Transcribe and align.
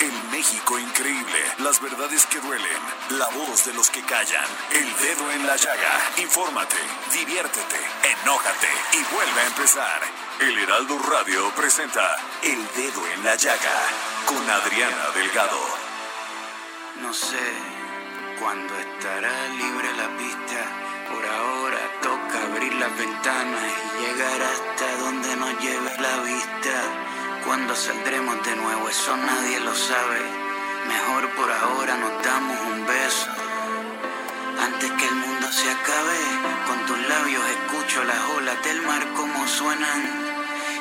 El 0.00 0.12
México 0.30 0.78
increíble, 0.78 1.40
las 1.58 1.80
verdades 1.80 2.24
que 2.26 2.38
duelen, 2.38 2.82
la 3.10 3.26
voz 3.30 3.64
de 3.64 3.74
los 3.74 3.90
que 3.90 4.00
callan, 4.02 4.46
el 4.72 4.86
dedo 4.96 5.30
en 5.32 5.44
la 5.44 5.56
llaga. 5.56 6.00
Infórmate, 6.18 6.76
diviértete, 7.12 7.80
enójate 8.22 8.68
y 8.92 9.14
vuelve 9.14 9.40
a 9.40 9.46
empezar. 9.46 10.00
El 10.40 10.56
Heraldo 10.56 10.98
Radio 11.00 11.50
presenta 11.56 12.16
El 12.42 12.64
Dedo 12.76 13.04
en 13.08 13.24
la 13.24 13.34
Llaga 13.34 13.78
con 14.26 14.48
Adriana 14.48 15.10
Delgado. 15.16 15.58
No 17.02 17.12
sé 17.12 17.52
cuándo 18.38 18.78
estará 18.78 19.48
libre 19.48 19.92
la 19.96 20.16
pista. 20.16 20.60
Por 21.10 21.26
ahora 21.26 21.78
toca 22.02 22.42
abrir 22.44 22.72
las 22.74 22.96
ventanas 22.96 23.64
y 23.64 24.02
llegar 24.02 24.42
hasta 24.42 24.96
donde 24.98 25.36
nos 25.36 25.58
lleve 25.60 25.90
la 25.98 26.18
vista. 26.20 27.07
Cuando 27.48 27.74
saldremos 27.74 28.44
de 28.44 28.56
nuevo, 28.56 28.90
eso 28.90 29.16
nadie 29.16 29.58
lo 29.60 29.74
sabe. 29.74 30.20
Mejor 30.86 31.30
por 31.30 31.50
ahora 31.50 31.96
nos 31.96 32.22
damos 32.22 32.60
un 32.60 32.86
beso. 32.86 33.30
Antes 34.66 34.90
que 34.92 35.06
el 35.06 35.14
mundo 35.14 35.50
se 35.50 35.70
acabe, 35.70 36.18
con 36.66 36.84
tus 36.84 37.08
labios 37.08 37.42
escucho 37.48 38.04
las 38.04 38.20
olas 38.36 38.62
del 38.64 38.82
mar 38.82 39.02
como 39.16 39.48
suenan. 39.48 40.02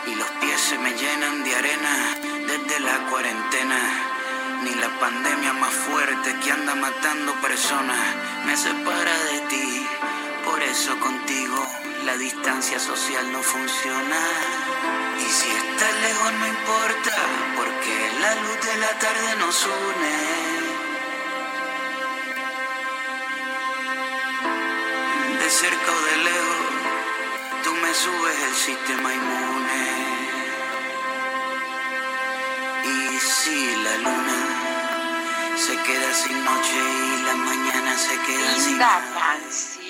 Y 0.08 0.16
los 0.16 0.28
pies 0.42 0.60
se 0.60 0.78
me 0.80 0.92
llenan 0.92 1.46
de 1.46 1.56
arena 1.56 1.96
desde 2.52 2.80
la 2.82 2.98
cuarentena. 3.12 3.80
Ni 4.66 4.76
la 4.76 4.90
pandemia 5.00 5.54
más 5.54 5.74
fuerte 5.74 6.36
que 6.44 6.52
anda 6.52 6.76
matando 6.76 7.32
personas 7.36 7.98
me 8.46 8.58
separa 8.58 9.18
de 9.32 9.40
ti. 9.48 9.88
Por 10.48 10.64
eso 10.64 10.98
contigo 11.00 11.60
la 12.06 12.16
distancia 12.16 12.80
social 12.80 13.32
no 13.34 13.42
funciona. 13.44 14.20
Y 15.20 15.30
si 15.30 15.50
estás 15.50 15.94
lejos 16.08 16.34
no 16.40 16.48
importa, 16.48 17.16
porque 17.58 17.94
la 18.22 18.36
luz 18.44 18.58
de 18.66 18.78
la 18.78 18.92
tarde 19.04 19.36
nos 19.40 19.66
une. 19.66 20.18
De 25.40 25.50
cerca 25.50 25.92
o 25.98 26.02
de 26.10 26.18
lejos, 26.30 26.68
tú 27.64 27.72
me 27.84 27.94
subes 27.94 28.38
el 28.50 28.56
sistema 28.56 29.14
inmune. 29.14 29.86
Y 32.96 33.20
si 33.20 33.76
la 33.84 33.98
luna 33.98 34.40
se 35.58 35.76
queda 35.76 36.14
sin 36.14 36.46
noche 36.46 36.78
y 36.78 37.24
la 37.24 37.36
mañana 37.36 37.98
se 37.98 38.16
queda 38.26 38.56
sin 38.56 38.70
Linda 38.72 38.86
nada. 38.86 39.40
canción 39.42 39.87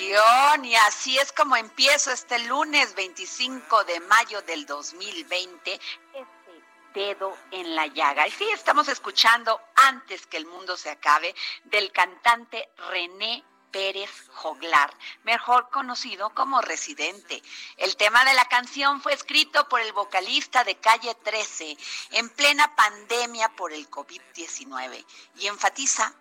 y 0.64 0.74
así 0.74 1.18
es 1.18 1.32
como 1.32 1.54
empiezo 1.56 2.10
este 2.10 2.38
lunes 2.38 2.94
25 2.94 3.84
de 3.84 4.00
mayo 4.00 4.40
del 4.42 4.64
2020 4.64 5.74
este 5.74 6.62
dedo 6.94 7.36
en 7.50 7.76
la 7.76 7.86
llaga. 7.88 8.26
Y 8.26 8.30
sí, 8.30 8.48
estamos 8.54 8.88
escuchando 8.88 9.60
antes 9.74 10.26
que 10.26 10.38
el 10.38 10.46
mundo 10.46 10.78
se 10.78 10.88
acabe 10.88 11.34
del 11.64 11.92
cantante 11.92 12.70
René 12.88 13.44
Pérez 13.70 14.10
Joglar, 14.30 14.94
mejor 15.24 15.68
conocido 15.68 16.30
como 16.30 16.62
Residente. 16.62 17.42
El 17.76 17.94
tema 17.96 18.24
de 18.24 18.32
la 18.32 18.46
canción 18.46 19.02
fue 19.02 19.12
escrito 19.12 19.68
por 19.68 19.82
el 19.82 19.92
vocalista 19.92 20.64
de 20.64 20.76
Calle 20.76 21.14
13 21.16 21.76
en 22.12 22.30
plena 22.30 22.74
pandemia 22.74 23.50
por 23.50 23.74
el 23.74 23.90
COVID-19 23.90 25.04
y 25.36 25.48
enfatiza 25.48 26.14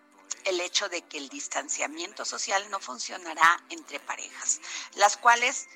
el 0.46 0.60
hecho 0.62 0.90
de 0.90 1.02
que 1.04 1.18
el 1.18 1.30
distanciamiento 1.30 2.26
social 2.26 2.70
no 2.70 2.80
funcionará 2.80 3.62
entre 3.70 4.00
parejas, 4.00 4.62
las 4.96 5.18
cuales 5.18 5.68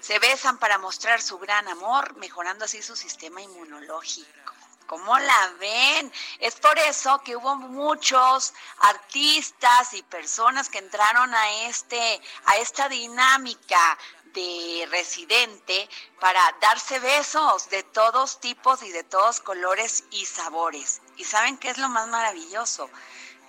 se 0.00 0.18
besan 0.18 0.58
para 0.58 0.78
mostrar 0.78 1.20
su 1.20 1.38
gran 1.38 1.68
amor, 1.68 2.16
mejorando 2.16 2.64
así 2.64 2.82
su 2.82 2.96
sistema 2.96 3.42
inmunológico. 3.42 4.54
¿Cómo 4.86 5.18
la 5.18 5.52
ven? 5.60 6.10
Es 6.38 6.54
por 6.54 6.78
eso 6.78 7.20
que 7.22 7.36
hubo 7.36 7.56
muchos 7.56 8.54
artistas 8.78 9.92
y 9.92 10.02
personas 10.02 10.70
que 10.70 10.78
entraron 10.78 11.34
a 11.34 11.66
este 11.66 12.22
a 12.46 12.56
esta 12.56 12.88
dinámica 12.88 13.98
de 14.32 14.88
residente 14.90 15.88
para 16.20 16.40
darse 16.62 17.00
besos 17.00 17.68
de 17.68 17.82
todos 17.82 18.40
tipos 18.40 18.82
y 18.82 18.90
de 18.90 19.04
todos 19.04 19.40
colores 19.40 20.04
y 20.10 20.24
sabores. 20.24 21.02
¿Y 21.18 21.24
saben 21.24 21.58
qué 21.58 21.68
es 21.68 21.76
lo 21.76 21.90
más 21.90 22.08
maravilloso? 22.08 22.88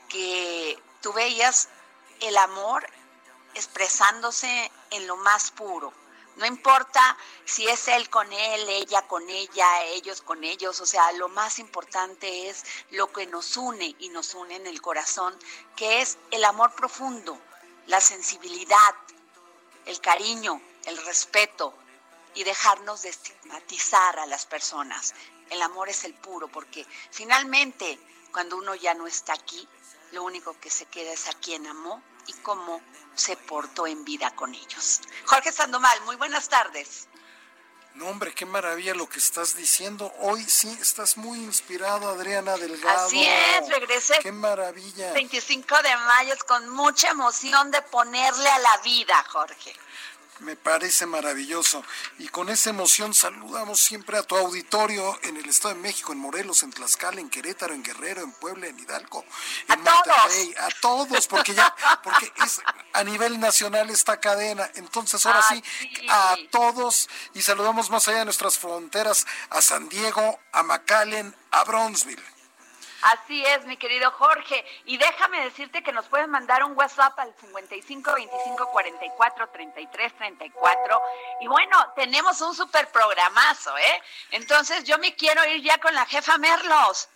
Que 0.10 0.78
tú 1.02 1.14
veías 1.14 1.70
el 2.20 2.36
amor 2.38 2.86
expresándose 3.54 4.72
en 4.92 5.08
lo 5.08 5.16
más 5.18 5.52
puro. 5.52 5.94
No 6.36 6.46
importa 6.46 7.18
si 7.44 7.68
es 7.68 7.90
él 7.90 8.10
con 8.10 8.32
él, 8.32 8.70
ella 8.70 9.02
con 9.08 9.30
ella, 9.30 9.84
ellos 9.84 10.22
con 10.22 10.44
ellos, 10.44 10.80
o 10.80 10.86
sea, 10.86 11.12
lo 11.14 11.28
más 11.28 11.60
importante 11.60 12.48
es 12.48 12.64
lo 12.92 13.12
que 13.12 13.26
nos 13.26 13.58
une 13.58 13.94
y 14.00 14.08
nos 14.10 14.34
une 14.36 14.56
en 14.56 14.66
el 14.66 14.82
corazón, 14.82 15.38
que 15.76 16.02
es 16.02 16.18
el 16.32 16.46
amor 16.46 16.74
profundo, 16.76 17.38
la 17.88 18.00
sensibilidad, 18.00 18.96
el 19.86 20.00
cariño, 20.00 20.62
el 20.86 20.98
respeto 21.06 21.74
y 22.36 22.46
dejarnos 22.46 23.02
de 23.02 23.10
estigmatizar 23.10 24.20
a 24.20 24.26
las 24.26 24.46
personas. 24.46 25.14
El 25.50 25.62
amor 25.62 25.90
es 25.90 26.06
el 26.06 26.14
puro, 26.14 26.48
porque 26.48 26.86
finalmente 27.12 28.00
cuando 28.32 28.56
uno 28.56 28.76
ya 28.76 28.94
no 28.94 29.08
está 29.08 29.34
aquí, 29.34 29.68
lo 30.12 30.24
único 30.24 30.60
que 30.60 30.70
se 30.70 30.86
queda 30.86 31.12
es 31.14 31.28
a 31.28 31.34
quien 31.34 31.68
amó 31.68 32.02
y 32.28 32.34
cómo 32.42 32.82
se 33.16 33.36
portó 33.36 33.88
en 33.88 34.06
vida 34.06 34.32
con 34.36 34.54
ellos. 34.54 35.02
Jorge 35.26 35.52
Sandoval, 35.52 36.02
muy 36.06 36.16
buenas 36.16 36.50
tardes. 36.50 37.08
No, 37.96 38.08
hombre, 38.08 38.34
qué 38.34 38.46
maravilla 38.46 38.94
lo 38.94 39.10
que 39.10 39.20
estás 39.20 39.58
diciendo. 39.58 40.14
Hoy 40.20 40.44
sí 40.44 40.70
estás 40.80 41.18
muy 41.18 41.40
inspirado, 41.40 42.08
Adriana 42.08 42.56
Delgado. 42.56 43.08
Así 43.08 43.26
es, 43.26 43.68
regresé. 43.68 44.20
Qué 44.22 44.32
maravilla. 44.32 45.12
25 45.12 45.76
de 45.82 45.98
mayo 45.98 46.34
es 46.34 46.44
con 46.44 46.70
mucha 46.70 47.10
emoción 47.10 47.72
de 47.72 47.82
ponerle 47.82 48.50
a 48.50 48.60
la 48.60 48.78
vida, 48.84 49.26
Jorge. 49.30 49.74
Me 50.40 50.56
parece 50.56 51.06
maravilloso. 51.06 51.84
Y 52.18 52.30
con 52.30 52.50
esa 52.50 52.70
emoción 52.70 53.14
saludamos 53.14 53.80
siempre 53.80 54.18
a 54.18 54.24
tu 54.24 54.38
auditorio 54.38 55.20
en 55.24 55.36
el 55.38 55.50
Estado 55.50 55.76
de 55.76 55.82
México, 55.82 56.14
en 56.14 56.20
Morelos, 56.20 56.64
en 56.64 56.72
Tlaxcala, 56.72 57.20
en 57.20 57.30
Querétaro, 57.30 57.74
en 57.74 57.84
Guerrero, 57.84 58.22
en 58.22 58.32
Puebla, 58.32 58.68
en 58.68 58.80
Hidalgo, 58.80 59.26
en 59.68 59.80
A 59.80 59.84
todos. 59.84 60.08
Monterrey, 60.08 60.56
a 60.60 60.70
todos, 60.82 61.28
porque 61.28 61.54
ya, 61.54 61.76
porque 62.04 62.32
es 62.44 62.62
a 62.94 63.04
nivel 63.04 63.40
nacional 63.40 63.90
esta 63.90 64.20
cadena. 64.20 64.70
Entonces, 64.76 65.26
ahora 65.26 65.44
sí, 65.50 65.62
Así. 65.62 66.08
a 66.10 66.36
todos 66.52 67.10
y 67.34 67.42
saludamos 67.42 67.90
más 67.90 68.08
allá 68.08 68.20
de 68.20 68.26
nuestras 68.26 68.58
fronteras 68.58 69.26
a 69.50 69.62
San 69.62 69.90
Diego, 69.90 70.40
a 70.54 70.64
McAllen, 70.64 71.36
a 71.52 71.64
Bronzeville. 71.66 72.39
Así 73.02 73.46
es, 73.46 73.66
mi 73.66 73.78
querido 73.78 74.12
Jorge. 74.12 74.66
Y 74.86 74.98
déjame 74.98 75.44
decirte 75.46 75.82
que 75.82 75.92
nos 75.92 76.06
pueden 76.08 76.30
mandar 76.30 76.64
un 76.64 76.78
WhatsApp 76.78 77.18
al 77.20 77.34
55 77.40 78.14
25 78.14 78.72
44 78.72 79.50
33 79.50 80.18
34. 80.18 81.02
Y 81.42 81.48
bueno, 81.48 81.94
tenemos 81.96 82.42
un 82.42 82.56
super 82.56 82.90
programazo, 82.90 83.78
¿eh? 83.78 84.04
Entonces 84.32 84.84
yo 84.84 84.98
me 84.98 85.16
quiero 85.16 85.46
ir 85.46 85.62
ya 85.62 85.78
con 85.78 85.94
la 85.94 86.06
jefa 86.06 86.38
Merlos. 86.38 87.10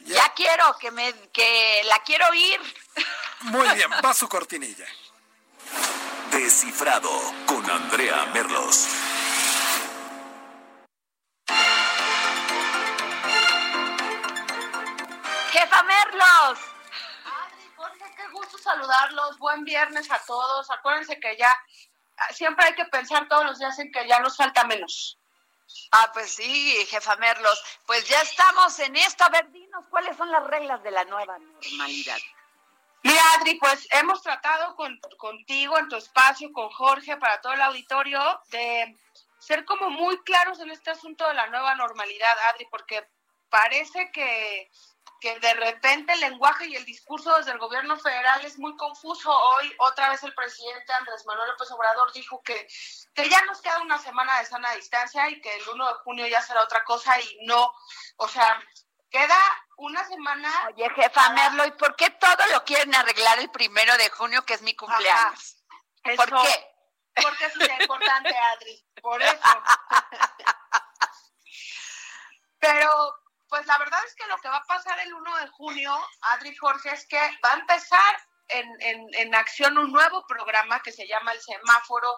Ya, 0.00 0.32
quiero 0.34 0.76
que 0.78 0.90
me 0.90 1.12
que 1.30 1.82
la 1.84 1.98
quiero 2.00 2.26
oír. 2.28 2.60
Muy 3.42 3.68
bien, 3.74 3.90
va 4.04 4.12
su 4.12 4.28
cortinilla. 4.28 4.86
Descifrado 6.32 7.10
con 7.46 7.68
Andrea 7.70 8.26
Merlos. 8.34 8.88
Saludarlos. 18.62 19.38
Buen 19.38 19.64
viernes 19.64 20.10
a 20.10 20.18
todos. 20.24 20.70
Acuérdense 20.70 21.18
que 21.20 21.36
ya 21.36 21.56
siempre 22.30 22.66
hay 22.66 22.74
que 22.74 22.84
pensar 22.86 23.28
todos 23.28 23.44
los 23.44 23.58
días 23.58 23.78
en 23.78 23.90
que 23.92 24.06
ya 24.06 24.20
nos 24.20 24.36
falta 24.36 24.64
menos. 24.64 25.18
Ah, 25.92 26.10
pues 26.12 26.34
sí, 26.34 26.86
jefa 26.86 27.16
Merlos. 27.16 27.62
Pues 27.86 28.06
ya 28.08 28.20
estamos 28.20 28.78
en 28.78 28.96
esto. 28.96 29.24
A 29.24 29.30
ver, 29.30 29.50
dinos 29.50 29.84
cuáles 29.90 30.16
son 30.16 30.30
las 30.30 30.44
reglas 30.46 30.82
de 30.82 30.90
la 30.90 31.04
nueva 31.04 31.38
normalidad. 31.38 32.18
Mira, 33.04 33.22
Adri, 33.34 33.56
pues 33.58 33.88
hemos 33.90 34.22
tratado 34.22 34.76
con, 34.76 34.98
contigo 35.18 35.76
en 35.78 35.88
tu 35.88 35.96
espacio, 35.96 36.52
con 36.52 36.70
Jorge, 36.70 37.16
para 37.16 37.40
todo 37.40 37.52
el 37.52 37.62
auditorio, 37.62 38.40
de 38.50 38.96
ser 39.40 39.64
como 39.64 39.90
muy 39.90 40.18
claros 40.22 40.60
en 40.60 40.70
este 40.70 40.90
asunto 40.90 41.26
de 41.26 41.34
la 41.34 41.48
nueva 41.48 41.74
normalidad, 41.74 42.36
Adri, 42.50 42.66
porque 42.70 43.04
parece 43.50 44.12
que 44.12 44.70
que 45.22 45.38
de 45.38 45.54
repente 45.54 46.12
el 46.12 46.20
lenguaje 46.20 46.66
y 46.66 46.74
el 46.74 46.84
discurso 46.84 47.36
desde 47.36 47.52
el 47.52 47.58
gobierno 47.58 47.96
federal 47.96 48.44
es 48.44 48.58
muy 48.58 48.76
confuso. 48.76 49.30
Hoy 49.30 49.72
otra 49.78 50.10
vez 50.10 50.20
el 50.24 50.34
presidente 50.34 50.92
Andrés 50.92 51.24
Manuel 51.24 51.48
López 51.50 51.70
Obrador 51.70 52.12
dijo 52.12 52.42
que, 52.42 52.66
que 53.14 53.30
ya 53.30 53.40
nos 53.44 53.62
queda 53.62 53.80
una 53.82 53.98
semana 53.98 54.40
de 54.40 54.46
sana 54.46 54.72
distancia 54.72 55.30
y 55.30 55.40
que 55.40 55.54
el 55.54 55.68
1 55.68 55.86
de 55.86 55.94
junio 56.02 56.26
ya 56.26 56.42
será 56.42 56.64
otra 56.64 56.82
cosa 56.82 57.20
y 57.20 57.38
no, 57.46 57.72
o 58.16 58.26
sea, 58.26 58.60
queda 59.10 59.38
una 59.76 60.04
semana. 60.08 60.50
Oye, 60.74 60.90
jefa 60.90 61.30
Merlo, 61.30 61.66
¿y 61.66 61.70
por 61.70 61.94
qué 61.94 62.10
todo 62.10 62.44
lo 62.50 62.64
quieren 62.64 62.92
arreglar 62.92 63.38
el 63.38 63.50
primero 63.50 63.96
de 63.98 64.10
junio, 64.10 64.44
que 64.44 64.54
es 64.54 64.62
mi 64.62 64.74
cumpleaños? 64.74 65.62
¿Por 66.16 66.30
qué? 66.42 66.74
Porque 67.14 67.44
es 67.44 67.80
importante, 67.80 68.36
Adri, 68.36 68.84
por 69.00 69.22
eso. 69.22 69.62
Pero 72.58 73.21
pues 73.52 73.66
la 73.66 73.76
verdad 73.76 74.00
es 74.06 74.14
que 74.14 74.26
lo 74.28 74.38
que 74.38 74.48
va 74.48 74.56
a 74.56 74.64
pasar 74.64 74.98
el 75.00 75.12
1 75.12 75.36
de 75.36 75.48
junio, 75.48 75.94
Adri 76.22 76.56
Jorge, 76.56 76.88
es 76.88 77.06
que 77.06 77.18
va 77.18 77.52
a 77.52 77.58
empezar 77.60 78.16
en, 78.48 79.34
acción 79.34 79.76
un 79.76 79.92
nuevo 79.92 80.24
programa 80.26 80.80
que 80.80 80.90
se 80.90 81.06
llama 81.06 81.32
el 81.32 81.40
semáforo 81.42 82.08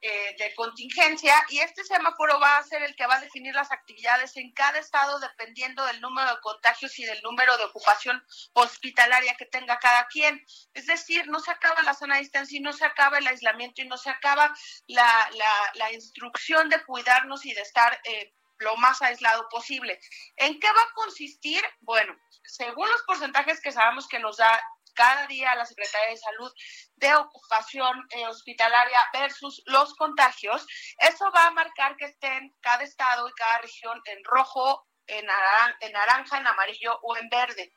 eh, 0.00 0.34
de 0.36 0.52
contingencia 0.56 1.34
y 1.50 1.60
este 1.60 1.84
semáforo 1.84 2.40
va 2.40 2.58
a 2.58 2.64
ser 2.64 2.82
el 2.82 2.96
que 2.96 3.06
va 3.06 3.16
a 3.16 3.20
definir 3.20 3.54
las 3.54 3.70
actividades 3.70 4.36
en 4.36 4.50
cada 4.52 4.80
estado 4.80 5.20
dependiendo 5.20 5.86
del 5.86 6.00
número 6.00 6.28
de 6.28 6.40
contagios 6.40 6.98
y 6.98 7.04
del 7.04 7.22
número 7.22 7.56
de 7.56 7.66
ocupación 7.66 8.20
hospitalaria 8.54 9.36
que 9.36 9.46
tenga 9.46 9.78
cada 9.78 10.08
quien. 10.08 10.44
Es 10.74 10.86
decir, 10.86 11.28
no 11.28 11.38
se 11.38 11.52
acaba 11.52 11.84
la 11.84 11.94
zona 11.94 12.16
de 12.16 12.22
distancia 12.22 12.58
y 12.58 12.62
no 12.62 12.72
se 12.72 12.84
acaba 12.84 13.18
el 13.18 13.28
aislamiento 13.28 13.80
y 13.80 13.86
no 13.86 13.96
se 13.96 14.10
acaba 14.10 14.52
la, 14.88 15.30
la, 15.74 15.92
instrucción 15.92 16.68
de 16.68 16.82
cuidarnos 16.84 17.46
y 17.46 17.54
de 17.54 17.60
estar 17.60 18.00
eh, 18.02 18.34
lo 18.60 18.76
más 18.76 19.02
aislado 19.02 19.48
posible. 19.48 19.98
¿En 20.36 20.60
qué 20.60 20.68
va 20.68 20.82
a 20.82 20.94
consistir? 20.94 21.62
Bueno, 21.80 22.14
según 22.44 22.88
los 22.88 23.02
porcentajes 23.02 23.60
que 23.60 23.72
sabemos 23.72 24.06
que 24.06 24.18
nos 24.18 24.36
da 24.36 24.62
cada 24.94 25.26
día 25.26 25.54
la 25.54 25.64
Secretaría 25.64 26.10
de 26.10 26.16
Salud 26.16 26.52
de 26.96 27.14
ocupación 27.14 28.06
eh, 28.10 28.26
hospitalaria 28.26 28.98
versus 29.12 29.62
los 29.66 29.94
contagios, 29.94 30.66
eso 30.98 31.30
va 31.32 31.46
a 31.46 31.52
marcar 31.52 31.96
que 31.96 32.06
estén 32.06 32.54
cada 32.60 32.84
estado 32.84 33.28
y 33.28 33.32
cada 33.32 33.58
región 33.58 34.00
en 34.04 34.22
rojo, 34.24 34.86
en, 35.06 35.26
en 35.80 35.92
naranja, 35.92 36.38
en 36.38 36.46
amarillo 36.46 36.98
o 37.02 37.16
en 37.16 37.28
verde. 37.28 37.72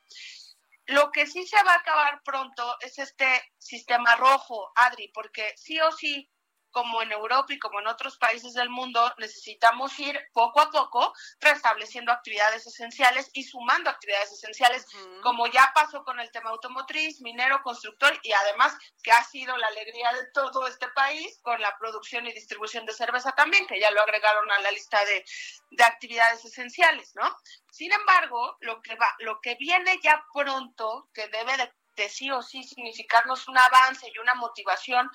Lo 0.87 1.11
que 1.11 1.27
sí 1.27 1.47
se 1.47 1.63
va 1.63 1.73
a 1.73 1.77
acabar 1.77 2.21
pronto 2.25 2.75
es 2.81 2.99
este 2.99 3.41
sistema 3.57 4.17
rojo, 4.17 4.71
Adri, 4.75 5.07
porque 5.13 5.53
sí 5.55 5.79
o 5.79 5.91
sí 5.93 6.29
como 6.73 7.01
en 7.01 7.11
Europa 7.11 7.53
y 7.53 7.59
como 7.59 7.79
en 7.79 7.87
otros 7.87 8.17
países 8.17 8.53
del 8.53 8.69
mundo, 8.69 9.13
necesitamos 9.19 9.97
ir 9.99 10.19
poco 10.33 10.59
a 10.59 10.69
poco 10.69 11.13
restableciendo 11.39 12.11
actividades 12.11 12.67
esenciales 12.67 13.29
y 13.33 13.43
sumando 13.43 13.89
actividades 13.89 14.33
esenciales, 14.33 14.85
como 15.21 15.47
ya 15.47 15.71
pasó 15.73 16.03
con 16.03 16.19
el 16.19 16.31
tema 16.31 16.49
automotriz, 16.49 17.21
minero, 17.21 17.61
constructor 17.61 18.19
y 18.23 18.33
además 18.33 18.75
que 19.01 19.11
ha 19.11 19.23
sido 19.23 19.55
la 19.55 19.67
alegría 19.67 20.11
de 20.13 20.25
todo 20.33 20.67
este 20.67 20.87
país 20.89 21.39
con 21.43 21.61
la 21.61 21.77
producción 21.77 22.25
y 22.25 22.33
distribución 22.33 22.85
de 22.85 22.93
cerveza 22.93 23.31
también, 23.33 23.67
que 23.67 23.79
ya 23.79 23.91
lo 23.91 24.01
agregaron 24.01 24.51
a 24.51 24.59
la 24.59 24.71
lista 24.71 25.05
de, 25.05 25.23
de 25.71 25.83
actividades 25.83 26.43
esenciales, 26.43 27.13
¿no? 27.15 27.37
Sin 27.71 27.91
embargo, 27.91 28.57
lo 28.61 28.81
que 28.81 28.95
va, 28.95 29.15
lo 29.19 29.39
que 29.41 29.55
viene 29.55 29.99
ya 30.01 30.23
pronto, 30.33 31.09
que 31.13 31.27
debe 31.27 31.55
de, 31.57 31.71
de 31.95 32.09
sí 32.09 32.31
o 32.31 32.41
sí 32.41 32.63
significarnos 32.63 33.47
un 33.47 33.57
avance 33.57 34.11
y 34.13 34.19
una 34.19 34.35
motivación, 34.35 35.09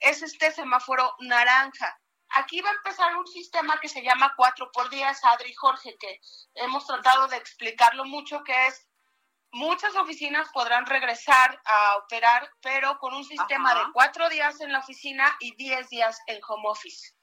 es 0.00 0.22
este 0.22 0.52
semáforo 0.52 1.14
naranja. 1.20 1.98
Aquí 2.30 2.60
va 2.60 2.70
a 2.70 2.74
empezar 2.74 3.16
un 3.16 3.26
sistema 3.26 3.78
que 3.80 3.88
se 3.88 4.02
llama 4.02 4.34
4 4.36 4.70
por 4.72 4.88
días, 4.88 5.24
Adri 5.24 5.50
y 5.50 5.54
Jorge, 5.54 5.96
que 5.98 6.20
hemos 6.54 6.86
tratado 6.86 7.26
de 7.28 7.36
explicarlo 7.36 8.04
mucho, 8.04 8.42
que 8.44 8.66
es 8.66 8.86
muchas 9.52 9.94
oficinas 9.96 10.48
podrán 10.52 10.86
regresar 10.86 11.60
a 11.64 11.96
operar, 11.96 12.48
pero 12.62 12.98
con 12.98 13.14
un 13.14 13.24
sistema 13.24 13.74
de 13.74 13.92
cuatro 13.92 14.28
días 14.28 14.60
en 14.60 14.72
la 14.72 14.78
oficina 14.78 15.36
y 15.40 15.54
diez 15.56 15.88
días 15.88 16.20
en 16.26 16.40
home 16.46 16.68
office. 16.68 17.14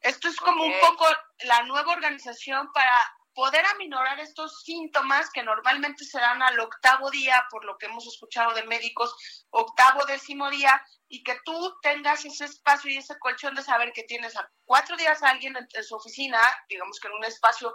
Esto 0.00 0.28
es 0.28 0.36
como 0.36 0.64
un 0.64 0.74
poco 0.80 1.06
la 1.40 1.62
nueva 1.62 1.92
organización 1.92 2.70
para 2.72 2.94
poder 3.38 3.64
aminorar 3.66 4.18
estos 4.18 4.64
síntomas 4.64 5.30
que 5.30 5.44
normalmente 5.44 6.04
se 6.04 6.18
dan 6.18 6.42
al 6.42 6.58
octavo 6.58 7.08
día, 7.08 7.46
por 7.52 7.64
lo 7.64 7.78
que 7.78 7.86
hemos 7.86 8.04
escuchado 8.04 8.52
de 8.52 8.64
médicos, 8.64 9.14
octavo, 9.50 10.04
décimo 10.06 10.50
día, 10.50 10.82
y 11.06 11.22
que 11.22 11.38
tú 11.44 11.78
tengas 11.80 12.24
ese 12.24 12.46
espacio 12.46 12.90
y 12.90 12.96
ese 12.96 13.16
colchón 13.20 13.54
de 13.54 13.62
saber 13.62 13.92
que 13.92 14.02
tienes 14.02 14.36
a 14.36 14.50
cuatro 14.64 14.96
días 14.96 15.22
a 15.22 15.28
alguien 15.28 15.54
en, 15.56 15.84
su 15.84 15.94
oficina, 15.94 16.40
digamos 16.68 16.98
que 16.98 17.06
en 17.06 17.14
un 17.14 17.24
espacio 17.24 17.72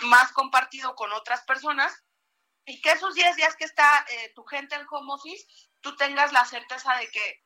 más 0.00 0.32
compartido 0.32 0.96
con 0.96 1.12
otras 1.12 1.44
personas, 1.44 2.02
y 2.64 2.80
que 2.80 2.90
esos 2.90 3.14
diez 3.14 3.36
días 3.36 3.54
que 3.54 3.64
está 3.64 4.04
eh, 4.10 4.32
tu 4.34 4.42
gente 4.42 4.74
en 4.74 4.88
home 4.90 5.14
office, 5.14 5.46
tú 5.82 5.94
tengas 5.94 6.32
la 6.32 6.44
certeza 6.46 6.96
de 6.96 7.08
que 7.12 7.44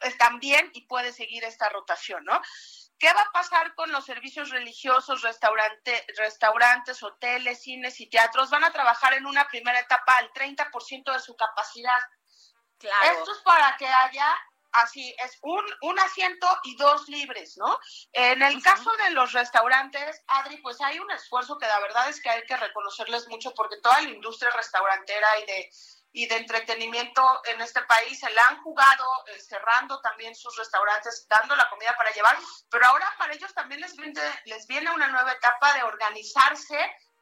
están 0.00 0.38
bien 0.38 0.70
y 0.74 0.82
puedes 0.82 1.16
seguir 1.16 1.44
esta 1.44 1.70
rotación, 1.70 2.26
¿no? 2.26 2.38
¿Qué 2.98 3.12
va 3.12 3.22
a 3.22 3.32
pasar 3.32 3.74
con 3.74 3.92
los 3.92 4.04
servicios 4.04 4.50
religiosos, 4.50 5.22
restaurante, 5.22 6.04
restaurantes, 6.16 7.02
hoteles, 7.02 7.62
cines 7.62 8.00
y 8.00 8.08
teatros? 8.08 8.50
Van 8.50 8.64
a 8.64 8.72
trabajar 8.72 9.14
en 9.14 9.26
una 9.26 9.46
primera 9.46 9.78
etapa 9.78 10.16
al 10.16 10.32
30% 10.32 11.12
de 11.12 11.20
su 11.20 11.36
capacidad. 11.36 12.00
Claro. 12.78 13.18
Esto 13.18 13.32
es 13.32 13.38
para 13.38 13.76
que 13.76 13.86
haya 13.86 14.36
así, 14.72 15.14
es 15.24 15.38
un, 15.42 15.64
un 15.82 15.98
asiento 15.98 16.46
y 16.64 16.76
dos 16.76 17.08
libres, 17.08 17.56
¿no? 17.56 17.78
En 18.12 18.42
el 18.42 18.62
caso 18.62 18.90
de 19.04 19.10
los 19.10 19.32
restaurantes, 19.32 20.22
Adri, 20.26 20.58
pues 20.58 20.80
hay 20.80 20.98
un 20.98 21.10
esfuerzo 21.10 21.58
que 21.58 21.66
la 21.66 21.80
verdad 21.80 22.08
es 22.08 22.20
que 22.20 22.30
hay 22.30 22.42
que 22.44 22.56
reconocerles 22.56 23.28
mucho 23.28 23.54
porque 23.54 23.80
toda 23.80 24.00
la 24.02 24.10
industria 24.10 24.50
restaurantera 24.50 25.28
y 25.40 25.46
de 25.46 25.70
y 26.12 26.26
de 26.26 26.36
entretenimiento 26.36 27.22
en 27.44 27.60
este 27.60 27.82
país 27.82 28.18
se 28.18 28.30
la 28.30 28.42
han 28.48 28.62
jugado 28.62 29.04
eh, 29.26 29.40
cerrando 29.40 30.00
también 30.00 30.34
sus 30.34 30.56
restaurantes, 30.56 31.26
dando 31.28 31.54
la 31.54 31.68
comida 31.68 31.94
para 31.96 32.10
llevar, 32.12 32.36
pero 32.70 32.86
ahora 32.86 33.12
para 33.18 33.34
ellos 33.34 33.52
también 33.54 33.80
les 33.80 33.94
viene, 33.96 34.20
les 34.46 34.66
viene 34.66 34.90
una 34.90 35.08
nueva 35.08 35.32
etapa 35.32 35.74
de 35.74 35.82
organizarse 35.82 36.78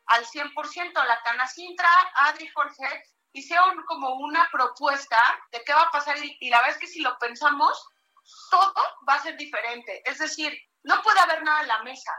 al 0.07 0.25
100%. 0.25 1.05
La 1.05 1.21
Canacintra, 1.23 1.88
Adri 2.14 2.49
Jorge, 2.49 3.05
hicieron 3.33 3.83
como 3.85 4.14
una 4.14 4.49
propuesta 4.50 5.21
de 5.50 5.62
qué 5.64 5.75
va 5.75 5.83
a 5.83 5.90
pasar 5.90 6.16
y, 6.19 6.37
y 6.40 6.49
la 6.49 6.59
verdad 6.59 6.75
es 6.75 6.81
que 6.81 6.87
si 6.87 7.00
lo 7.00 7.19
pensamos, 7.19 7.88
todo 8.50 8.97
va 9.09 9.14
a 9.14 9.23
ser 9.23 9.37
diferente. 9.37 10.02
Es 10.05 10.19
decir, 10.19 10.57
no 10.85 11.02
puede 11.02 11.21
haber 11.21 11.43
nada 11.43 11.62
en 11.62 11.69
la 11.69 11.83
mesa 11.83 12.12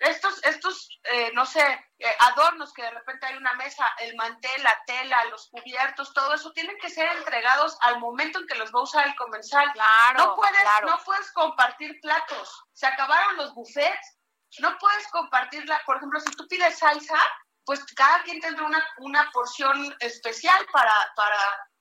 estos, 0.00 0.42
estos 0.44 0.88
eh, 1.04 1.30
no 1.34 1.46
sé, 1.46 1.62
eh, 1.98 2.16
adornos 2.20 2.72
que 2.72 2.82
de 2.82 2.90
repente 2.90 3.26
hay 3.26 3.36
una 3.36 3.54
mesa, 3.54 3.86
el 4.00 4.14
mantel, 4.16 4.62
la 4.62 4.82
tela, 4.86 5.24
los 5.26 5.48
cubiertos, 5.48 6.12
todo 6.12 6.34
eso, 6.34 6.52
tienen 6.52 6.76
que 6.78 6.90
ser 6.90 7.06
entregados 7.16 7.76
al 7.82 7.98
momento 7.98 8.38
en 8.38 8.46
que 8.46 8.54
los 8.54 8.72
va 8.72 8.80
a 8.80 8.84
usar 8.84 9.06
el 9.06 9.14
comensal. 9.16 9.70
Claro, 9.72 10.18
no 10.18 10.36
puedes, 10.36 10.64
no 10.84 10.98
puedes 11.04 11.30
compartir 11.32 12.00
platos. 12.00 12.64
Se 12.72 12.86
acabaron 12.86 13.36
los 13.36 13.54
buffets. 13.54 14.18
No 14.58 14.76
puedes 14.78 15.08
compartirla. 15.08 15.80
Por 15.86 15.96
ejemplo, 15.96 16.20
si 16.20 16.30
tú 16.32 16.46
pides 16.46 16.78
salsa, 16.78 17.18
pues 17.64 17.82
cada 17.94 18.22
quien 18.22 18.40
tendrá 18.40 18.66
una, 18.66 18.86
una 18.98 19.30
porción 19.32 19.96
especial 20.00 20.66
para, 20.72 20.92
para, 21.16 21.38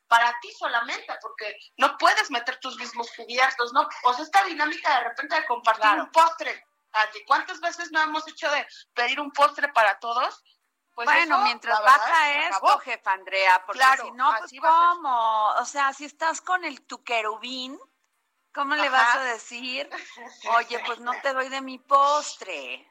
para 0.08 0.34
ti 0.42 0.52
solamente, 0.58 1.14
porque 1.22 1.54
no 1.78 1.98
puedes 1.98 2.32
meter 2.32 2.58
tus 2.60 2.78
mismos 2.78 3.10
cubiertos, 3.18 3.74
¿no? 3.74 3.88
O 4.04 4.14
sea, 4.14 4.24
esta 4.24 4.44
dinámica 4.46 4.98
de 5.00 5.04
repente 5.10 5.36
de 5.36 5.46
compartir 5.48 6.00
un 6.00 6.12
postre 6.12 6.64
¿cuántas 7.28 7.60
veces 7.60 7.92
no 7.92 8.02
hemos 8.02 8.28
hecho 8.28 8.50
de 8.50 8.66
pedir 8.94 9.20
un 9.20 9.32
postre 9.32 9.70
para 9.70 10.00
todos? 10.00 10.44
Pues 10.94 11.06
bueno, 11.06 11.40
mientras 11.44 11.82
baja 11.82 12.48
esto, 12.50 12.80
jefa 12.80 13.14
Andrea, 13.14 13.64
porque 13.66 13.82
si 14.02 14.12
no, 14.12 14.36
pues 14.38 14.52
¿cómo? 14.60 15.50
O 15.52 15.66
sea, 15.66 15.94
si 15.94 16.06
estás 16.06 16.42
con 16.42 16.66
el 16.66 16.86
tu 16.86 17.04
querubín, 17.04 17.80
¿cómo 18.54 18.76
le 18.76 18.90
vas 18.90 19.16
a 19.16 19.24
decir? 19.24 19.90
Oye, 20.58 20.84
pues 20.86 21.00
no 21.00 21.14
te 21.22 21.34
doy 21.34 21.50
de 21.50 21.62
mi 21.62 21.80
postre. 21.80 22.88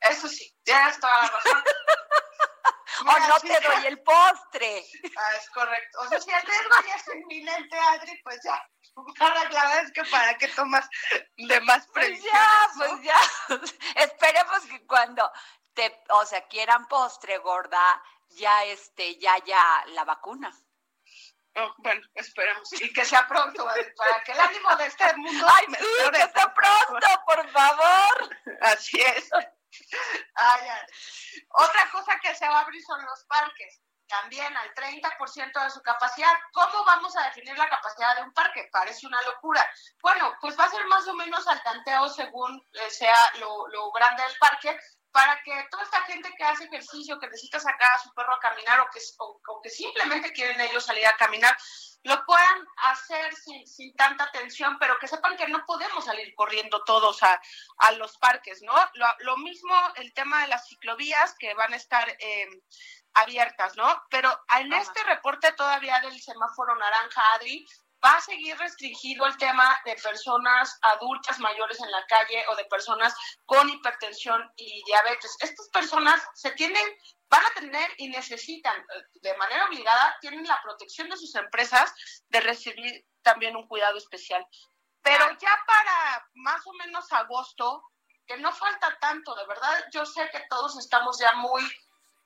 Eso 0.00 0.28
sí, 0.28 0.54
tienes 0.62 1.00
toda 1.00 1.22
la 1.22 1.28
razón. 1.28 1.64
o 3.00 3.18
no 3.18 3.40
te 3.40 3.60
doy 3.60 3.86
el 3.86 4.02
postre. 4.02 4.84
Ah, 5.16 5.36
es 5.36 5.50
correcto. 5.50 6.00
O 6.00 6.08
sea, 6.08 6.20
si 6.20 6.30
el 6.30 6.42
riesgo 6.42 6.74
ya 6.86 6.94
es 6.94 7.08
inminente, 7.14 7.78
Adri, 7.78 8.20
pues 8.22 8.40
ya. 8.44 8.62
Ahora, 8.94 9.44
la 9.50 9.62
verdad 9.66 9.84
es 9.84 9.92
que 9.92 10.04
para 10.04 10.36
qué 10.36 10.48
tomas 10.48 10.88
de 11.36 11.60
más 11.62 11.86
presión. 11.88 12.20
Pues 12.20 12.32
ya, 12.32 12.68
pues 12.76 13.02
ya. 13.02 13.20
Esperemos 14.02 14.60
que 14.66 14.86
cuando 14.86 15.30
te, 15.74 16.02
o 16.10 16.24
sea, 16.26 16.46
quieran 16.48 16.86
postre, 16.88 17.38
gorda, 17.38 18.02
ya 18.28 18.64
este, 18.64 19.18
ya, 19.18 19.36
ya 19.44 19.84
la 19.88 20.04
vacuna. 20.04 20.52
Oh, 21.56 21.74
bueno, 21.78 22.00
esperemos. 22.14 22.72
Y 22.80 22.92
que 22.92 23.04
sea 23.04 23.26
pronto, 23.26 23.64
para 23.64 24.22
que 24.24 24.32
el 24.32 24.40
ánimo 24.40 24.76
de 24.76 24.86
este 24.86 25.16
mundo. 25.16 25.46
¡Ay, 25.48 25.66
sí, 25.66 26.10
que 26.12 26.18
sea 26.18 26.54
pronto, 26.54 27.06
por 27.26 27.50
favor! 27.50 28.36
Así 28.60 29.00
es. 29.00 29.28
Ay, 30.34 30.68
ay. 30.68 30.86
Otra 31.48 31.90
cosa 31.90 32.18
que 32.20 32.34
se 32.34 32.46
va 32.48 32.58
a 32.58 32.60
abrir 32.60 32.82
son 32.84 33.04
los 33.04 33.24
parques 33.24 33.80
también 34.10 34.54
al 34.56 34.74
30% 34.74 35.64
de 35.64 35.70
su 35.70 35.80
capacidad. 35.82 36.32
¿Cómo 36.52 36.84
vamos 36.84 37.16
a 37.16 37.24
definir 37.24 37.56
la 37.56 37.68
capacidad 37.68 38.16
de 38.16 38.22
un 38.22 38.32
parque? 38.32 38.68
Parece 38.72 39.06
una 39.06 39.22
locura. 39.22 39.66
Bueno, 40.02 40.34
pues 40.40 40.58
va 40.58 40.64
a 40.64 40.70
ser 40.70 40.84
más 40.86 41.06
o 41.06 41.14
menos 41.14 41.46
al 41.46 41.62
tanteo 41.62 42.08
según 42.08 42.60
eh, 42.72 42.90
sea 42.90 43.16
lo, 43.38 43.90
grande 43.92 44.22
del 44.22 44.36
parque, 44.38 44.76
para 45.12 45.40
que 45.42 45.66
toda 45.70 45.82
esta 45.82 46.02
gente 46.02 46.32
que 46.36 46.44
hace 46.44 46.64
ejercicio, 46.64 47.18
que 47.18 47.26
necesita 47.26 47.58
sacar 47.58 47.92
a 47.94 47.98
su 47.98 48.12
perro 48.14 48.34
a 48.34 48.40
caminar 48.40 48.80
o 48.80 48.88
que, 48.92 49.00
o, 49.18 49.60
que 49.62 49.70
simplemente 49.70 50.32
quieren 50.32 50.60
ellos 50.60 50.84
salir 50.84 51.06
a 51.06 51.16
caminar, 51.16 51.56
lo 52.04 52.24
puedan 52.24 52.66
hacer 52.76 53.34
sin, 53.34 53.66
sin, 53.66 53.94
tanta 53.94 54.30
tensión, 54.30 54.78
pero 54.78 54.98
que 54.98 55.08
sepan 55.08 55.36
que 55.36 55.48
no 55.48 55.64
podemos 55.66 56.04
salir 56.04 56.32
corriendo 56.34 56.82
todos 56.84 57.22
a, 57.22 57.40
a 57.78 57.92
los 57.92 58.16
parques, 58.18 58.62
¿no? 58.62 58.74
Lo, 58.94 59.06
lo, 59.20 59.36
mismo 59.36 59.74
el 59.96 60.12
tema 60.14 60.42
de 60.42 60.48
las 60.48 60.66
ciclovías 60.68 61.34
que 61.38 61.54
van 61.54 61.72
a 61.72 61.76
estar... 61.76 62.08
Eh, 62.08 62.48
abiertas, 63.14 63.76
¿no? 63.76 64.02
Pero 64.10 64.30
en 64.58 64.72
este 64.72 65.02
reporte 65.04 65.52
todavía 65.52 66.00
del 66.00 66.20
semáforo 66.20 66.74
naranja, 66.76 67.22
Adri, 67.34 67.66
va 68.04 68.16
a 68.16 68.20
seguir 68.20 68.56
restringido 68.58 69.26
el 69.26 69.36
tema 69.36 69.78
de 69.84 69.94
personas 69.96 70.78
adultas 70.82 71.38
mayores 71.38 71.80
en 71.80 71.90
la 71.90 72.04
calle 72.06 72.44
o 72.48 72.56
de 72.56 72.64
personas 72.64 73.14
con 73.44 73.68
hipertensión 73.68 74.50
y 74.56 74.82
diabetes. 74.84 75.36
Estas 75.40 75.68
personas 75.68 76.22
se 76.34 76.52
tienen, 76.52 76.84
van 77.28 77.44
a 77.44 77.50
tener 77.54 77.90
y 77.98 78.08
necesitan 78.08 78.76
eh, 78.76 79.02
de 79.20 79.36
manera 79.36 79.66
obligada, 79.66 80.16
tienen 80.20 80.46
la 80.46 80.60
protección 80.62 81.08
de 81.10 81.16
sus 81.16 81.34
empresas 81.34 81.92
de 82.28 82.40
recibir 82.40 83.06
también 83.22 83.56
un 83.56 83.68
cuidado 83.68 83.98
especial. 83.98 84.46
Pero 85.02 85.24
ya 85.38 85.64
para 85.66 86.26
más 86.34 86.66
o 86.66 86.72
menos 86.74 87.10
agosto, 87.12 87.82
que 88.26 88.36
no 88.38 88.52
falta 88.52 88.96
tanto, 89.00 89.34
de 89.34 89.46
verdad, 89.46 89.84
yo 89.92 90.06
sé 90.06 90.28
que 90.30 90.44
todos 90.48 90.78
estamos 90.78 91.18
ya 91.18 91.32
muy 91.34 91.62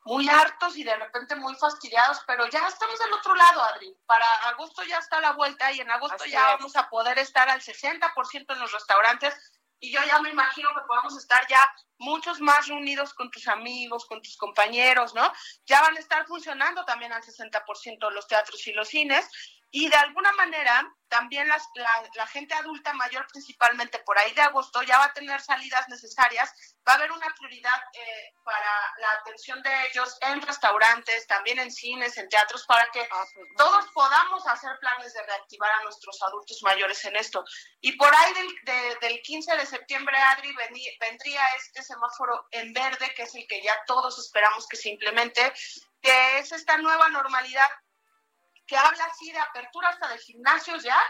muy 0.05 0.29
hartos 0.29 0.77
y 0.77 0.85
de 0.85 0.97
repente 0.97 1.35
muy 1.35 1.55
fastidiados, 1.57 2.21
pero 2.27 2.47
ya 2.49 2.67
estamos 2.69 2.99
del 2.99 3.13
otro 3.13 3.35
lado, 3.35 3.63
Adri. 3.65 3.97
Para 4.07 4.27
agosto 4.49 4.83
ya 4.85 4.99
está 4.99 5.21
la 5.21 5.33
vuelta 5.33 5.73
y 5.73 5.81
en 5.81 5.91
agosto 5.91 6.25
ya 6.27 6.57
vamos 6.57 6.77
a 6.77 6.89
poder 6.91 7.19
estar 7.19 7.49
al 7.49 7.61
60% 7.61 8.53
en 8.53 8.59
los 8.59 8.73
restaurantes 8.73 9.35
y 9.81 9.93
yo 9.93 10.01
ya 10.07 10.19
me 10.21 10.31
imagino 10.31 10.69
que 10.75 10.87
podamos 10.87 11.17
estar 11.17 11.47
ya 11.49 11.75
muchos 11.99 12.41
más 12.41 12.69
reunidos 12.69 13.15
con 13.15 13.31
tus 13.31 13.49
amigos, 13.49 14.07
con 14.07 14.21
tus 14.23 14.37
compañeros, 14.37 15.15
¿no? 15.15 15.33
Ya 15.67 15.81
van 15.81 15.97
a 15.97 16.01
estar 16.01 16.27
funcionando 16.27 16.85
también 16.85 17.13
al 17.13 17.23
60% 17.23 18.11
los 18.11 18.27
teatros 18.27 18.67
y 18.67 18.73
los 18.73 18.89
cines 18.89 19.29
y 19.77 19.89
de 19.89 19.97
alguna 19.97 20.31
manera, 20.35 20.89
también 21.09 21.49
la, 21.49 22.27
gente 22.29 22.55
adulta 22.55 22.93
mayor, 22.93 23.27
principalmente 23.27 23.99
por 24.07 24.17
ahí 24.17 24.33
de 24.33 24.43
agosto, 24.43 24.81
ya 24.85 24.99
va 24.99 25.07
a 25.07 25.13
tener 25.13 25.41
salidas 25.41 25.89
necesarias. 25.89 26.55
Va 26.89 26.93
a 26.93 26.95
haber 26.95 27.11
una 27.11 27.27
prioridad 27.37 27.83
eh, 27.93 28.33
para 28.45 28.93
la 28.99 29.11
atención 29.21 29.61
de 29.65 29.89
ellos 29.89 30.17
en 30.21 30.41
restaurantes, 30.43 31.27
también 31.27 31.59
en 31.59 31.73
cines, 31.73 32.17
en 32.19 32.29
teatros, 32.29 32.65
para 32.69 32.89
que 32.93 33.01
ah, 33.01 33.25
pues 33.35 33.49
todos 33.57 33.85
podamos 33.93 34.47
hacer 34.47 34.79
planes 34.79 35.13
de 35.13 35.25
reactivar 35.25 35.73
a 35.73 35.83
nuestros 35.83 36.23
adultos 36.23 36.61
mayores 36.63 37.05
en 37.07 37.17
esto. 37.17 37.45
Y 37.81 37.97
por 37.97 38.15
ahí 38.15 38.33
del, 38.33 38.99
del 39.01 39.23
15 39.23 39.57
de 39.57 39.67
septiembre, 39.67 40.17
Adri, 40.17 40.55
vendría 41.01 41.45
este 41.57 41.83
semáforo 41.83 42.47
en 42.53 42.73
verde, 42.73 43.13
que 43.17 43.25
es 43.25 43.35
el 43.35 43.45
que 43.49 43.61
ya 43.61 43.77
todos 43.89 44.21
esperamos 44.21 44.69
que 44.69 44.77
se 44.77 44.91
implemente, 44.91 45.53
que 46.01 46.39
es 46.39 46.53
esta 46.53 46.77
nueva 46.79 47.09
normalidad 47.09 47.69
que 48.67 48.77
habla 48.77 49.05
así 49.05 49.31
de 49.31 49.39
apertura 49.39 49.89
hasta 49.89 50.09
de 50.09 50.19
gimnasios 50.19 50.83
ya, 50.83 51.01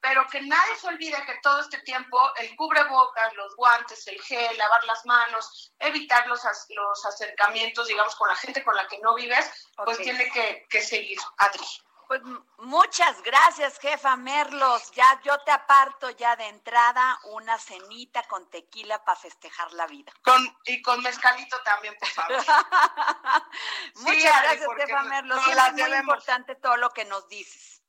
pero 0.00 0.26
que 0.26 0.42
nadie 0.42 0.76
se 0.76 0.88
olvide 0.88 1.24
que 1.24 1.38
todo 1.42 1.60
este 1.60 1.78
tiempo 1.82 2.18
el 2.36 2.56
cubrebocas, 2.56 3.32
los 3.34 3.54
guantes, 3.54 4.06
el 4.08 4.20
gel, 4.22 4.58
lavar 4.58 4.82
las 4.84 5.06
manos, 5.06 5.72
evitar 5.78 6.26
los, 6.26 6.42
los 6.70 7.06
acercamientos, 7.06 7.86
digamos, 7.86 8.16
con 8.16 8.28
la 8.28 8.36
gente 8.36 8.64
con 8.64 8.74
la 8.74 8.88
que 8.88 8.98
no 8.98 9.14
vives, 9.14 9.48
pues 9.76 9.98
tiene 9.98 10.28
que, 10.30 10.66
que 10.68 10.82
seguir, 10.82 11.18
Adri. 11.38 11.64
Pues 12.12 12.20
muchas 12.58 13.22
gracias, 13.22 13.78
jefa 13.78 14.16
Merlos. 14.16 14.90
Ya 14.90 15.18
yo 15.24 15.38
te 15.46 15.50
aparto 15.50 16.10
ya 16.10 16.36
de 16.36 16.46
entrada 16.46 17.18
una 17.24 17.58
cenita 17.58 18.22
con 18.24 18.50
tequila 18.50 19.02
para 19.02 19.18
festejar 19.18 19.72
la 19.72 19.86
vida. 19.86 20.12
Con, 20.20 20.58
y 20.66 20.82
con 20.82 21.02
mezcalito 21.02 21.58
también, 21.62 21.96
por 21.98 22.08
favor. 22.10 22.36
muchas 23.94 24.42
gracias, 24.42 24.68
jefa 24.76 25.02
Merlos. 25.04 25.40
es 25.48 25.72
muy 25.72 25.94
importante 25.94 26.54
todo 26.56 26.76
lo 26.76 26.90
que 26.90 27.06
nos 27.06 27.26
dices. 27.28 27.82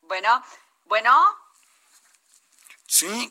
Bueno, 0.00 0.44
bueno. 0.86 1.38
Sí. 2.84 3.30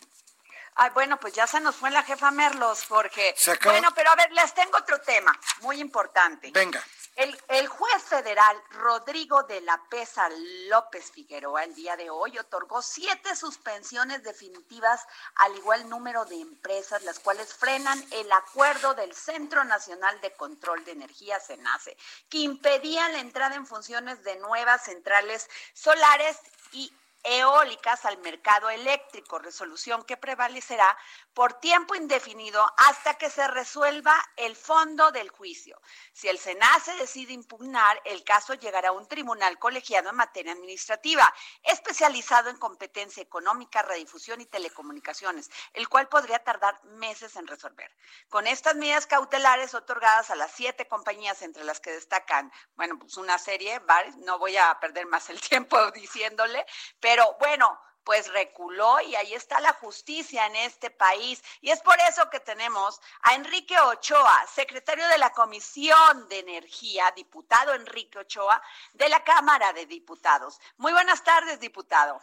Ay, 0.75 0.91
bueno, 0.91 1.19
pues 1.19 1.33
ya 1.33 1.45
se 1.45 1.59
nos 1.59 1.75
fue 1.75 1.91
la 1.91 2.03
jefa 2.03 2.31
Merlos, 2.31 2.85
porque... 2.85 3.35
Bueno, 3.65 3.89
pero 3.93 4.11
a 4.11 4.15
ver, 4.15 4.31
les 4.31 4.53
tengo 4.53 4.77
otro 4.77 5.01
tema 5.01 5.37
muy 5.59 5.81
importante. 5.81 6.51
Venga. 6.51 6.81
El, 7.15 7.67
juez 7.67 8.03
federal 8.03 8.61
Rodrigo 8.71 9.43
de 9.43 9.61
la 9.61 9.81
Pesa 9.89 10.27
López 10.67 11.11
Figueroa 11.11 11.63
el 11.63 11.73
día 11.73 11.95
de 11.95 12.09
hoy 12.09 12.37
otorgó 12.37 12.81
siete 12.81 13.37
suspensiones 13.37 14.21
definitivas 14.21 15.01
al 15.35 15.55
igual 15.55 15.87
número 15.89 16.25
de 16.25 16.35
empresas, 16.35 17.03
las 17.03 17.19
cuales 17.19 17.53
frenan 17.53 18.03
el 18.11 18.29
acuerdo 18.33 18.95
del 18.95 19.15
Centro 19.15 19.63
Nacional 19.63 20.19
de 20.19 20.33
Control 20.33 20.83
de 20.83 20.91
Energía, 20.91 21.39
CENACE, 21.39 21.95
que 22.27 22.39
impedía 22.39 23.07
la 23.07 23.19
entrada 23.19 23.55
en 23.55 23.65
funciones 23.65 24.21
de 24.25 24.35
nuevas 24.39 24.83
centrales 24.83 25.49
solares 25.73 26.37
y 26.73 26.91
eólicas 27.25 28.05
al 28.05 28.17
mercado 28.19 28.69
eléctrico, 28.69 29.39
resolución 29.39 30.03
que 30.03 30.17
prevalecerá 30.17 30.97
por 31.33 31.53
tiempo 31.53 31.95
indefinido 31.95 32.65
hasta 32.77 33.17
que 33.17 33.29
se 33.29 33.47
resuelva 33.47 34.13
el 34.37 34.55
fondo 34.55 35.11
del 35.11 35.29
juicio. 35.29 35.81
Si 36.13 36.27
el 36.27 36.39
SENACE 36.39 36.95
decide 36.95 37.33
impugnar, 37.33 38.01
el 38.05 38.23
caso 38.23 38.53
llegará 38.53 38.89
a 38.89 38.93
un 38.93 39.07
tribunal 39.07 39.57
colegiado 39.59 40.09
en 40.09 40.15
materia 40.15 40.53
administrativa, 40.53 41.33
especializado 41.63 42.49
en 42.49 42.57
competencia 42.57 43.23
económica, 43.23 43.81
redifusión 43.81 44.41
y 44.41 44.45
telecomunicaciones, 44.45 45.49
el 45.73 45.89
cual 45.89 46.07
podría 46.07 46.39
tardar 46.43 46.83
meses 46.83 47.35
en 47.35 47.47
resolver. 47.47 47.91
Con 48.29 48.47
estas 48.47 48.75
medidas 48.75 49.07
cautelares 49.07 49.73
otorgadas 49.73 50.29
a 50.29 50.35
las 50.35 50.51
siete 50.51 50.87
compañías, 50.87 51.41
entre 51.41 51.63
las 51.63 51.79
que 51.79 51.91
destacan, 51.91 52.51
bueno, 52.75 52.99
pues 52.99 53.17
una 53.17 53.37
serie, 53.37 53.81
no 54.17 54.37
voy 54.37 54.57
a 54.57 54.77
perder 54.79 55.05
más 55.07 55.29
el 55.29 55.41
tiempo 55.49 55.91
diciéndole, 55.91 56.65
pero 56.99 57.14
pero 57.15 57.33
bueno, 57.39 57.79
pues 58.03 58.27
reculó 58.33 58.99
y 58.99 59.15
ahí 59.15 59.33
está 59.33 59.61
la 59.61 59.71
justicia 59.71 60.45
en 60.47 60.57
este 60.57 60.89
país. 60.89 61.41
Y 61.61 61.71
es 61.71 61.79
por 61.79 61.95
eso 62.09 62.29
que 62.29 62.41
tenemos 62.41 62.99
a 63.21 63.35
Enrique 63.35 63.79
Ochoa, 63.79 64.45
secretario 64.47 65.07
de 65.07 65.17
la 65.17 65.29
Comisión 65.29 66.27
de 66.27 66.39
Energía, 66.39 67.09
diputado 67.15 67.73
Enrique 67.73 68.19
Ochoa, 68.19 68.61
de 68.91 69.07
la 69.07 69.23
Cámara 69.23 69.71
de 69.71 69.85
Diputados. 69.85 70.59
Muy 70.75 70.91
buenas 70.91 71.23
tardes, 71.23 71.57
diputado. 71.61 72.19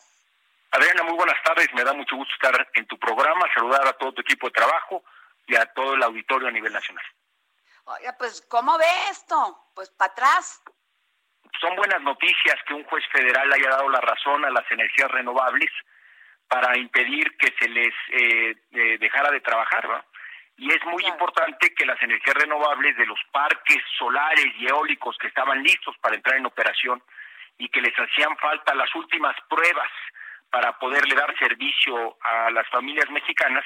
Adriana, 0.73 1.05
muy 1.05 1.15
buenas 1.15 1.43
tardes. 1.43 1.69
Me 1.73 1.85
da 1.85 1.95
mucho 1.95 2.15
gusto 2.15 2.35
estar 2.35 2.69
en 2.75 2.87
tu 2.87 2.99
programa, 2.99 3.47
saludar 3.55 3.89
a 3.89 3.95
todo 3.95 4.13
tu 4.13 4.21
equipo 4.21 4.49
de 4.49 4.53
trabajo 4.53 5.03
y 5.47 5.57
a 5.57 5.65
todo 5.73 5.95
el 5.95 6.03
auditorio 6.03 6.49
a 6.49 6.53
nivel 6.53 6.75
nacional. 6.75 7.05
Oiga, 7.85 8.15
pues, 8.19 8.43
¿cómo 8.43 8.77
ve 8.77 9.09
esto? 9.09 9.71
Pues 9.75 9.89
para 9.89 10.13
atrás 10.13 10.61
son 11.61 11.77
buenas 11.77 12.01
noticias 12.03 12.57
que 12.67 12.75
un 12.75 12.85
juez 12.85 13.05
federal 13.13 13.53
haya 13.53 13.71
dado 13.71 13.89
la 13.89 14.01
razón 14.01 14.45
a 14.45 14.51
las 14.51 14.71
energías 14.71 15.11
renovables 15.11 15.71
para 16.49 16.77
impedir 16.77 17.37
que 17.37 17.55
se 17.59 17.69
les 17.69 17.95
eh, 18.11 18.55
eh, 18.73 18.99
dejara 18.99 19.31
de 19.31 19.41
trabajar. 19.41 19.89
¿no? 19.89 20.05
Y 20.59 20.71
es 20.71 20.85
muy 20.85 21.05
importante 21.07 21.75
que 21.75 21.87
las 21.87 22.01
energías 22.03 22.37
renovables 22.37 22.97
de 22.97 23.07
los 23.07 23.19
parques 23.31 23.83
solares 23.99 24.47
y 24.59 24.67
eólicos 24.67 25.17
que 25.19 25.29
estaban 25.29 25.63
listos 25.63 25.97
para 25.99 26.17
entrar 26.17 26.37
en 26.37 26.47
operación 26.47 27.03
y 27.59 27.69
que 27.69 27.81
les 27.81 27.95
hacían 27.95 28.37
falta 28.37 28.75
las 28.75 28.95
últimas 28.95 29.35
pruebas 29.49 29.91
para 30.51 30.79
poderle 30.79 31.15
dar 31.15 31.35
servicio 31.39 32.19
a 32.21 32.51
las 32.51 32.69
familias 32.69 33.09
mexicanas, 33.11 33.65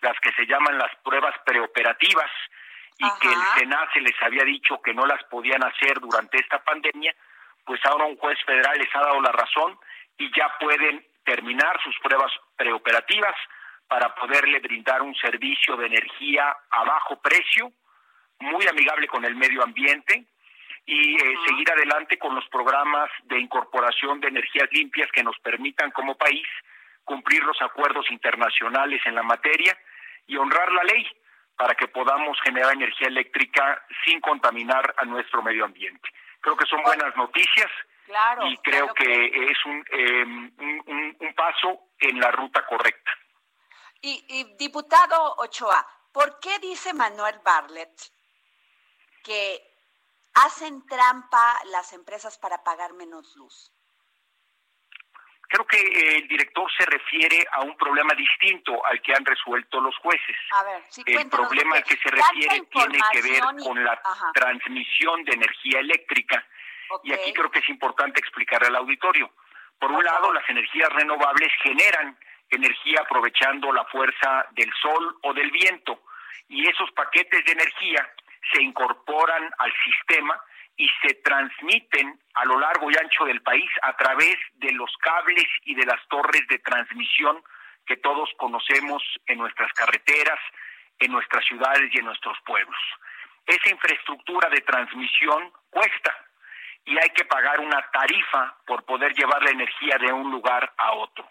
las 0.00 0.18
que 0.20 0.32
se 0.32 0.46
llaman 0.46 0.78
las 0.78 0.94
pruebas 1.04 1.34
preoperativas, 1.44 2.30
y 3.02 3.20
que 3.20 3.28
el 3.28 3.42
Senado 3.58 3.86
se 3.92 4.00
les 4.00 4.14
había 4.22 4.44
dicho 4.44 4.80
que 4.80 4.94
no 4.94 5.04
las 5.06 5.22
podían 5.24 5.62
hacer 5.64 5.98
durante 5.98 6.38
esta 6.38 6.62
pandemia, 6.62 7.12
pues 7.64 7.80
ahora 7.84 8.04
un 8.04 8.16
juez 8.16 8.38
federal 8.46 8.78
les 8.78 8.94
ha 8.94 9.00
dado 9.00 9.20
la 9.20 9.32
razón 9.32 9.76
y 10.18 10.30
ya 10.36 10.52
pueden 10.60 11.04
terminar 11.24 11.80
sus 11.82 11.98
pruebas 11.98 12.32
preoperativas 12.56 13.34
para 13.88 14.14
poderle 14.14 14.60
brindar 14.60 15.02
un 15.02 15.14
servicio 15.16 15.76
de 15.76 15.86
energía 15.86 16.56
a 16.70 16.84
bajo 16.84 17.20
precio, 17.20 17.72
muy 18.38 18.66
amigable 18.68 19.08
con 19.08 19.24
el 19.24 19.34
medio 19.34 19.62
ambiente 19.64 20.24
y 20.86 21.16
eh, 21.16 21.34
seguir 21.46 21.70
adelante 21.72 22.18
con 22.18 22.34
los 22.34 22.46
programas 22.48 23.10
de 23.24 23.38
incorporación 23.38 24.20
de 24.20 24.28
energías 24.28 24.68
limpias 24.72 25.08
que 25.12 25.22
nos 25.22 25.38
permitan 25.40 25.90
como 25.90 26.16
país 26.16 26.46
cumplir 27.04 27.42
los 27.42 27.60
acuerdos 27.62 28.08
internacionales 28.10 29.00
en 29.06 29.14
la 29.16 29.22
materia 29.22 29.76
y 30.26 30.36
honrar 30.36 30.70
la 30.72 30.84
ley 30.84 31.06
para 31.56 31.74
que 31.74 31.88
podamos 31.88 32.38
generar 32.42 32.72
energía 32.72 33.08
eléctrica 33.08 33.84
sin 34.04 34.20
contaminar 34.20 34.94
a 34.96 35.04
nuestro 35.04 35.42
medio 35.42 35.64
ambiente. 35.64 36.08
Creo 36.40 36.56
que 36.56 36.66
son 36.66 36.82
buenas 36.82 37.14
noticias 37.16 37.70
claro, 38.06 38.46
y 38.46 38.56
creo 38.58 38.92
que, 38.94 39.26
es 39.26 39.58
em, 39.90 40.52
un, 40.58 41.16
un, 41.20 41.34
paso 41.34 41.88
en 42.00 42.18
la 42.18 42.30
ruta 42.32 42.64
correcta. 42.66 43.12
Y, 44.00 44.24
y 44.28 44.56
diputado 44.56 45.36
Ochoa, 45.38 45.86
¿por 46.12 46.40
qué 46.40 46.58
dice 46.58 46.92
Manuel 46.92 47.38
Bartlett 47.44 47.92
que 49.22 49.62
hacen 50.34 50.84
trampa 50.86 51.60
las 51.66 51.92
empresas 51.92 52.38
para 52.38 52.64
pagar 52.64 52.92
menos 52.94 53.36
luz? 53.36 53.72
Creo 55.52 55.66
que 55.66 55.76
eh, 55.76 56.16
el 56.16 56.28
director 56.28 56.66
se 56.78 56.86
refiere 56.86 57.44
a 57.52 57.60
un 57.60 57.76
problema 57.76 58.14
distinto 58.14 58.82
al 58.86 59.02
que 59.02 59.12
han 59.12 59.22
resuelto 59.22 59.82
los 59.82 59.94
jueces. 59.98 60.36
A 60.50 60.62
ver, 60.62 60.82
el 61.04 61.28
problema 61.28 61.76
al 61.76 61.84
que 61.84 61.98
se 61.98 62.08
refiere 62.08 62.62
tiene 62.70 62.98
que 63.12 63.20
ver 63.20 63.42
con 63.62 63.84
la 63.84 64.00
transmisión 64.32 65.22
de 65.24 65.34
energía 65.34 65.80
eléctrica. 65.80 66.42
Y 67.04 67.12
aquí 67.12 67.34
creo 67.34 67.50
que 67.50 67.58
es 67.58 67.68
importante 67.68 68.18
explicar 68.18 68.64
al 68.64 68.76
auditorio. 68.76 69.30
Por 69.78 69.92
un 69.92 70.02
lado, 70.02 70.32
las 70.32 70.48
energías 70.48 70.88
renovables 70.88 71.52
generan 71.62 72.16
energía 72.48 73.02
aprovechando 73.02 73.72
la 73.72 73.84
fuerza 73.86 74.46
del 74.52 74.72
sol 74.80 75.18
o 75.22 75.34
del 75.34 75.50
viento. 75.50 76.02
Y 76.48 76.66
esos 76.66 76.90
paquetes 76.92 77.44
de 77.44 77.52
energía 77.52 78.10
se 78.54 78.62
incorporan 78.62 79.50
al 79.58 79.72
sistema 79.84 80.42
y 80.76 80.88
se 81.02 81.14
transmiten 81.22 82.18
a 82.34 82.44
lo 82.44 82.58
largo 82.58 82.90
y 82.90 82.94
ancho 82.96 83.24
del 83.24 83.42
país 83.42 83.70
a 83.82 83.96
través 83.96 84.36
de 84.54 84.72
los 84.72 84.90
cables 84.98 85.46
y 85.64 85.74
de 85.74 85.86
las 85.86 86.00
torres 86.08 86.42
de 86.48 86.58
transmisión 86.60 87.42
que 87.86 87.96
todos 87.96 88.30
conocemos 88.38 89.02
en 89.26 89.38
nuestras 89.38 89.72
carreteras, 89.72 90.38
en 90.98 91.12
nuestras 91.12 91.44
ciudades 91.44 91.90
y 91.92 91.98
en 91.98 92.06
nuestros 92.06 92.38
pueblos. 92.46 92.78
Esa 93.46 93.70
infraestructura 93.70 94.48
de 94.50 94.60
transmisión 94.60 95.52
cuesta 95.70 96.16
y 96.84 96.98
hay 96.98 97.10
que 97.10 97.24
pagar 97.24 97.60
una 97.60 97.80
tarifa 97.92 98.56
por 98.66 98.84
poder 98.84 99.12
llevar 99.14 99.42
la 99.42 99.50
energía 99.50 99.98
de 99.98 100.12
un 100.12 100.30
lugar 100.30 100.72
a 100.78 100.92
otro. 100.92 101.28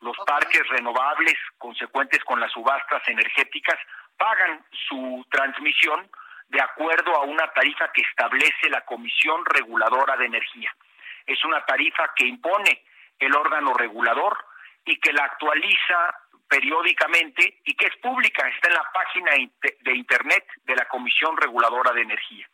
Los 0.00 0.16
parques 0.26 0.66
renovables, 0.68 1.34
consecuentes 1.58 2.22
con 2.24 2.40
las 2.40 2.52
subastas 2.52 3.02
energéticas, 3.08 3.78
pagan 4.16 4.64
su 4.88 5.26
transmisión 5.30 6.08
de 6.48 6.60
acuerdo 6.60 7.14
a 7.16 7.24
una 7.24 7.52
tarifa 7.52 7.90
que 7.92 8.02
establece 8.02 8.70
la 8.70 8.84
Comisión 8.84 9.44
Reguladora 9.44 10.16
de 10.16 10.26
Energía. 10.26 10.74
Es 11.26 11.44
una 11.44 11.64
tarifa 11.64 12.12
que 12.14 12.26
impone 12.26 12.84
el 13.18 13.34
órgano 13.34 13.74
regulador 13.74 14.36
y 14.84 14.98
que 15.00 15.12
la 15.12 15.24
actualiza 15.24 16.14
periódicamente 16.48 17.60
y 17.64 17.74
que 17.74 17.86
es 17.86 17.96
pública, 17.96 18.48
está 18.48 18.68
en 18.68 18.74
la 18.74 18.92
página 18.92 19.32
de 19.80 19.94
Internet 19.94 20.46
de 20.64 20.76
la 20.76 20.86
Comisión 20.86 21.36
Reguladora 21.36 21.92
de 21.92 22.02
Energía. 22.02 22.48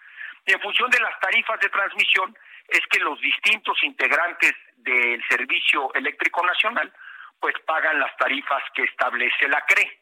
Y 0.46 0.52
en 0.52 0.60
función 0.60 0.90
de 0.90 1.00
las 1.00 1.18
tarifas 1.20 1.60
de 1.60 1.68
transmisión 1.68 2.36
es 2.68 2.80
que 2.90 2.98
los 3.00 3.20
distintos 3.20 3.76
integrantes 3.82 4.52
del 4.76 5.22
Servicio 5.28 5.92
Eléctrico 5.94 6.44
Nacional 6.44 6.92
pues 7.38 7.54
pagan 7.66 7.98
las 7.98 8.16
tarifas 8.16 8.62
que 8.74 8.84
establece 8.84 9.48
la 9.48 9.60
CRE. 9.66 10.01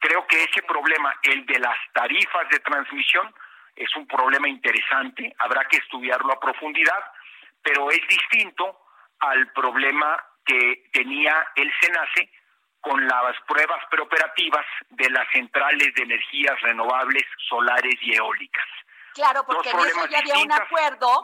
Creo 0.00 0.26
que 0.26 0.42
ese 0.42 0.62
problema, 0.62 1.14
el 1.22 1.44
de 1.44 1.58
las 1.58 1.76
tarifas 1.92 2.48
de 2.50 2.58
transmisión, 2.60 3.32
es 3.76 3.94
un 3.96 4.06
problema 4.06 4.48
interesante, 4.48 5.34
habrá 5.38 5.64
que 5.66 5.76
estudiarlo 5.76 6.32
a 6.32 6.40
profundidad, 6.40 7.04
pero 7.62 7.90
es 7.90 8.00
distinto 8.08 8.80
al 9.20 9.52
problema 9.52 10.16
que 10.44 10.88
tenía 10.92 11.46
el 11.54 11.70
SENACE 11.80 12.30
con 12.80 13.06
las 13.06 13.36
pruebas 13.46 13.82
preoperativas 13.90 14.64
de 14.88 15.10
las 15.10 15.28
centrales 15.32 15.94
de 15.94 16.02
energías 16.02 16.58
renovables 16.62 17.24
solares 17.48 17.94
y 18.00 18.14
eólicas. 18.14 18.66
Claro, 19.12 19.44
porque 19.44 19.70
en 19.70 19.78
eso 19.80 20.06
ya 20.06 20.18
había 20.18 20.38
un 20.38 20.52
acuerdo, 20.52 21.20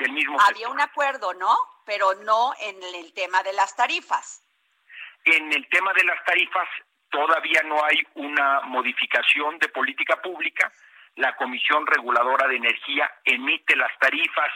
había 0.46 0.68
un 0.68 0.80
acuerdo, 0.80 1.32
¿no? 1.34 1.56
Pero 1.86 2.14
no 2.24 2.52
en 2.60 2.82
el 2.82 3.14
tema 3.14 3.42
de 3.42 3.54
las 3.54 3.74
tarifas. 3.74 4.42
En 5.24 5.50
el 5.52 5.66
tema 5.68 5.92
de 5.94 6.04
las 6.04 6.22
tarifas 6.24 6.68
Todavía 7.16 7.62
no 7.64 7.82
hay 7.82 7.96
una 8.16 8.60
modificación 8.66 9.58
de 9.58 9.68
política 9.70 10.20
pública. 10.20 10.70
La 11.14 11.34
Comisión 11.34 11.86
Reguladora 11.86 12.46
de 12.46 12.56
Energía 12.56 13.10
emite 13.24 13.74
las 13.74 13.98
tarifas 13.98 14.52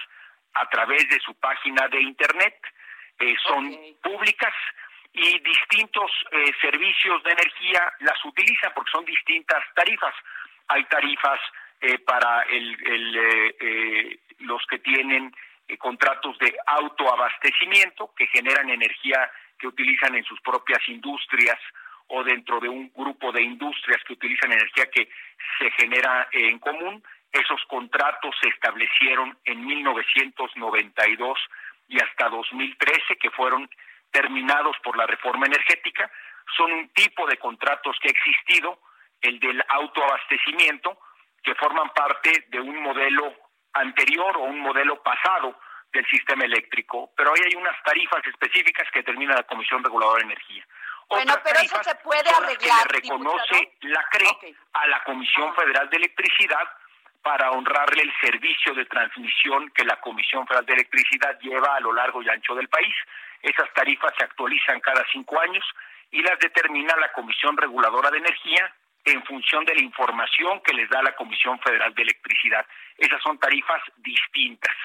a 0.52 0.68
través 0.68 1.08
de 1.08 1.18
su 1.20 1.32
página 1.36 1.88
de 1.88 2.02
Internet. 2.02 2.60
Eh, 3.18 3.34
son 3.48 3.74
públicas 4.02 4.52
y 5.14 5.38
distintos 5.38 6.10
eh, 6.32 6.52
servicios 6.60 7.22
de 7.22 7.30
energía 7.30 7.94
las 8.00 8.22
utilizan 8.26 8.72
porque 8.74 8.90
son 8.92 9.06
distintas 9.06 9.64
tarifas. 9.74 10.14
Hay 10.68 10.84
tarifas 10.84 11.40
eh, 11.80 11.98
para 12.00 12.44
los 14.40 14.66
que 14.66 14.80
tienen 14.80 15.34
contratos 15.78 16.38
de 16.40 16.54
autoabastecimiento 16.66 18.12
que 18.14 18.26
generan 18.26 18.68
energía 18.68 19.30
que 19.58 19.66
utilizan 19.66 20.14
en 20.14 20.24
sus 20.24 20.38
propias 20.42 20.86
industrias 20.90 21.58
o 22.10 22.24
dentro 22.24 22.60
de 22.60 22.68
un 22.68 22.92
grupo 22.94 23.32
de 23.32 23.42
industrias 23.42 24.02
que 24.04 24.14
utilizan 24.14 24.52
energía 24.52 24.86
que 24.90 25.08
se 25.58 25.70
genera 25.72 26.28
en 26.32 26.58
común. 26.58 27.02
Esos 27.32 27.62
contratos 27.68 28.34
se 28.40 28.48
establecieron 28.48 29.36
en 29.44 29.64
1992 29.64 31.38
y 31.88 32.00
hasta 32.00 32.28
2013, 32.28 33.16
que 33.16 33.30
fueron 33.30 33.68
terminados 34.10 34.76
por 34.82 34.96
la 34.96 35.06
reforma 35.06 35.46
energética. 35.46 36.10
Son 36.56 36.72
un 36.72 36.88
tipo 36.90 37.26
de 37.26 37.36
contratos 37.36 37.96
que 38.02 38.08
ha 38.08 38.12
existido, 38.12 38.80
el 39.20 39.38
del 39.38 39.62
autoabastecimiento, 39.68 40.98
que 41.42 41.54
forman 41.54 41.90
parte 41.90 42.46
de 42.48 42.60
un 42.60 42.82
modelo 42.82 43.34
anterior 43.72 44.36
o 44.36 44.42
un 44.42 44.60
modelo 44.60 45.00
pasado 45.02 45.56
del 45.92 46.06
sistema 46.06 46.44
eléctrico, 46.44 47.12
pero 47.16 47.32
hoy 47.32 47.40
hay 47.44 47.54
unas 47.54 47.80
tarifas 47.82 48.24
específicas 48.26 48.88
que 48.92 49.00
determina 49.00 49.34
la 49.34 49.42
Comisión 49.44 49.82
Reguladora 49.82 50.20
de 50.20 50.32
Energía. 50.32 50.64
Bueno, 51.10 51.34
pero 51.42 51.58
eso 51.60 51.82
se 51.82 51.94
puede 51.96 52.30
arreglar. 52.30 52.86
Que 52.86 52.94
le 52.94 53.00
reconoce 53.02 53.72
la 53.82 54.04
CRE 54.10 54.54
a 54.74 54.86
la 54.86 55.02
Comisión 55.02 55.52
Federal 55.56 55.90
de 55.90 55.96
Electricidad 55.96 56.68
para 57.20 57.50
honrarle 57.50 58.02
el 58.02 58.12
servicio 58.20 58.72
de 58.74 58.86
transmisión 58.86 59.70
que 59.70 59.84
la 59.84 60.00
Comisión 60.00 60.46
Federal 60.46 60.64
de 60.64 60.74
Electricidad 60.74 61.38
lleva 61.40 61.74
a 61.74 61.80
lo 61.80 61.92
largo 61.92 62.22
y 62.22 62.28
ancho 62.28 62.54
del 62.54 62.68
país. 62.68 62.94
Esas 63.42 63.72
tarifas 63.74 64.12
se 64.16 64.24
actualizan 64.24 64.80
cada 64.80 65.04
cinco 65.12 65.40
años 65.40 65.64
y 66.12 66.22
las 66.22 66.38
determina 66.38 66.94
la 66.96 67.12
Comisión 67.12 67.56
Reguladora 67.56 68.10
de 68.10 68.18
Energía 68.18 68.72
en 69.04 69.24
función 69.24 69.64
de 69.64 69.74
la 69.74 69.82
información 69.82 70.60
que 70.60 70.74
les 70.74 70.88
da 70.90 71.02
la 71.02 71.16
Comisión 71.16 71.58
Federal 71.58 71.92
de 71.92 72.02
Electricidad. 72.02 72.64
Esas 72.96 73.20
son 73.20 73.36
tarifas 73.38 73.82
distintas. 73.96 74.76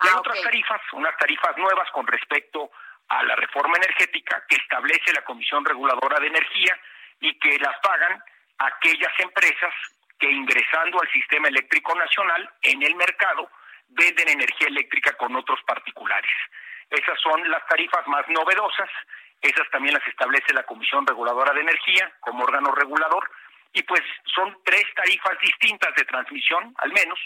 hay 0.00 0.10
ah, 0.12 0.18
otras 0.18 0.42
tarifas, 0.42 0.80
unas 0.92 1.16
tarifas 1.16 1.56
nuevas 1.56 1.88
con 1.92 2.06
respecto 2.08 2.70
a 3.10 3.22
la 3.24 3.34
reforma 3.36 3.76
energética 3.76 4.44
que 4.48 4.56
establece 4.56 5.12
la 5.12 5.24
Comisión 5.24 5.64
Reguladora 5.64 6.20
de 6.20 6.28
Energía 6.28 6.78
y 7.20 7.38
que 7.38 7.58
las 7.58 7.76
pagan 7.80 8.22
aquellas 8.58 9.12
empresas 9.18 9.74
que 10.18 10.30
ingresando 10.30 11.00
al 11.00 11.10
sistema 11.10 11.48
eléctrico 11.48 11.94
nacional 11.96 12.48
en 12.62 12.82
el 12.82 12.94
mercado 12.94 13.50
venden 13.88 14.28
energía 14.28 14.68
eléctrica 14.68 15.12
con 15.14 15.34
otros 15.34 15.58
particulares. 15.66 16.30
Esas 16.88 17.18
son 17.20 17.50
las 17.50 17.66
tarifas 17.66 18.06
más 18.06 18.28
novedosas, 18.28 18.90
esas 19.40 19.68
también 19.70 19.94
las 19.94 20.06
establece 20.06 20.52
la 20.52 20.62
Comisión 20.62 21.04
Reguladora 21.06 21.52
de 21.52 21.62
Energía 21.62 22.12
como 22.20 22.44
órgano 22.44 22.70
regulador 22.72 23.28
y 23.72 23.82
pues 23.82 24.02
son 24.34 24.56
tres 24.64 24.84
tarifas 24.94 25.38
distintas 25.40 25.94
de 25.96 26.04
transmisión 26.04 26.74
al 26.78 26.92
menos, 26.92 27.18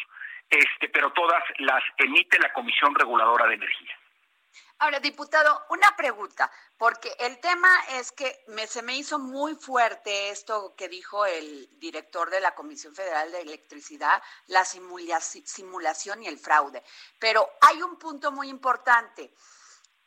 este 0.49 0.89
pero 0.89 1.13
todas 1.13 1.43
las 1.59 1.83
emite 1.99 2.39
la 2.39 2.53
Comisión 2.53 2.95
Reguladora 2.95 3.47
de 3.49 3.55
Energía. 3.55 3.99
Ahora, 4.79 5.01
diputado, 5.01 5.65
una 5.71 5.97
pregunta, 5.97 6.51
porque 6.77 7.15
el 7.19 7.41
tema 7.41 7.69
es 7.93 8.13
que 8.13 8.45
me, 8.49 8.67
se 8.67 8.83
me 8.83 8.97
hizo 8.97 9.19
muy 9.19 9.55
fuerte 9.55 10.31
esto 10.31 10.75
que 10.77 10.89
dijo 10.89 11.25
el 11.27 11.79
director 11.79 12.31
de 12.31 12.41
la 12.41 12.55
Comisión 12.55 12.95
Federal 12.95 13.31
de 13.33 13.41
Electricidad, 13.41 14.23
la 14.49 14.65
simulación 14.65 16.23
y 16.23 16.27
el 16.27 16.39
fraude. 16.39 16.83
Pero 17.19 17.49
hay 17.61 17.83
un 17.83 17.99
punto 17.99 18.33
muy 18.33 18.49
importante. 18.49 19.33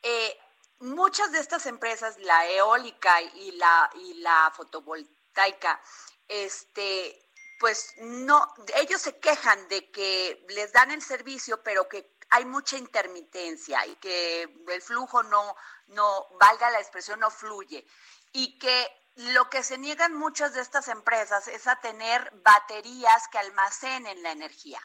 Eh, 0.02 0.38
muchas 0.80 1.32
de 1.32 1.40
estas 1.40 1.66
empresas, 1.66 2.18
la 2.18 2.46
eólica 2.46 3.20
y 3.22 3.52
la, 3.52 3.90
y 3.94 4.14
la 4.14 4.52
fotovoltaica, 4.54 5.80
este, 6.28 7.28
pues 7.58 7.94
no, 7.98 8.54
ellos 8.76 9.00
se 9.00 9.18
quejan 9.18 9.66
de 9.68 9.90
que 9.90 10.44
les 10.50 10.72
dan 10.72 10.90
el 10.90 11.02
servicio, 11.02 11.62
pero 11.62 11.88
que 11.88 12.17
hay 12.30 12.44
mucha 12.44 12.76
intermitencia 12.76 13.86
y 13.86 13.96
que 13.96 14.42
el 14.42 14.82
flujo 14.82 15.22
no, 15.22 15.54
no, 15.88 16.26
valga 16.38 16.70
la 16.70 16.78
expresión, 16.78 17.20
no 17.20 17.30
fluye. 17.30 17.84
Y 18.32 18.58
que 18.58 18.86
lo 19.34 19.48
que 19.48 19.62
se 19.62 19.78
niegan 19.78 20.14
muchas 20.14 20.54
de 20.54 20.60
estas 20.60 20.88
empresas 20.88 21.48
es 21.48 21.66
a 21.66 21.80
tener 21.80 22.30
baterías 22.44 23.28
que 23.28 23.38
almacenen 23.38 24.22
la 24.22 24.32
energía. 24.32 24.80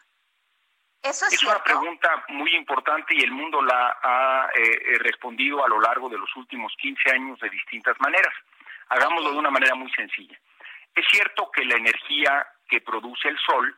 ¿Eso 1.01 1.25
es, 1.25 1.33
es 1.33 1.43
una 1.43 1.61
pregunta 1.61 2.23
muy 2.29 2.55
importante 2.55 3.13
y 3.13 3.21
el 3.23 3.31
mundo 3.31 3.61
la 3.61 3.97
ha 4.01 4.49
eh, 4.55 4.61
eh, 4.63 4.99
respondido 4.99 5.63
a 5.63 5.67
lo 5.67 5.81
largo 5.81 6.07
de 6.07 6.17
los 6.17 6.33
últimos 6.37 6.73
15 6.77 7.11
años 7.11 7.39
de 7.41 7.49
distintas 7.49 7.99
maneras. 7.99 8.33
Hagámoslo 8.87 9.33
de 9.33 9.37
una 9.37 9.51
manera 9.51 9.75
muy 9.75 9.91
sencilla. 9.91 10.39
Es 10.95 11.05
cierto 11.11 11.51
que 11.51 11.65
la 11.65 11.75
energía 11.75 12.47
que 12.69 12.79
produce 12.79 13.27
el 13.27 13.37
sol 13.39 13.75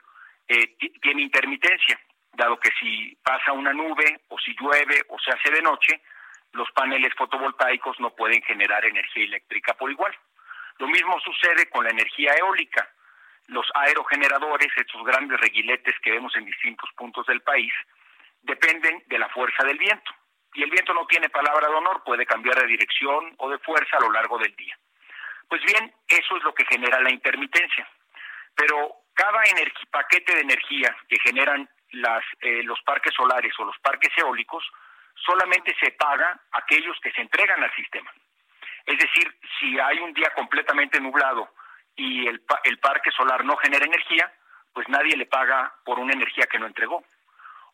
eh, 0.48 0.78
tiene 1.02 1.24
intermitencia 1.24 2.00
dado 2.36 2.60
que 2.60 2.72
si 2.80 3.18
pasa 3.24 3.52
una 3.52 3.74
nube 3.74 4.22
o 4.30 4.40
si 4.40 4.56
llueve 4.60 5.02
o 5.10 5.20
se 5.20 5.32
hace 5.32 5.52
de 5.52 5.62
noche, 5.62 6.02
los 6.54 6.70
paneles 6.72 7.14
fotovoltaicos 7.16 8.00
no 8.00 8.16
pueden 8.16 8.42
generar 8.44 8.86
energía 8.86 9.26
eléctrica 9.26 9.74
por 9.74 9.92
igual. 9.92 10.16
Lo 10.78 10.88
mismo 10.88 11.20
sucede 11.22 11.70
con 11.70 11.84
la 11.84 11.92
energía 11.92 12.34
eólica. 12.34 12.90
Los 13.48 13.68
aerogeneradores, 13.76 14.72
estos 14.76 15.04
grandes 15.04 15.40
reguiletes 15.40 15.96
que 16.02 16.12
vemos 16.12 16.36
en 16.36 16.46
distintos 16.46 16.90
puntos 16.98 17.26
del 17.28 17.42
país, 17.42 17.72
dependen 18.42 19.04
de 19.08 19.20
la 19.20 19.30
fuerza 19.30 19.64
del 19.66 19.78
viento. 19.78 20.12
Y 20.54 20.64
el 20.64 20.72
viento 20.72 20.94
no 20.94 21.06
tiene 21.08 21.30
palabra 21.30 21.68
de 21.68 21.76
honor, 21.76 22.04
puede 22.04 22.26
cambiar 22.26 22.60
de 22.60 22.68
dirección 22.68 23.36
o 23.38 23.50
de 23.50 23.60
fuerza 23.60 23.98
a 23.98 24.02
lo 24.02 24.12
largo 24.12 24.38
del 24.38 24.56
día. 24.56 24.78
Pues 25.50 25.62
bien, 25.64 25.94
eso 26.08 26.38
es 26.38 26.44
lo 26.44 26.54
que 26.54 26.66
genera 26.66 27.00
la 27.02 27.12
intermitencia. 27.12 27.88
Pero 28.56 28.96
cada 29.14 29.42
paquete 29.92 30.36
de 30.36 30.42
energía 30.42 30.96
que 31.08 31.18
generan 31.20 31.70
las, 31.96 32.24
eh, 32.42 32.64
los 32.64 32.82
parques 32.82 33.14
solares 33.14 33.54
o 33.60 33.66
los 33.66 33.78
parques 33.80 34.12
eólicos 34.18 34.64
solamente 35.16 35.76
se 35.80 35.92
paga 35.92 36.40
a 36.52 36.60
aquellos 36.60 36.98
que 37.02 37.12
se 37.12 37.22
entregan 37.22 37.64
al 37.64 37.74
sistema. 37.76 38.12
Es 38.86 38.98
decir, 39.00 39.36
si 39.60 39.80
hay 39.80 40.00
un 40.00 40.14
día 40.14 40.32
completamente 40.36 41.00
nublado 41.00 41.50
y 41.96 42.28
el, 42.28 42.44
el 42.64 42.78
parque 42.80 43.12
solar 43.12 43.44
no 43.44 43.56
genera 43.58 43.86
energía, 43.86 44.32
pues 44.74 44.88
nadie 44.90 45.16
le 45.16 45.26
paga 45.26 45.74
por 45.86 46.00
una 46.00 46.14
energía 46.14 46.46
que 46.46 46.60
no 46.60 46.68
entregó. 46.68 47.04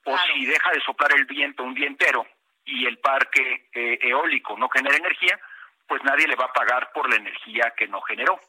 O 0.05 0.17
si 0.17 0.45
deja 0.45 0.71
de 0.71 0.81
soplar 0.81 1.11
el 1.15 1.25
viento 1.25 1.63
un 1.63 1.73
día 1.73 1.87
entero 1.87 2.25
y 2.63 2.85
el 2.85 2.99
parque 2.99 3.69
eh, 3.73 3.99
eólico 4.01 4.57
no 4.57 4.69
genera 4.69 4.97
energía, 4.97 5.39
pues 5.87 6.03
nadie 6.03 6.27
le 6.27 6.35
va 6.35 6.45
a 6.45 6.53
pagar 6.53 6.91
por 6.93 7.09
la 7.09 7.17
energía 7.17 7.73
que 7.75 7.87
no 7.87 8.01
generó. 8.01 8.39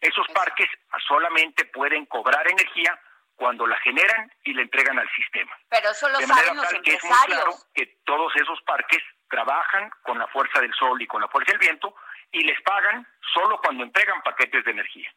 Esos 0.00 0.26
parques 0.28 0.68
solamente 1.06 1.64
pueden 1.64 2.06
cobrar 2.06 2.46
energía 2.50 2.98
cuando 3.36 3.66
la 3.66 3.78
generan 3.80 4.30
y 4.44 4.54
la 4.54 4.62
entregan 4.62 4.98
al 4.98 5.08
sistema. 5.14 5.52
Pero 5.68 5.90
eso 5.90 6.08
lo 6.08 6.20
saben 6.20 6.56
los 6.56 6.68
que 6.82 6.94
es 6.94 7.04
muy 7.04 7.12
claro 7.26 7.52
que 7.74 7.86
todos 8.04 8.32
esos 8.36 8.60
parques 8.62 9.02
trabajan 9.28 9.90
con 10.02 10.18
la 10.18 10.26
fuerza 10.28 10.60
del 10.60 10.72
sol 10.74 11.00
y 11.02 11.06
con 11.06 11.20
la 11.20 11.28
fuerza 11.28 11.52
del 11.52 11.60
viento 11.60 11.94
y 12.32 12.42
les 12.44 12.60
pagan 12.62 13.06
solo 13.32 13.58
cuando 13.58 13.84
entregan 13.84 14.22
paquetes 14.22 14.64
de 14.64 14.70
energía. 14.70 15.12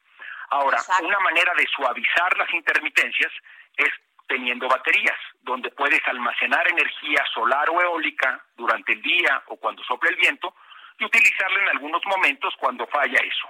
Ahora, 0.49 0.79
una 1.01 1.19
manera 1.19 1.53
de 1.55 1.67
suavizar 1.67 2.37
las 2.37 2.51
intermitencias 2.53 3.31
es 3.75 3.89
teniendo 4.27 4.67
baterías, 4.67 5.17
donde 5.41 5.69
puedes 5.71 6.05
almacenar 6.07 6.67
energía 6.69 7.23
solar 7.33 7.69
o 7.69 7.81
eólica 7.81 8.43
durante 8.55 8.93
el 8.93 9.01
día 9.01 9.43
o 9.47 9.57
cuando 9.57 9.83
sople 9.83 10.09
el 10.09 10.15
viento 10.17 10.53
y 10.99 11.05
utilizarla 11.05 11.59
en 11.59 11.69
algunos 11.69 12.01
momentos 12.05 12.53
cuando 12.59 12.87
falla 12.87 13.19
eso 13.19 13.47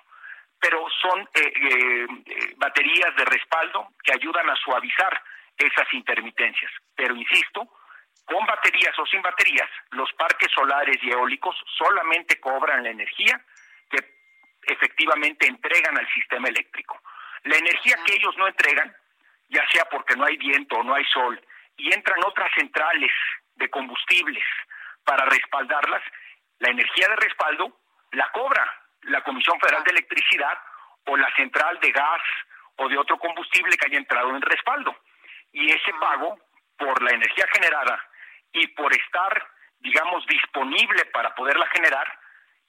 pero 0.60 0.86
son 1.02 1.22
eh, 1.34 1.54
eh, 1.56 2.08
eh, 2.26 2.54
baterías 2.58 3.16
de 3.16 3.26
respaldo 3.26 3.90
que 4.04 4.14
ayudan 4.14 4.50
a 4.50 4.56
suavizar 4.56 5.22
esas 5.58 5.92
intermitencias. 5.94 6.72
Pero 6.96 7.16
insisto, 7.16 7.68
con 8.26 8.46
baterías 8.46 8.98
o 9.00 9.06
sin 9.06 9.22
baterías, 9.22 9.70
los 9.92 10.12
parques 10.14 10.52
solares 10.54 10.98
y 11.02 11.12
eólicos 11.12 11.56
solamente 11.78 12.40
cobran 12.40 12.84
la 12.84 12.90
energía 12.90 13.40
que 13.90 13.98
efectivamente 14.64 15.48
entregan 15.48 15.98
al 15.98 16.08
sistema 16.14 16.48
eléctrico. 16.48 17.00
La 17.44 17.58
energía 17.58 17.96
que 18.06 18.16
ellos 18.16 18.36
no 18.38 18.48
entregan, 18.48 18.94
ya 19.50 19.66
sea 19.72 19.86
porque 19.86 20.16
no 20.16 20.26
hay 20.26 20.38
viento 20.38 20.76
o 20.78 20.84
no 20.84 20.96
hay 20.96 21.06
sol, 21.06 21.40
y 21.78 21.94
entran 21.94 22.20
otras 22.26 22.52
centrales 22.56 23.12
de 23.56 23.70
combustibles 23.70 24.44
para 25.06 25.26
respaldarlas, 25.26 26.02
la 26.60 26.70
energía 26.70 27.08
de 27.10 27.16
respaldo 27.16 27.80
la 28.12 28.30
cobra 28.32 28.87
la 29.08 29.22
Comisión 29.22 29.60
Federal 29.60 29.84
de 29.84 29.92
Electricidad 29.92 30.58
o 31.06 31.18
la 31.18 31.34
central 31.36 31.80
de 31.80 31.92
gas 31.92 32.22
o 32.78 32.88
de 32.88 32.98
otro 32.98 33.18
combustible 33.18 33.78
que 33.78 33.88
haya 33.88 33.98
entrado 33.98 34.30
en 34.36 34.42
respaldo. 34.42 34.96
Y 35.52 35.72
ese 35.72 35.94
pago 36.00 36.38
por 36.78 37.02
la 37.02 37.12
energía 37.12 37.46
generada 37.54 38.00
y 38.54 38.68
por 38.68 38.94
estar, 38.94 39.48
digamos, 39.80 40.26
disponible 40.28 41.06
para 41.06 41.34
poderla 41.36 41.66
generar, 41.68 42.08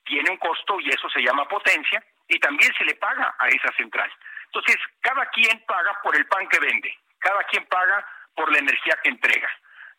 tiene 0.04 0.30
un 0.30 0.38
costo 0.38 0.80
y 0.80 0.88
eso 0.88 1.08
se 1.10 1.20
llama 1.20 1.46
potencia 1.48 2.02
y 2.28 2.38
también 2.38 2.72
se 2.74 2.84
le 2.84 2.94
paga 2.94 3.34
a 3.38 3.48
esa 3.48 3.72
central. 3.76 4.10
Entonces, 4.46 4.76
cada 5.00 5.26
quien 5.26 5.64
paga 5.66 5.98
por 6.02 6.16
el 6.16 6.26
pan 6.26 6.48
que 6.48 6.60
vende, 6.60 6.96
cada 7.18 7.42
quien 7.44 7.66
paga 7.66 8.06
por 8.34 8.50
la 8.50 8.58
energía 8.58 8.96
que 9.02 9.10
entrega. 9.10 9.48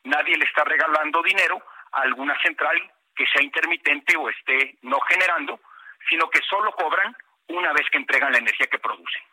Nadie 0.06 0.38
le 0.38 0.46
está 0.46 0.64
regalando 0.64 1.22
dinero 1.22 1.62
a 1.92 2.02
alguna 2.02 2.40
central 2.42 2.92
que 3.16 3.28
sea 3.28 3.44
intermitente 3.44 4.16
o 4.18 4.30
esté 4.30 4.78
no 4.82 5.00
generando, 5.02 5.60
sino 6.08 6.30
que 6.30 6.40
solo 6.50 6.72
cobran 6.74 7.16
una 7.48 7.74
vez 7.74 7.88
que 7.92 7.98
entregan 7.98 8.32
la 8.32 8.38
energía 8.38 8.68
que 8.68 8.80
producen. 8.80 9.24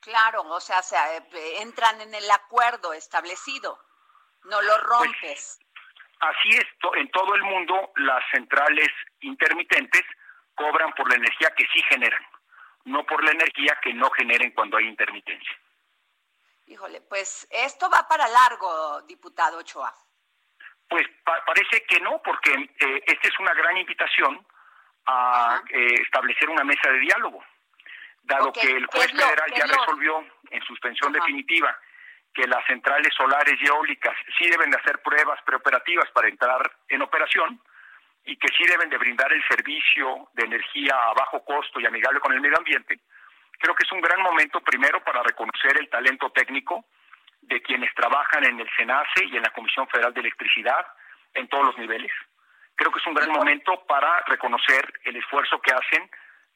Claro, 0.00 0.42
o 0.42 0.60
sea, 0.60 0.82
se, 0.82 0.96
eh, 0.96 1.60
entran 1.60 2.00
en 2.00 2.14
el 2.14 2.30
acuerdo 2.30 2.92
establecido, 2.92 3.78
no 4.44 4.62
lo 4.62 4.72
pues, 4.72 4.84
rompes. 4.84 5.58
así 6.20 6.50
es, 6.50 6.64
en 6.96 7.10
todo 7.10 7.34
el 7.34 7.42
mundo 7.42 7.92
las 7.96 8.22
centrales 8.30 8.88
intermitentes 9.20 10.04
cobran 10.54 10.92
por 10.92 11.08
la 11.08 11.16
energía 11.16 11.52
que 11.56 11.66
sí 11.72 11.82
generan, 11.88 12.24
no 12.84 13.04
por 13.04 13.24
la 13.24 13.32
energía 13.32 13.78
que 13.82 13.92
no 13.94 14.10
generen 14.10 14.52
cuando 14.52 14.76
hay 14.76 14.86
intermitencia. 14.86 15.58
Híjole, 16.68 17.00
pues 17.00 17.46
esto 17.50 17.88
va 17.90 18.06
para 18.08 18.28
largo, 18.28 19.02
diputado 19.02 19.58
Ochoa. 19.58 19.92
Pues 20.88 21.06
parece 21.24 21.84
que 21.84 22.00
no, 22.00 22.20
porque 22.22 22.52
eh, 22.52 23.02
esta 23.06 23.28
es 23.28 23.38
una 23.40 23.54
gran 23.54 23.76
invitación 23.76 24.46
a 25.06 25.62
eh, 25.70 25.94
establecer 26.02 26.48
una 26.48 26.64
mesa 26.64 26.90
de 26.90 26.98
diálogo, 26.98 27.44
dado 28.22 28.52
que 28.52 28.70
el 28.70 28.86
juez 28.86 29.10
federal 29.12 29.52
ya 29.54 29.66
resolvió 29.66 30.24
en 30.50 30.62
suspensión 30.62 31.12
definitiva 31.12 31.76
que 32.34 32.46
las 32.46 32.64
centrales 32.66 33.14
solares 33.14 33.54
y 33.60 33.66
eólicas 33.66 34.14
sí 34.36 34.48
deben 34.50 34.70
de 34.70 34.76
hacer 34.76 35.00
pruebas 35.00 35.40
preoperativas 35.44 36.10
para 36.10 36.28
entrar 36.28 36.70
en 36.88 37.02
operación 37.02 37.60
y 38.24 38.36
que 38.36 38.48
sí 38.48 38.64
deben 38.66 38.90
de 38.90 38.98
brindar 38.98 39.32
el 39.32 39.42
servicio 39.48 40.28
de 40.34 40.44
energía 40.44 40.94
a 40.94 41.14
bajo 41.14 41.44
costo 41.44 41.80
y 41.80 41.86
amigable 41.86 42.20
con 42.20 42.32
el 42.32 42.40
medio 42.40 42.58
ambiente, 42.58 43.00
creo 43.58 43.74
que 43.74 43.84
es 43.84 43.92
un 43.92 44.00
gran 44.00 44.20
momento 44.20 44.60
primero 44.60 45.02
para 45.02 45.22
reconocer 45.22 45.78
el 45.78 45.88
talento 45.88 46.30
técnico 46.30 46.84
de 47.40 47.62
quienes 47.62 47.94
trabajan 47.94 48.44
en 48.44 48.60
el 48.60 48.68
SENACE 48.76 49.24
y 49.26 49.36
en 49.36 49.42
la 49.42 49.50
Comisión 49.50 49.86
Federal 49.88 50.12
de 50.12 50.20
Electricidad 50.20 50.84
en 51.32 51.48
todos 51.48 51.66
los 51.66 51.78
niveles 51.78 52.12
creo 52.76 52.92
que 52.92 52.98
es 52.98 53.06
un 53.06 53.14
gran 53.14 53.30
momento 53.30 53.82
para 53.86 54.20
reconocer 54.26 54.92
el 55.04 55.16
esfuerzo 55.16 55.60
que 55.60 55.72
hacen 55.72 56.08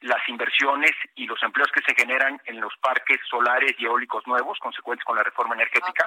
las 0.02 0.26
inversiones 0.28 0.92
y 1.14 1.26
los 1.26 1.42
empleos 1.42 1.70
que 1.72 1.82
se 1.82 1.94
generan 1.94 2.40
en 2.44 2.60
los 2.60 2.74
parques 2.78 3.18
solares 3.28 3.74
y 3.78 3.84
eólicos 3.84 4.26
nuevos, 4.26 4.58
consecuentes 4.58 5.04
con 5.04 5.16
la 5.16 5.22
reforma 5.22 5.54
energética. 5.54 6.06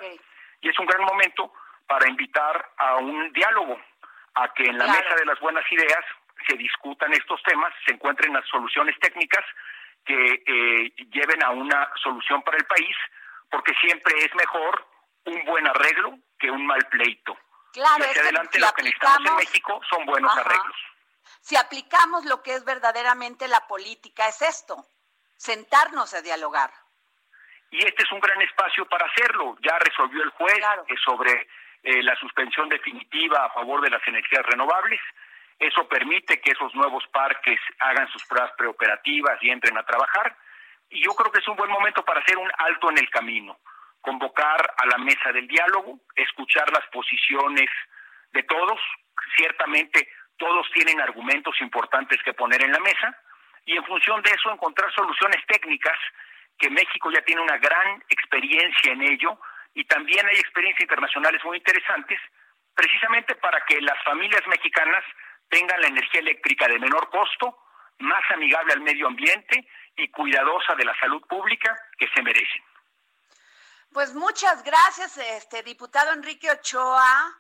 Y 0.61 0.69
es 0.69 0.79
un 0.79 0.85
gran 0.85 1.03
momento 1.03 1.53
para 1.87 2.09
invitar 2.09 2.71
a 2.77 2.95
un 2.97 3.31
diálogo, 3.33 3.79
a 4.35 4.53
que 4.53 4.63
en 4.63 4.77
la 4.77 4.87
mesa 4.87 5.15
de 5.15 5.25
las 5.25 5.39
buenas 5.39 5.69
ideas 5.71 6.03
se 6.47 6.57
discutan 6.57 7.13
estos 7.13 7.41
temas, 7.43 7.73
se 7.85 7.93
encuentren 7.93 8.33
las 8.33 8.47
soluciones 8.47 8.97
técnicas 8.99 9.45
que 10.05 10.43
eh, 10.45 10.93
lleven 11.11 11.43
a 11.43 11.51
una 11.51 11.89
solución 12.01 12.41
para 12.41 12.57
el 12.57 12.65
país, 12.65 12.95
porque 13.49 13.73
siempre 13.75 14.13
es 14.17 14.33
mejor 14.35 14.85
un 15.25 15.45
buen 15.45 15.67
arreglo 15.67 16.17
que 16.39 16.49
un 16.49 16.65
mal 16.65 16.81
pleito. 16.89 17.37
Claro, 17.73 18.05
hacia 18.05 18.21
adelante 18.21 18.59
lo 18.59 18.71
que 18.73 18.83
necesitamos 18.83 19.29
en 19.31 19.35
México 19.35 19.81
son 19.89 20.05
buenos 20.05 20.37
arreglos. 20.37 20.75
Si 21.41 21.55
aplicamos 21.55 22.23
lo 22.25 22.43
que 22.43 22.53
es 22.53 22.63
verdaderamente 22.63 23.47
la 23.47 23.67
política, 23.67 24.27
es 24.27 24.43
esto, 24.43 24.85
sentarnos 25.35 26.13
a 26.13 26.21
dialogar. 26.21 26.69
Y 27.71 27.79
este 27.79 28.03
es 28.03 28.11
un 28.11 28.19
gran 28.19 28.39
espacio 28.43 28.85
para 28.85 29.07
hacerlo. 29.07 29.57
Ya 29.61 29.79
resolvió 29.79 30.21
el 30.21 30.29
juez 30.29 30.63
sobre 31.03 31.47
eh, 31.81 32.03
la 32.03 32.15
suspensión 32.17 32.69
definitiva 32.69 33.43
a 33.43 33.49
favor 33.49 33.81
de 33.81 33.89
las 33.89 34.07
energías 34.07 34.45
renovables. 34.45 35.01
Eso 35.57 35.87
permite 35.87 36.39
que 36.39 36.51
esos 36.51 36.73
nuevos 36.75 37.03
parques 37.11 37.59
hagan 37.79 38.07
sus 38.11 38.23
pruebas 38.25 38.51
preoperativas 38.55 39.41
y 39.41 39.49
entren 39.49 39.77
a 39.79 39.83
trabajar. 39.83 40.37
Y 40.89 41.03
yo 41.03 41.15
creo 41.15 41.31
que 41.31 41.39
es 41.39 41.47
un 41.47 41.55
buen 41.55 41.71
momento 41.71 42.05
para 42.05 42.19
hacer 42.19 42.37
un 42.37 42.51
alto 42.55 42.91
en 42.91 42.99
el 42.99 43.09
camino 43.09 43.57
convocar 44.03 44.61
a 44.77 44.85
la 44.85 44.97
mesa 44.99 45.31
del 45.31 45.47
diálogo, 45.47 45.99
escuchar 46.15 46.69
las 46.71 46.85
posiciones 46.91 47.69
de 48.33 48.43
todos. 48.43 48.79
Ciertamente 49.35 50.07
todos 50.37 50.69
tienen 50.73 50.99
argumentos 50.99 51.55
importantes 51.61 52.21
que 52.23 52.33
poner 52.33 52.61
en 52.63 52.71
la 52.71 52.79
mesa 52.79 53.17
y 53.65 53.77
en 53.77 53.85
función 53.85 54.21
de 54.21 54.31
eso 54.31 54.51
encontrar 54.51 54.93
soluciones 54.93 55.41
técnicas, 55.47 55.97
que 56.59 56.69
México 56.69 57.09
ya 57.11 57.21
tiene 57.21 57.41
una 57.41 57.57
gran 57.57 58.03
experiencia 58.09 58.91
en 58.91 59.01
ello 59.01 59.39
y 59.73 59.85
también 59.85 60.27
hay 60.27 60.35
experiencias 60.35 60.83
internacionales 60.83 61.41
muy 61.45 61.57
interesantes, 61.57 62.19
precisamente 62.75 63.35
para 63.35 63.63
que 63.65 63.81
las 63.81 64.01
familias 64.03 64.45
mexicanas 64.47 65.03
tengan 65.49 65.79
la 65.81 65.87
energía 65.87 66.19
eléctrica 66.19 66.67
de 66.67 66.79
menor 66.79 67.09
costo, 67.09 67.57
más 67.99 68.23
amigable 68.31 68.73
al 68.73 68.81
medio 68.81 69.07
ambiente 69.07 69.65
y 69.95 70.09
cuidadosa 70.09 70.75
de 70.75 70.85
la 70.85 70.99
salud 70.99 71.21
pública 71.27 71.75
que 71.97 72.07
se 72.13 72.21
merecen. 72.21 72.63
Pues 73.93 74.15
muchas 74.15 74.63
gracias, 74.63 75.17
este 75.17 75.61
diputado 75.61 76.13
Enrique 76.13 76.49
Ochoa, 76.49 77.31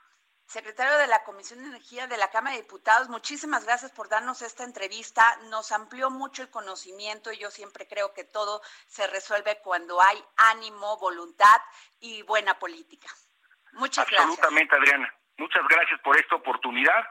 secretario 0.45 0.99
de 0.99 1.07
la 1.07 1.23
Comisión 1.23 1.59
de 1.59 1.69
Energía 1.69 2.05
de 2.05 2.15
la 2.15 2.29
Cámara 2.29 2.55
de 2.55 2.61
Diputados. 2.61 3.09
Muchísimas 3.09 3.65
gracias 3.65 3.91
por 3.91 4.07
darnos 4.07 4.43
esta 4.43 4.63
entrevista. 4.63 5.35
Nos 5.49 5.71
amplió 5.71 6.11
mucho 6.11 6.43
el 6.43 6.51
conocimiento 6.51 7.31
y 7.31 7.39
yo 7.39 7.49
siempre 7.49 7.87
creo 7.87 8.13
que 8.13 8.23
todo 8.23 8.61
se 8.85 9.07
resuelve 9.07 9.61
cuando 9.63 9.99
hay 9.99 10.23
ánimo, 10.37 10.95
voluntad 10.99 11.59
y 11.99 12.21
buena 12.21 12.59
política. 12.59 13.07
Muchas 13.71 14.07
Absolutamente, 14.07 14.75
Adriana. 14.75 15.11
Muchas 15.37 15.63
gracias 15.67 15.99
por 16.01 16.15
esta 16.19 16.35
oportunidad 16.35 17.03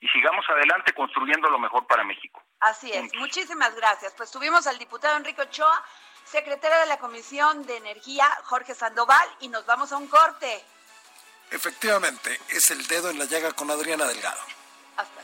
y 0.00 0.08
sigamos 0.08 0.44
adelante 0.50 0.92
construyendo 0.92 1.48
lo 1.48 1.58
mejor 1.58 1.86
para 1.86 2.04
México. 2.04 2.42
Así 2.60 2.92
es, 2.92 3.14
muchísimas 3.14 3.74
gracias. 3.76 4.12
Pues 4.14 4.30
tuvimos 4.30 4.66
al 4.66 4.78
diputado 4.78 5.16
Enrique 5.16 5.40
Ochoa, 5.40 5.84
secretario 6.24 6.78
de 6.78 6.86
la 6.86 6.98
Comisión 6.98 7.64
de 7.66 7.76
Energía, 7.76 8.26
Jorge 8.44 8.74
Sandoval, 8.74 9.28
y 9.40 9.48
nos 9.48 9.66
vamos 9.66 9.92
a 9.92 9.96
un 9.96 10.06
corte. 10.08 10.64
Efectivamente, 11.50 12.40
es 12.48 12.70
el 12.70 12.86
dedo 12.86 13.10
en 13.10 13.18
la 13.18 13.24
llaga 13.24 13.52
con 13.52 13.70
Adriana 13.70 14.06
Delgado. 14.06 14.40
Hasta 14.96 15.20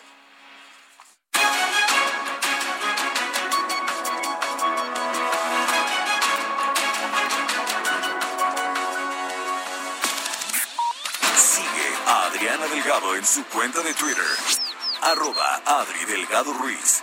Sigue 11.37 11.97
a 12.07 12.27
Adriana 12.27 12.67
Delgado 12.67 13.15
en 13.15 13.25
su 13.25 13.45
cuenta 13.47 13.81
de 13.83 13.95
Twitter 13.95 14.25
arroba 15.03 15.63
Adri 15.65 16.05
Delgado 16.07 16.53
Ruiz. 16.55 17.03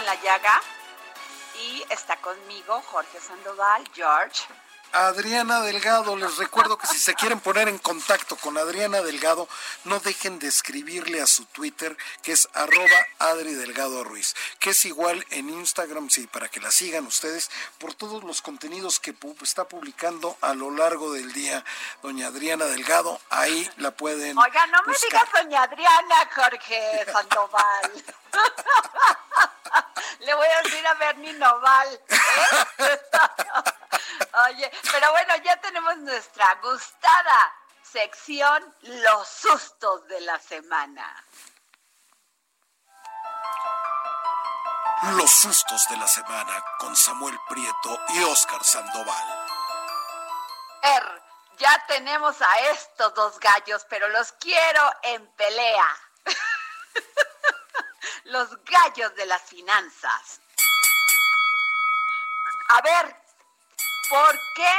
En 0.00 0.06
la 0.06 0.14
llaga 0.22 0.60
y 1.60 1.84
está 1.90 2.16
conmigo 2.16 2.80
Jorge 2.86 3.20
Sandoval, 3.20 3.84
George. 3.94 4.44
Adriana 4.92 5.60
Delgado, 5.60 6.16
les 6.16 6.36
recuerdo 6.36 6.76
que 6.76 6.86
si 6.86 6.98
se 6.98 7.14
quieren 7.14 7.40
poner 7.40 7.68
en 7.68 7.78
contacto 7.78 8.36
con 8.36 8.58
Adriana 8.58 9.02
Delgado, 9.02 9.48
no 9.84 10.00
dejen 10.00 10.38
de 10.38 10.48
escribirle 10.48 11.20
a 11.20 11.26
su 11.26 11.44
Twitter, 11.46 11.96
que 12.22 12.32
es 12.32 12.48
arroba 12.54 13.06
Adri 13.18 13.54
Delgado 13.54 14.02
Ruiz, 14.04 14.34
que 14.58 14.70
es 14.70 14.84
igual 14.84 15.24
en 15.30 15.48
Instagram, 15.48 16.10
sí, 16.10 16.26
para 16.26 16.48
que 16.48 16.60
la 16.60 16.70
sigan 16.70 17.06
ustedes 17.06 17.50
por 17.78 17.94
todos 17.94 18.24
los 18.24 18.42
contenidos 18.42 18.98
que 19.00 19.14
está 19.42 19.68
publicando 19.68 20.36
a 20.40 20.54
lo 20.54 20.70
largo 20.70 21.12
del 21.12 21.32
día 21.32 21.64
doña 22.02 22.28
Adriana 22.28 22.66
Delgado, 22.66 23.20
ahí 23.30 23.70
la 23.76 23.92
pueden 23.92 24.36
Oiga, 24.38 24.66
no 24.66 24.78
me 24.86 24.94
digas 25.02 25.24
doña 25.32 25.62
Adriana, 25.62 26.30
Jorge 26.34 27.04
Sandoval. 27.12 28.04
Le 30.20 30.34
voy 30.34 30.46
a 30.46 30.62
decir 30.62 30.86
a 30.86 30.94
Bernie 30.94 31.32
Noval. 31.34 32.00
¿eh? 32.08 32.18
Oye, 34.48 34.70
pero 34.92 35.10
bueno, 35.12 35.36
ya 35.44 35.60
tenemos 35.60 35.96
nuestra 35.98 36.54
gustada 36.62 37.54
sección 37.82 38.74
Los 38.82 39.28
sustos 39.28 40.06
de 40.06 40.20
la 40.20 40.38
semana. 40.38 41.24
Los 45.16 45.30
sustos 45.30 45.82
de 45.88 45.96
la 45.96 46.06
semana 46.06 46.62
con 46.78 46.94
Samuel 46.94 47.38
Prieto 47.48 47.98
y 48.10 48.22
Oscar 48.24 48.62
Sandoval. 48.62 49.48
Er, 50.82 51.22
ya 51.58 51.84
tenemos 51.86 52.40
a 52.40 52.60
estos 52.70 53.14
dos 53.14 53.40
gallos, 53.40 53.86
pero 53.88 54.08
los 54.08 54.32
quiero 54.32 54.92
en 55.02 55.26
pelea. 55.36 55.96
los 58.24 58.64
gallos 58.64 59.14
de 59.14 59.26
las 59.26 59.42
finanzas. 59.42 60.40
A 62.68 62.82
ver, 62.82 63.16
¿por 64.10 64.38
qué 64.56 64.76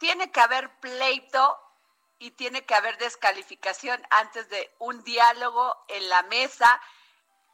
tiene 0.00 0.30
que 0.32 0.40
haber 0.40 0.68
pleito 0.80 1.56
y 2.18 2.32
tiene 2.32 2.66
que 2.66 2.74
haber 2.74 2.98
descalificación 2.98 4.04
antes 4.10 4.48
de 4.48 4.74
un 4.80 5.04
diálogo 5.04 5.84
en 5.88 6.08
la 6.08 6.24
mesa? 6.24 6.80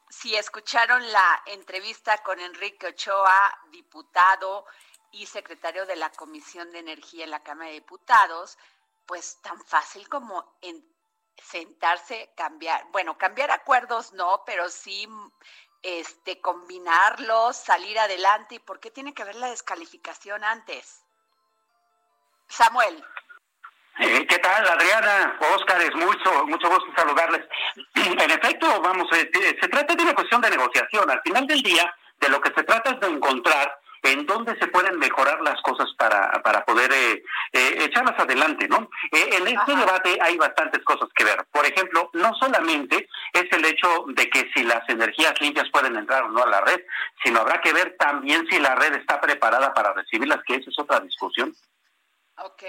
Si 0.09 0.35
escucharon 0.35 1.13
la 1.13 1.43
entrevista 1.47 2.19
con 2.23 2.41
Enrique 2.41 2.89
Ochoa, 2.89 3.61
diputado 3.71 4.65
y 5.13 5.27
secretario 5.27 5.85
de 5.85 5.97
la 5.97 6.11
Comisión 6.11 6.73
de 6.73 6.79
Energía 6.79 7.25
en 7.25 7.31
la 7.31 7.43
Cámara 7.43 7.69
de 7.69 7.75
Diputados, 7.75 8.57
pues 9.07 9.39
tan 9.43 9.63
fácil 9.67 10.09
como 10.09 10.57
en 10.63 10.83
sentarse, 11.37 12.33
cambiar, 12.35 12.87
bueno, 12.91 13.19
cambiar 13.19 13.51
acuerdos 13.51 14.13
no, 14.13 14.45
pero 14.47 14.69
sí 14.71 15.07
este 15.83 16.41
combinarlos, 16.41 17.57
salir 17.57 17.99
adelante 17.99 18.57
y 18.57 18.59
por 18.59 18.81
qué 18.81 18.91
tiene 18.91 19.15
que 19.15 19.23
haber 19.23 19.37
la 19.37 19.51
descalificación 19.51 20.45
antes. 20.45 21.03
Samuel. 22.49 23.05
Eh, 23.99 24.27
¿Qué 24.27 24.39
tal, 24.39 24.67
Adriana? 24.67 25.39
Oscar, 25.55 25.81
es 25.83 25.95
mucho, 25.95 26.47
mucho 26.47 26.69
gusto 26.69 26.87
saludarles. 26.97 27.47
En 27.95 28.31
efecto, 28.31 28.81
vamos, 28.81 29.07
eh, 29.13 29.31
se 29.61 29.69
trata 29.69 29.95
de 29.95 30.03
una 30.03 30.15
cuestión 30.15 30.41
de 30.41 30.51
negociación. 30.51 31.11
Al 31.11 31.21
final 31.23 31.47
del 31.47 31.63
día, 31.63 31.95
de 32.19 32.29
lo 32.29 32.41
que 32.41 32.53
se 32.55 32.63
trata 32.63 32.91
es 32.91 33.01
de 33.01 33.09
encontrar 33.09 33.79
en 34.03 34.27
dónde 34.27 34.57
se 34.59 34.69
pueden 34.69 34.99
mejorar 34.99 35.41
las 35.43 35.61
cosas 35.63 35.89
para, 35.99 36.31
para 36.43 36.65
poder 36.65 36.93
eh, 36.93 37.23
eh, 37.53 37.85
echarlas 37.85 38.19
adelante, 38.19 38.69
¿no? 38.69 38.91
Eh, 39.13 39.31
en 39.33 39.47
este 39.47 39.77
debate 39.77 40.19
hay 40.21 40.37
bastantes 40.37 40.83
cosas 40.85 41.09
que 41.15 41.25
ver. 41.25 41.45
Por 41.53 41.67
ejemplo, 41.67 42.11
no 42.15 42.35
solamente 42.35 43.09
es 43.33 43.45
el 43.53 43.65
hecho 43.65 44.05
de 44.09 44.29
que 44.31 44.51
si 44.55 44.65
las 44.65 44.89
energías 44.89 45.41
limpias 45.41 45.69
pueden 45.71 45.97
entrar 45.97 46.25
o 46.25 46.29
no 46.29 46.43
a 46.43 46.49
la 46.49 46.61
red, 46.61 46.81
sino 47.23 47.41
habrá 47.41 47.61
que 47.61 47.73
ver 47.73 47.97
también 47.99 48.47
si 48.49 48.59
la 48.59 48.75
red 48.75 48.95
está 48.95 49.21
preparada 49.21 49.73
para 49.75 49.93
recibirlas, 49.93 50.43
que 50.47 50.57
esa 50.57 50.71
es 50.71 50.79
otra 50.79 51.01
discusión. 51.01 51.55
Ok. 52.37 52.63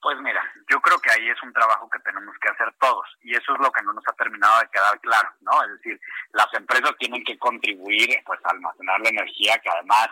Pues 0.00 0.16
mira, 0.20 0.40
yo 0.70 0.80
creo 0.80 0.98
que 1.00 1.10
ahí 1.10 1.28
es 1.28 1.42
un 1.42 1.52
trabajo 1.52 1.90
que 1.90 1.98
tenemos 2.00 2.34
que 2.40 2.48
hacer 2.48 2.72
todos 2.78 3.04
y 3.20 3.34
eso 3.34 3.52
es 3.52 3.58
lo 3.58 3.70
que 3.72 3.82
no 3.82 3.92
nos 3.92 4.06
ha 4.06 4.12
terminado 4.12 4.60
de 4.60 4.68
quedar 4.70 5.00
claro, 5.00 5.28
¿no? 5.40 5.62
Es 5.64 5.70
decir, 5.70 6.00
las 6.32 6.46
empresas 6.54 6.92
tienen 6.98 7.24
que 7.24 7.36
contribuir 7.36 8.16
pues 8.24 8.38
a 8.44 8.50
almacenar 8.50 9.00
la 9.00 9.08
energía 9.08 9.58
que 9.58 9.68
además 9.68 10.08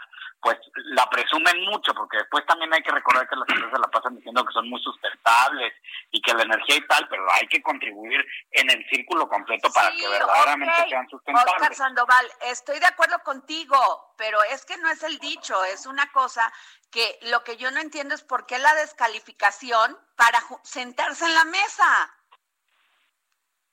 pues 0.47 0.59
la 0.75 1.11
presumen 1.11 1.61
mucho 1.65 1.93
porque 1.93 2.19
después 2.19 2.47
también 2.47 2.73
hay 2.73 2.81
que 2.81 2.93
recordar 2.93 3.29
que 3.29 3.35
las 3.35 3.49
empresas 3.49 3.81
la 3.81 3.89
pasan 3.89 4.15
diciendo 4.15 4.47
que 4.47 4.53
son 4.53 4.71
muy 4.71 4.81
sustentables 4.81 5.73
y 6.13 6.23
que 6.23 6.33
la 6.35 6.45
energía 6.45 6.77
y 6.77 6.87
tal, 6.87 7.09
pero 7.09 7.27
hay 7.33 7.49
que 7.49 7.61
contribuir 7.61 8.25
en 8.53 8.71
el 8.71 8.89
círculo 8.89 9.29
completo 9.29 9.69
para 9.73 9.91
que 9.91 10.07
verdaderamente 10.07 10.89
sean 10.89 11.09
sustentables. 11.09 11.53
Oscar 11.53 11.75
Sandoval, 11.75 12.31
estoy 12.43 12.79
de 12.79 12.87
acuerdo 12.87 13.19
contigo, 13.25 14.15
pero 14.17 14.41
es 14.45 14.65
que 14.65 14.77
no 14.77 14.89
es 14.89 15.03
el 15.03 15.19
dicho, 15.19 15.65
es 15.65 15.85
una 15.85 16.13
cosa 16.13 16.53
que 16.93 17.19
lo 17.23 17.43
que 17.43 17.57
yo 17.57 17.73
no 17.73 17.81
entiendo 17.81 18.15
es 18.15 18.23
por 18.23 18.47
qué 18.47 18.61
la 18.61 18.73
descalificación 18.77 19.99
para 20.15 20.41
sentarse 20.63 21.25
en 21.25 21.35
la 21.35 21.45
mesa. 21.45 22.16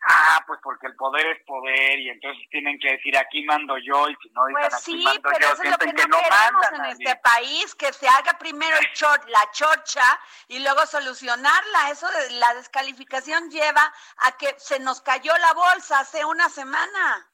Ah, 0.05 0.43
pues 0.45 0.59
porque 0.61 0.87
el 0.87 0.95
poder 0.95 1.25
es 1.27 1.45
poder 1.45 1.99
y 1.99 2.09
entonces 2.09 2.43
tienen 2.49 2.77
que 2.77 2.91
decir 2.91 3.17
aquí 3.17 3.43
mando 3.45 3.77
yo 3.77 4.09
y 4.09 4.15
si 4.21 4.29
no 4.31 4.45
dicen 4.47 4.61
pues 4.61 4.73
aquí 4.73 4.97
sí, 4.97 5.03
mando 5.03 5.21
pero 5.23 5.39
yo, 5.39 5.53
eso 5.53 5.63
es 5.63 5.71
lo 5.71 5.77
que 5.77 5.93
que 5.93 6.07
no, 6.07 6.17
queremos 6.17 6.71
en 6.73 6.85
este 6.85 7.15
país, 7.17 7.75
que 7.75 7.93
se 7.93 8.07
haga 8.07 8.37
primero 8.37 8.75
el 8.77 8.93
chor, 8.93 9.19
la 9.29 9.49
chocha 9.51 10.19
y 10.49 10.59
luego 10.59 10.85
solucionarla. 10.85 11.89
Eso 11.91 12.07
de 12.11 12.31
la 12.31 12.53
descalificación 12.55 13.49
lleva 13.49 13.93
a 14.17 14.31
que 14.37 14.53
se 14.57 14.79
nos 14.79 15.01
cayó 15.01 15.31
la 15.37 15.53
bolsa 15.53 15.99
hace 15.99 16.25
una 16.25 16.49
semana. 16.49 17.29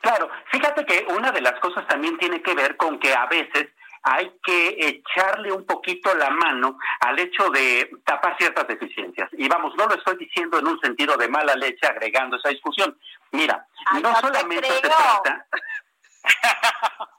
Claro, 0.00 0.30
fíjate 0.50 0.86
que 0.86 1.06
una 1.12 1.30
de 1.30 1.40
las 1.40 1.58
cosas 1.60 1.86
también 1.88 2.16
tiene 2.18 2.42
que 2.42 2.54
ver 2.54 2.76
con 2.76 2.98
que 2.98 3.14
a 3.14 3.26
veces 3.26 3.68
hay 4.04 4.32
que 4.42 4.76
echarle 4.78 5.50
un 5.50 5.64
poquito 5.64 6.14
la 6.14 6.30
mano 6.30 6.78
al 7.00 7.18
hecho 7.18 7.48
de 7.50 7.90
tapar 8.04 8.36
ciertas 8.38 8.68
deficiencias. 8.68 9.30
Y 9.32 9.48
vamos, 9.48 9.74
no 9.76 9.86
lo 9.86 9.94
estoy 9.94 10.16
diciendo 10.16 10.58
en 10.58 10.66
un 10.66 10.78
sentido 10.80 11.16
de 11.16 11.28
mala 11.28 11.54
leche 11.54 11.86
agregando 11.86 12.36
esa 12.36 12.50
discusión. 12.50 12.96
Mira, 13.32 13.66
Ay, 13.86 14.02
no 14.02 14.10
no 14.10 14.14
te 14.16 14.20
solamente 14.20 14.70
se 14.70 14.80
trata... 14.80 15.46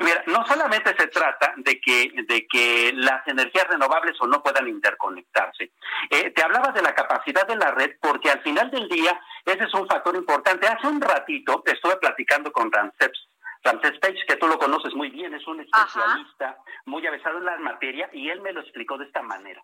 Mira, 0.00 0.22
no 0.26 0.46
solamente 0.46 0.94
se 0.96 1.08
trata 1.08 1.54
de 1.56 1.80
que, 1.80 2.12
de 2.28 2.46
que 2.46 2.92
las 2.94 3.26
energías 3.26 3.66
renovables 3.68 4.16
o 4.20 4.26
no 4.26 4.42
puedan 4.42 4.68
interconectarse. 4.68 5.72
Eh, 6.10 6.30
te 6.30 6.42
hablaba 6.42 6.72
de 6.72 6.82
la 6.82 6.94
capacidad 6.94 7.46
de 7.46 7.56
la 7.56 7.70
red 7.72 7.92
porque 8.00 8.30
al 8.30 8.42
final 8.42 8.70
del 8.70 8.88
día 8.88 9.20
ese 9.44 9.64
es 9.64 9.74
un 9.74 9.86
factor 9.88 10.14
importante. 10.16 10.66
Hace 10.66 10.86
un 10.86 11.00
ratito 11.00 11.62
estuve 11.66 11.96
platicando 11.96 12.52
con 12.52 12.70
Ramsés, 12.70 13.25
Ramsés 13.66 13.98
Page, 13.98 14.24
que 14.28 14.36
tú 14.36 14.46
lo 14.46 14.58
conoces 14.58 14.94
muy 14.94 15.10
bien, 15.10 15.34
es 15.34 15.44
un 15.46 15.60
especialista 15.60 16.56
muy 16.84 17.04
avesado 17.04 17.38
en 17.38 17.46
la 17.46 17.56
materia 17.58 18.08
y 18.12 18.28
él 18.28 18.40
me 18.40 18.52
lo 18.52 18.60
explicó 18.60 18.96
de 18.96 19.06
esta 19.06 19.22
manera. 19.22 19.60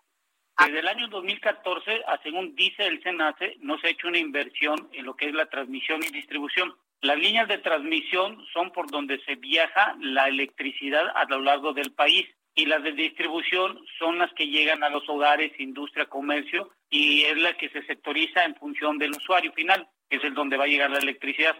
Desde 0.59 0.79
el 0.79 0.87
año 0.87 1.07
2014, 1.07 2.03
a 2.05 2.21
según 2.21 2.53
dice 2.53 2.85
el 2.85 3.01
SENACE, 3.01 3.57
no 3.61 3.77
se 3.79 3.87
ha 3.87 3.91
hecho 3.91 4.09
una 4.09 4.19
inversión 4.19 4.89
en 4.91 5.05
lo 5.05 5.15
que 5.15 5.27
es 5.27 5.33
la 5.33 5.45
transmisión 5.45 6.01
y 6.03 6.11
distribución. 6.11 6.75
Las 7.01 7.17
líneas 7.17 7.47
de 7.47 7.57
transmisión 7.59 8.45
son 8.53 8.71
por 8.71 8.91
donde 8.91 9.23
se 9.23 9.35
viaja 9.35 9.95
la 9.99 10.27
electricidad 10.27 11.07
a 11.15 11.25
lo 11.25 11.39
largo 11.39 11.73
del 11.73 11.93
país. 11.93 12.27
y 12.55 12.67
las 12.67 12.83
de 12.83 12.91
distribución 12.91 13.79
son 13.97 14.19
las 14.19 14.31
que 14.33 14.45
llegan 14.45 14.83
a 14.83 14.89
los 14.89 15.09
hogares, 15.09 15.59
industria, 15.59 16.05
comercio 16.05 16.69
y 16.87 17.23
es 17.23 17.35
la 17.37 17.57
que 17.57 17.69
se 17.69 17.83
sectoriza 17.87 18.45
en 18.45 18.53
función 18.57 18.99
del 18.99 19.09
usuario 19.09 19.51
final, 19.53 19.89
que 20.07 20.17
es 20.17 20.23
el 20.23 20.35
donde 20.35 20.57
va 20.57 20.65
a 20.65 20.67
llegar 20.67 20.91
la 20.91 20.99
electricidad. 20.99 21.55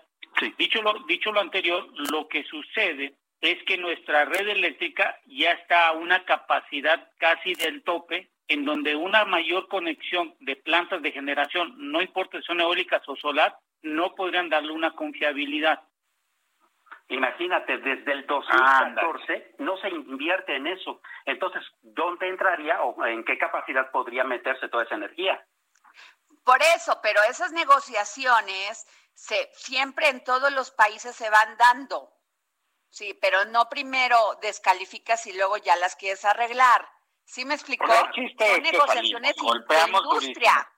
Dicho, 0.58 0.82
lo, 0.82 0.94
dicho 1.08 1.32
lo 1.32 1.42
anterior, 1.42 1.88
lo 2.12 2.28
que 2.28 2.44
sucede 2.44 3.14
es 3.42 3.62
que 3.64 3.78
nuestra 3.78 4.26
red 4.26 4.48
eléctrica 4.48 5.20
ya 5.26 5.52
está 5.52 5.88
a 5.88 5.92
una 5.94 6.24
capacidad 6.26 7.12
casi 7.18 7.54
del 7.56 7.84
tope, 7.84 8.32
en 8.48 8.66
donde 8.66 8.96
una 8.96 9.26
mayor 9.26 9.68
conexión 9.68 10.36
de 10.40 10.56
plantas 10.56 11.02
de 11.02 11.12
generación, 11.12 11.74
no 11.78 12.02
importa 12.02 12.40
si 12.40 12.46
son 12.46 12.62
eólicas 12.62 13.02
o 13.08 13.16
solar, 13.16 13.58
no 13.82 14.16
podrían 14.16 14.50
darle 14.50 14.72
una 14.72 14.92
confiabilidad. 14.92 15.82
Imagínate, 17.10 17.78
desde 17.78 18.12
el 18.14 18.26
2014 18.26 19.56
no 19.60 19.78
se 19.78 19.90
invierte 19.90 20.56
en 20.56 20.68
eso. 20.68 21.02
Entonces, 21.26 21.62
¿dónde 21.82 22.30
entraría 22.30 22.82
o 22.82 23.06
en 23.06 23.24
qué 23.24 23.38
capacidad 23.38 23.92
podría 23.92 24.24
meterse 24.24 24.70
toda 24.70 24.84
esa 24.84 24.96
energía? 24.96 25.46
Por 26.44 26.58
eso, 26.76 27.00
pero 27.02 27.20
esas 27.30 27.52
negociaciones 27.52 28.86
se, 29.14 29.50
siempre 29.54 30.10
en 30.10 30.24
todos 30.24 30.52
los 30.52 30.72
países 30.72 31.16
se 31.16 31.30
van 31.30 31.58
dando. 31.58 32.12
Sí, 32.90 33.18
pero 33.20 33.46
no 33.46 33.70
primero 33.70 34.18
descalificas 34.42 35.26
y 35.26 35.34
luego 35.34 35.58
ya 35.58 35.76
las 35.78 35.96
quieres 35.96 36.24
arreglar. 36.26 36.88
¿Sí 37.26 37.46
me 37.46 37.56
explicó? 37.56 37.88
Son 37.88 38.62
negociaciones 38.62 39.36
de 39.36 39.88
industria. 39.88 40.70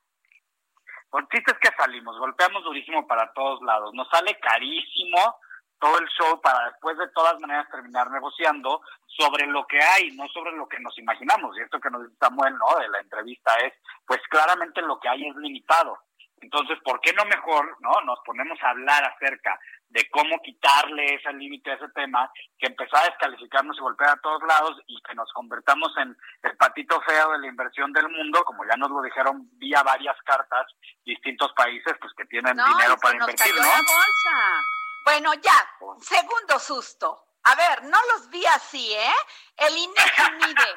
El 1.13 1.27
chiste 1.29 1.51
es 1.51 1.59
que 1.59 1.75
salimos, 1.77 2.17
golpeamos 2.17 2.63
durísimo 2.63 3.07
para 3.07 3.31
todos 3.33 3.61
lados. 3.61 3.93
Nos 3.93 4.07
sale 4.09 4.37
carísimo 4.39 5.39
todo 5.79 5.97
el 5.99 6.07
show 6.09 6.39
para 6.41 6.69
después 6.69 6.97
de 6.97 7.07
todas 7.09 7.39
maneras 7.39 7.69
terminar 7.69 8.09
negociando 8.11 8.81
sobre 9.07 9.45
lo 9.47 9.65
que 9.67 9.81
hay, 9.81 10.11
no 10.11 10.27
sobre 10.29 10.51
lo 10.53 10.67
que 10.67 10.79
nos 10.79 10.97
imaginamos. 10.97 11.57
Y 11.57 11.61
esto 11.61 11.79
que 11.79 11.89
nos 11.89 12.03
dice 12.03 12.17
Samuel, 12.19 12.57
¿no? 12.57 12.79
De 12.79 12.89
la 12.89 12.99
entrevista 12.99 13.55
es, 13.57 13.73
pues 14.05 14.21
claramente 14.29 14.81
lo 14.81 14.99
que 14.99 15.09
hay 15.09 15.27
es 15.27 15.35
limitado. 15.35 15.97
Entonces, 16.41 16.77
¿por 16.83 16.99
qué 17.01 17.13
no 17.13 17.25
mejor, 17.25 17.77
no? 17.79 18.01
Nos 18.01 18.19
ponemos 18.25 18.61
a 18.61 18.69
hablar 18.69 19.03
acerca 19.03 19.59
de 19.89 20.09
cómo 20.09 20.41
quitarle 20.41 21.15
ese 21.15 21.31
límite 21.33 21.71
a 21.71 21.75
ese 21.75 21.87
tema, 21.89 22.29
que 22.59 22.67
empezar 22.67 23.03
a 23.03 23.09
descalificarnos 23.09 23.77
y 23.77 23.81
golpear 23.81 24.11
a 24.11 24.21
todos 24.21 24.41
lados 24.43 24.77
y 24.87 25.01
que 25.01 25.15
nos 25.15 25.31
convertamos 25.33 25.91
en 25.97 26.15
el 26.43 26.57
patito 26.57 27.01
feo 27.01 27.31
de 27.31 27.39
la 27.39 27.47
inversión 27.47 27.93
del 27.93 28.09
mundo, 28.09 28.43
como 28.43 28.65
ya 28.65 28.75
nos 28.75 28.91
lo 28.91 29.01
dijeron 29.01 29.47
vía 29.53 29.81
varias 29.83 30.17
cartas 30.25 30.67
distintos 31.05 31.51
países, 31.53 31.93
pues 31.99 32.13
que 32.17 32.25
tienen 32.25 32.55
dinero 32.55 32.97
para 33.01 33.15
invertir, 33.15 33.55
¿no? 33.55 33.61
bolsa. 33.61 34.63
Bueno, 35.05 35.33
ya, 35.35 35.69
segundo 36.01 36.59
susto. 36.59 37.25
A 37.43 37.55
ver, 37.55 37.83
no 37.83 37.97
los 38.13 38.29
vi 38.29 38.43
así, 38.47 38.91
¿eh? 38.91 39.13
El 39.57 39.77
INEGI 39.77 40.31
mide. 40.39 40.73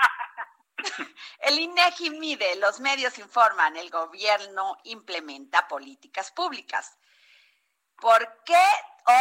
El 1.41 1.59
INEGI 1.59 2.11
mide, 2.11 2.57
los 2.57 2.81
medios 2.81 3.19
informan, 3.19 3.77
el 3.77 3.91
gobierno 3.91 4.79
implementa 4.85 5.69
políticas 5.69 6.31
públicas. 6.31 6.99
¿Por 7.97 8.43
qué 8.45 8.65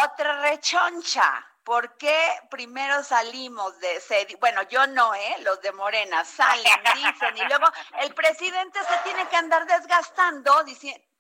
otra 0.04 0.42
rechoncha? 0.42 1.46
¿Por 1.64 1.98
qué 1.98 2.18
primero 2.50 3.04
salimos 3.04 3.78
de 3.80 3.98
ese, 3.98 4.28
bueno, 4.40 4.62
yo 4.64 4.88
no, 4.88 5.14
¿eh? 5.14 5.36
Los 5.42 5.62
de 5.62 5.72
Morena 5.74 6.24
salen, 6.24 6.82
dicen, 6.96 7.38
y 7.38 7.44
luego 7.46 7.68
el 8.00 8.14
presidente 8.14 8.80
se 8.84 8.98
tiene 9.04 9.28
que 9.28 9.36
andar 9.36 9.66
desgastando, 9.66 10.64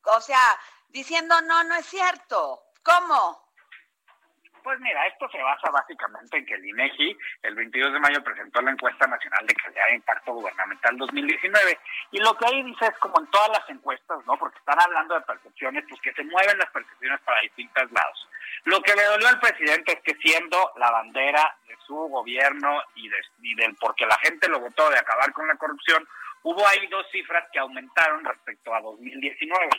o 0.04 0.22
sea, 0.22 0.60
diciendo, 0.90 1.42
no, 1.42 1.64
no 1.64 1.76
es 1.76 1.86
cierto. 1.86 2.64
¿Cómo? 2.84 3.47
Pues 4.68 4.82
mira, 4.82 5.08
esto 5.08 5.30
se 5.30 5.42
basa 5.42 5.72
básicamente 5.72 6.36
en 6.36 6.46
que 6.46 6.56
el 6.56 6.66
INEGI 6.66 7.18
el 7.44 7.56
22 7.56 7.94
de 7.94 8.00
mayo 8.02 8.22
presentó 8.22 8.62
la 8.62 8.72
encuesta 8.72 9.08
nacional 9.08 9.48
de 9.48 9.56
calidad 9.56 9.88
e 9.88 9.96
impacto 9.96 10.34
gubernamental 10.34 10.98
2019 10.98 11.80
y 12.12 12.20
lo 12.20 12.36
que 12.36 12.48
ahí 12.48 12.64
dice 12.64 12.88
es 12.88 12.98
como 13.00 13.18
en 13.18 13.28
todas 13.28 13.48
las 13.48 13.70
encuestas, 13.70 14.18
¿no? 14.26 14.36
Porque 14.38 14.60
están 14.60 14.78
hablando 14.82 15.16
de 15.16 15.22
percepciones, 15.22 15.86
pues 15.88 16.02
que 16.02 16.12
se 16.12 16.24
mueven 16.26 16.58
las 16.58 16.70
percepciones 16.72 17.22
para 17.22 17.40
distintos 17.40 17.90
lados. 17.94 18.30
Lo 18.66 18.82
que 18.82 18.94
le 18.94 19.06
dolió 19.06 19.30
al 19.30 19.40
presidente 19.40 19.94
es 19.94 20.02
que 20.02 20.20
siendo 20.20 20.74
la 20.76 20.92
bandera 20.92 21.56
de 21.66 21.78
su 21.88 21.96
gobierno 21.96 22.82
y, 22.96 23.08
de, 23.08 23.18
del 23.56 23.74
porque 23.78 24.06
la 24.06 24.20
gente 24.20 24.50
lo 24.50 24.60
votó 24.60 24.90
de 24.90 25.00
acabar 25.00 25.32
con 25.32 25.48
la 25.48 25.56
corrupción, 25.56 26.06
hubo 26.44 26.68
ahí 26.68 26.88
dos 26.88 27.08
cifras 27.10 27.46
que 27.54 27.60
aumentaron 27.60 28.26
respecto 28.26 28.76
a 28.76 28.82
2019, 28.82 29.70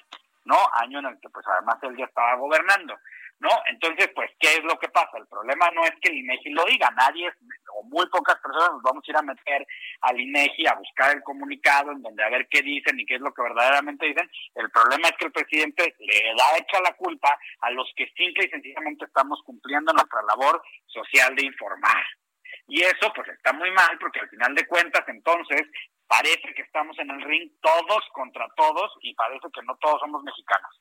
¿no? 0.46 0.56
Año 0.76 1.00
en 1.00 1.06
el 1.08 1.20
que 1.20 1.28
pues 1.28 1.46
además 1.46 1.76
él 1.82 1.94
ya 1.94 2.06
estaba 2.06 2.36
gobernando. 2.36 2.98
¿No? 3.40 3.50
Entonces, 3.66 4.10
pues, 4.14 4.30
¿qué 4.38 4.54
es 4.54 4.64
lo 4.64 4.78
que 4.78 4.88
pasa? 4.88 5.16
El 5.16 5.26
problema 5.26 5.70
no 5.70 5.84
es 5.84 5.92
que 6.00 6.10
el 6.10 6.18
INEGI 6.18 6.50
lo 6.50 6.64
diga, 6.64 6.90
nadie 6.96 7.30
o 7.74 7.82
muy 7.84 8.06
pocas 8.08 8.36
personas 8.40 8.72
nos 8.72 8.82
vamos 8.82 9.04
a 9.06 9.10
ir 9.10 9.16
a 9.16 9.22
meter 9.22 9.66
al 10.00 10.20
INEGI 10.20 10.66
a 10.66 10.74
buscar 10.74 11.14
el 11.14 11.22
comunicado 11.22 11.92
en 11.92 12.02
donde 12.02 12.24
a 12.24 12.30
ver 12.30 12.48
qué 12.48 12.62
dicen 12.62 12.98
y 12.98 13.06
qué 13.06 13.16
es 13.16 13.20
lo 13.20 13.32
que 13.32 13.42
verdaderamente 13.42 14.06
dicen. 14.06 14.28
El 14.54 14.70
problema 14.70 15.08
es 15.08 15.16
que 15.16 15.26
el 15.26 15.32
presidente 15.32 15.94
le 15.98 16.34
da 16.36 16.58
hecha 16.58 16.80
la 16.82 16.94
culpa 16.94 17.38
a 17.60 17.70
los 17.70 17.90
que 17.96 18.10
simple 18.16 18.46
y 18.46 18.50
sencillamente 18.50 19.04
estamos 19.04 19.40
cumpliendo 19.44 19.92
nuestra 19.92 20.22
labor 20.22 20.62
social 20.86 21.34
de 21.36 21.46
informar. 21.46 22.04
Y 22.66 22.82
eso 22.82 23.12
pues 23.14 23.28
está 23.28 23.52
muy 23.52 23.70
mal 23.70 23.98
porque 23.98 24.20
al 24.20 24.28
final 24.28 24.54
de 24.54 24.66
cuentas 24.66 25.04
entonces 25.08 25.62
parece 26.06 26.54
que 26.54 26.62
estamos 26.62 26.98
en 26.98 27.10
el 27.10 27.22
ring 27.22 27.50
todos 27.60 28.04
contra 28.12 28.48
todos 28.56 28.92
y 29.02 29.14
parece 29.14 29.46
que 29.52 29.62
no 29.62 29.76
todos 29.76 30.00
somos 30.00 30.22
mexicanos. 30.22 30.80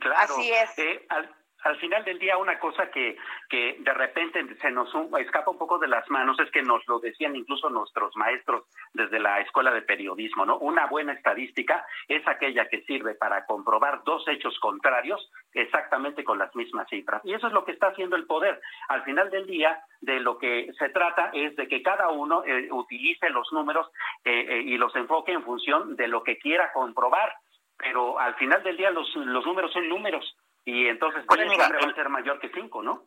Claro. 0.00 0.34
Así 0.34 0.52
es. 0.52 0.78
Eh, 0.78 1.06
al 1.08 1.39
final 1.80 2.04
del 2.04 2.18
día 2.18 2.36
una 2.36 2.58
cosa 2.58 2.90
que, 2.90 3.16
que 3.48 3.76
de 3.80 3.94
repente 3.94 4.44
se 4.60 4.70
nos 4.70 4.88
escapa 5.18 5.50
un 5.50 5.58
poco 5.58 5.78
de 5.78 5.88
las 5.88 6.08
manos 6.10 6.38
es 6.38 6.50
que 6.50 6.62
nos 6.62 6.86
lo 6.86 7.00
decían 7.00 7.36
incluso 7.36 7.68
nuestros 7.70 8.14
maestros 8.16 8.64
desde 8.92 9.18
la 9.18 9.40
escuela 9.40 9.70
de 9.70 9.82
periodismo, 9.82 10.46
¿no? 10.46 10.58
Una 10.58 10.86
buena 10.86 11.12
estadística 11.12 11.84
es 12.08 12.26
aquella 12.26 12.68
que 12.68 12.82
sirve 12.82 13.14
para 13.14 13.44
comprobar 13.46 14.02
dos 14.04 14.26
hechos 14.28 14.58
contrarios 14.60 15.30
exactamente 15.52 16.24
con 16.24 16.38
las 16.38 16.54
mismas 16.54 16.88
cifras. 16.88 17.22
Y 17.24 17.34
eso 17.34 17.46
es 17.46 17.52
lo 17.52 17.64
que 17.64 17.72
está 17.72 17.88
haciendo 17.88 18.16
el 18.16 18.26
poder. 18.26 18.60
Al 18.88 19.02
final 19.02 19.30
del 19.30 19.46
día, 19.46 19.82
de 20.00 20.20
lo 20.20 20.38
que 20.38 20.70
se 20.78 20.88
trata 20.90 21.30
es 21.32 21.56
de 21.56 21.68
que 21.68 21.82
cada 21.82 22.08
uno 22.10 22.42
eh, 22.44 22.68
utilice 22.70 23.28
los 23.30 23.52
números 23.52 23.86
eh, 24.24 24.46
eh, 24.48 24.62
y 24.64 24.78
los 24.78 24.94
enfoque 24.96 25.32
en 25.32 25.44
función 25.44 25.96
de 25.96 26.08
lo 26.08 26.22
que 26.22 26.38
quiera 26.38 26.72
comprobar. 26.72 27.34
Pero 27.76 28.18
al 28.18 28.34
final 28.34 28.62
del 28.62 28.76
día 28.76 28.90
los, 28.90 29.14
los 29.16 29.44
números 29.46 29.72
son 29.72 29.88
números 29.88 30.36
y 30.70 30.86
entonces 30.86 31.24
pues 31.26 31.48
mira, 31.48 31.68
va 31.68 31.90
a 31.90 31.94
ser 31.94 32.08
mayor 32.08 32.38
que 32.38 32.50
cinco, 32.54 32.82
¿no? 32.82 33.06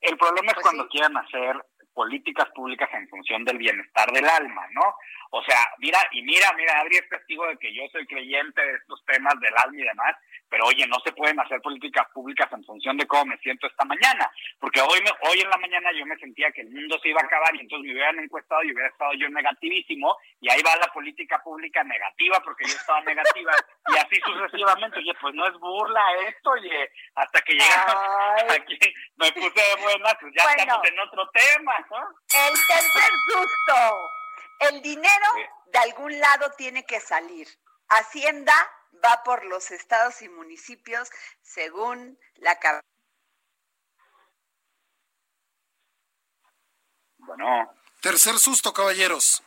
El 0.00 0.18
problema 0.18 0.48
es 0.48 0.54
pues 0.54 0.64
cuando 0.64 0.88
quieran 0.88 1.16
hacer 1.16 1.56
políticas 1.94 2.46
públicas 2.54 2.88
en 2.92 3.08
función 3.08 3.44
del 3.44 3.56
bienestar 3.56 4.10
del 4.12 4.28
alma, 4.28 4.66
¿no? 4.72 4.82
O 5.30 5.42
sea, 5.44 5.58
mira, 5.78 5.98
y 6.12 6.22
mira, 6.22 6.52
mira, 6.56 6.80
Adri 6.80 6.96
es 6.96 7.08
testigo 7.08 7.46
de 7.46 7.56
que 7.56 7.72
yo 7.72 7.82
soy 7.90 8.06
creyente 8.06 8.60
de 8.60 8.74
estos 8.74 9.02
temas 9.06 9.34
del 9.40 9.54
alma 9.56 9.78
y 9.78 9.84
demás, 9.84 10.16
pero 10.48 10.66
oye, 10.66 10.86
no 10.86 10.98
se 11.04 11.12
pueden 11.12 11.38
hacer 11.40 11.60
políticas 11.60 12.06
públicas 12.12 12.48
en 12.52 12.64
función 12.64 12.96
de 12.96 13.06
cómo 13.06 13.26
me 13.26 13.38
siento 13.38 13.66
esta 13.66 13.84
mañana, 13.84 14.30
porque 14.60 14.80
hoy 14.80 15.00
me, 15.02 15.10
hoy 15.28 15.40
en 15.40 15.50
la 15.50 15.58
mañana 15.58 15.90
yo 15.92 16.06
me 16.06 16.16
sentía 16.18 16.50
que 16.52 16.62
el 16.62 16.70
mundo 16.70 16.98
se 17.02 17.08
iba 17.08 17.20
a 17.20 17.24
acabar 17.24 17.54
y 17.54 17.60
entonces 17.60 17.86
me 17.86 17.92
hubieran 17.92 18.18
encuestado 18.18 18.62
y 18.62 18.72
hubiera 18.72 18.88
estado 18.88 19.12
yo 19.14 19.28
negativísimo 19.28 20.16
y 20.40 20.50
ahí 20.50 20.62
va 20.62 20.76
la 20.76 20.92
política 20.92 21.42
pública 21.42 21.82
negativa 21.84 22.40
porque 22.44 22.64
yo 22.66 22.74
estaba 22.74 23.00
negativa 23.02 23.52
y 23.88 23.96
así 23.96 24.20
sucesivamente, 24.24 24.98
oye, 24.98 25.12
pues 25.20 25.34
no 25.34 25.46
es 25.46 25.54
burla 25.58 26.02
esto, 26.28 26.50
oye, 26.50 26.90
hasta 27.14 27.40
que 27.42 27.54
llegamos 27.54 27.96
aquí 28.58 28.78
me 29.16 29.32
puse 29.32 29.60
de 29.60 29.82
buena, 29.82 30.16
pues 30.20 30.32
ya 30.36 30.44
estamos 30.50 30.88
en 30.88 31.00
otro 31.00 31.30
tema, 31.30 31.86
¿no? 31.90 31.98
El 32.48 32.54
tercer 32.66 33.12
susto, 33.28 34.10
el 34.70 34.82
dinero 34.82 35.26
de 35.66 35.78
algún 35.78 36.18
lado 36.18 36.50
tiene 36.56 36.84
que 36.84 37.00
salir. 37.00 37.46
Hacienda 37.88 38.52
va 39.04 39.22
por 39.24 39.44
los 39.44 39.70
estados 39.70 40.22
y 40.22 40.28
municipios 40.28 41.10
según 41.42 42.18
la 42.36 42.58
Bueno. 47.18 47.72
Tercer 48.00 48.34
susto, 48.38 48.72
caballeros. 48.72 49.42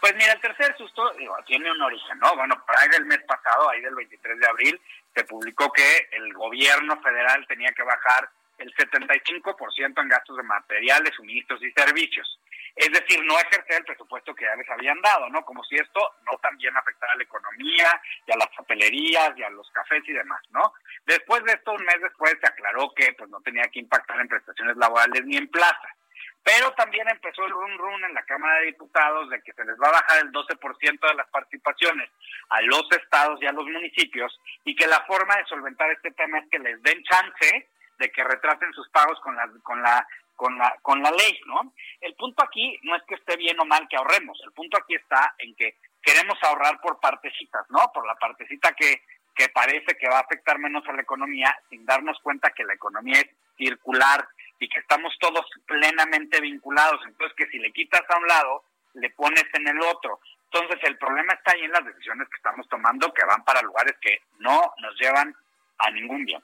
Pues 0.00 0.14
mira, 0.14 0.32
el 0.32 0.40
tercer 0.40 0.76
susto 0.76 1.02
tiene 1.46 1.70
un 1.70 1.80
origen, 1.80 2.18
¿no? 2.18 2.36
Bueno, 2.36 2.62
por 2.66 2.76
ahí 2.78 2.88
del 2.90 3.06
mes 3.06 3.22
pasado, 3.26 3.70
ahí 3.70 3.80
del 3.80 3.94
23 3.94 4.38
de 4.38 4.46
abril, 4.46 4.80
se 5.14 5.24
publicó 5.24 5.72
que 5.72 6.08
el 6.12 6.32
gobierno 6.34 7.00
federal 7.00 7.46
tenía 7.48 7.72
que 7.72 7.82
bajar 7.82 8.30
el 8.58 8.74
75% 8.74 10.02
en 10.02 10.08
gastos 10.08 10.36
de 10.36 10.42
materiales, 10.42 11.14
suministros 11.14 11.62
y 11.62 11.72
servicios. 11.72 12.38
Es 12.76 12.92
decir, 12.92 13.24
no 13.24 13.38
ejercer 13.38 13.78
el 13.78 13.84
presupuesto 13.84 14.34
que 14.34 14.44
ya 14.44 14.54
les 14.54 14.68
habían 14.68 15.00
dado, 15.00 15.30
¿no? 15.30 15.42
Como 15.46 15.64
si 15.64 15.76
esto 15.76 16.14
no 16.26 16.36
también 16.42 16.76
afectara 16.76 17.14
a 17.14 17.16
la 17.16 17.22
economía 17.22 18.00
y 18.26 18.32
a 18.32 18.36
las 18.36 18.48
papelerías 18.54 19.32
y 19.34 19.42
a 19.42 19.48
los 19.48 19.70
cafés 19.70 20.02
y 20.06 20.12
demás, 20.12 20.42
¿no? 20.50 20.74
Después 21.06 21.42
de 21.44 21.52
esto, 21.52 21.72
un 21.72 21.84
mes 21.84 22.00
después, 22.02 22.36
se 22.38 22.46
aclaró 22.46 22.92
que 22.94 23.14
pues 23.14 23.30
no 23.30 23.40
tenía 23.40 23.64
que 23.72 23.80
impactar 23.80 24.20
en 24.20 24.28
prestaciones 24.28 24.76
laborales 24.76 25.24
ni 25.24 25.38
en 25.38 25.48
plaza. 25.48 25.88
Pero 26.44 26.70
también 26.74 27.08
empezó 27.08 27.44
el 27.44 27.50
run 27.50 27.78
run 27.78 28.04
en 28.04 28.14
la 28.14 28.24
Cámara 28.24 28.60
de 28.60 28.66
Diputados 28.66 29.30
de 29.30 29.40
que 29.42 29.54
se 29.54 29.64
les 29.64 29.74
va 29.82 29.88
a 29.88 29.92
bajar 29.92 30.18
el 30.22 30.30
12% 30.30 31.08
de 31.08 31.14
las 31.14 31.26
participaciones 31.28 32.10
a 32.50 32.60
los 32.60 32.86
estados 32.92 33.40
y 33.42 33.46
a 33.46 33.52
los 33.52 33.64
municipios 33.64 34.38
y 34.64 34.76
que 34.76 34.86
la 34.86 35.00
forma 35.06 35.34
de 35.36 35.46
solventar 35.46 35.90
este 35.90 36.12
tema 36.12 36.38
es 36.38 36.48
que 36.50 36.58
les 36.58 36.80
den 36.82 37.02
chance 37.02 37.68
de 37.98 38.12
que 38.12 38.22
retrasen 38.22 38.72
sus 38.74 38.88
pagos 38.90 39.18
con 39.20 39.34
la, 39.34 39.50
con 39.62 39.82
la 39.82 40.06
con 40.36 40.56
la, 40.58 40.76
con 40.82 41.02
la 41.02 41.10
ley, 41.10 41.40
¿no? 41.46 41.72
El 42.00 42.14
punto 42.14 42.44
aquí 42.44 42.78
no 42.82 42.94
es 42.94 43.02
que 43.04 43.14
esté 43.14 43.36
bien 43.36 43.58
o 43.58 43.64
mal 43.64 43.88
que 43.88 43.96
ahorremos, 43.96 44.38
el 44.44 44.52
punto 44.52 44.76
aquí 44.78 44.94
está 44.94 45.34
en 45.38 45.54
que 45.56 45.76
queremos 46.02 46.38
ahorrar 46.42 46.80
por 46.80 47.00
partecitas, 47.00 47.68
¿no? 47.70 47.90
Por 47.92 48.06
la 48.06 48.14
partecita 48.14 48.72
que, 48.72 49.02
que 49.34 49.48
parece 49.48 49.96
que 49.98 50.08
va 50.08 50.18
a 50.18 50.22
afectar 50.22 50.58
menos 50.58 50.86
a 50.86 50.92
la 50.92 51.02
economía 51.02 51.58
sin 51.68 51.84
darnos 51.84 52.18
cuenta 52.20 52.50
que 52.50 52.64
la 52.64 52.74
economía 52.74 53.18
es 53.18 53.28
circular 53.56 54.28
y 54.58 54.68
que 54.68 54.78
estamos 54.78 55.16
todos 55.18 55.44
plenamente 55.66 56.40
vinculados. 56.40 57.00
Entonces, 57.06 57.36
que 57.36 57.46
si 57.48 57.58
le 57.58 57.72
quitas 57.72 58.02
a 58.08 58.18
un 58.18 58.26
lado, 58.26 58.64
le 58.94 59.10
pones 59.10 59.44
en 59.52 59.68
el 59.68 59.80
otro. 59.82 60.20
Entonces, 60.50 60.78
el 60.84 60.96
problema 60.96 61.34
está 61.34 61.52
ahí 61.52 61.62
en 61.62 61.72
las 61.72 61.84
decisiones 61.84 62.28
que 62.28 62.36
estamos 62.36 62.68
tomando, 62.68 63.12
que 63.12 63.24
van 63.24 63.44
para 63.44 63.62
lugares 63.62 63.96
que 64.00 64.20
no 64.38 64.72
nos 64.78 64.98
llevan 64.98 65.34
a 65.78 65.90
ningún 65.90 66.24
bien. 66.24 66.42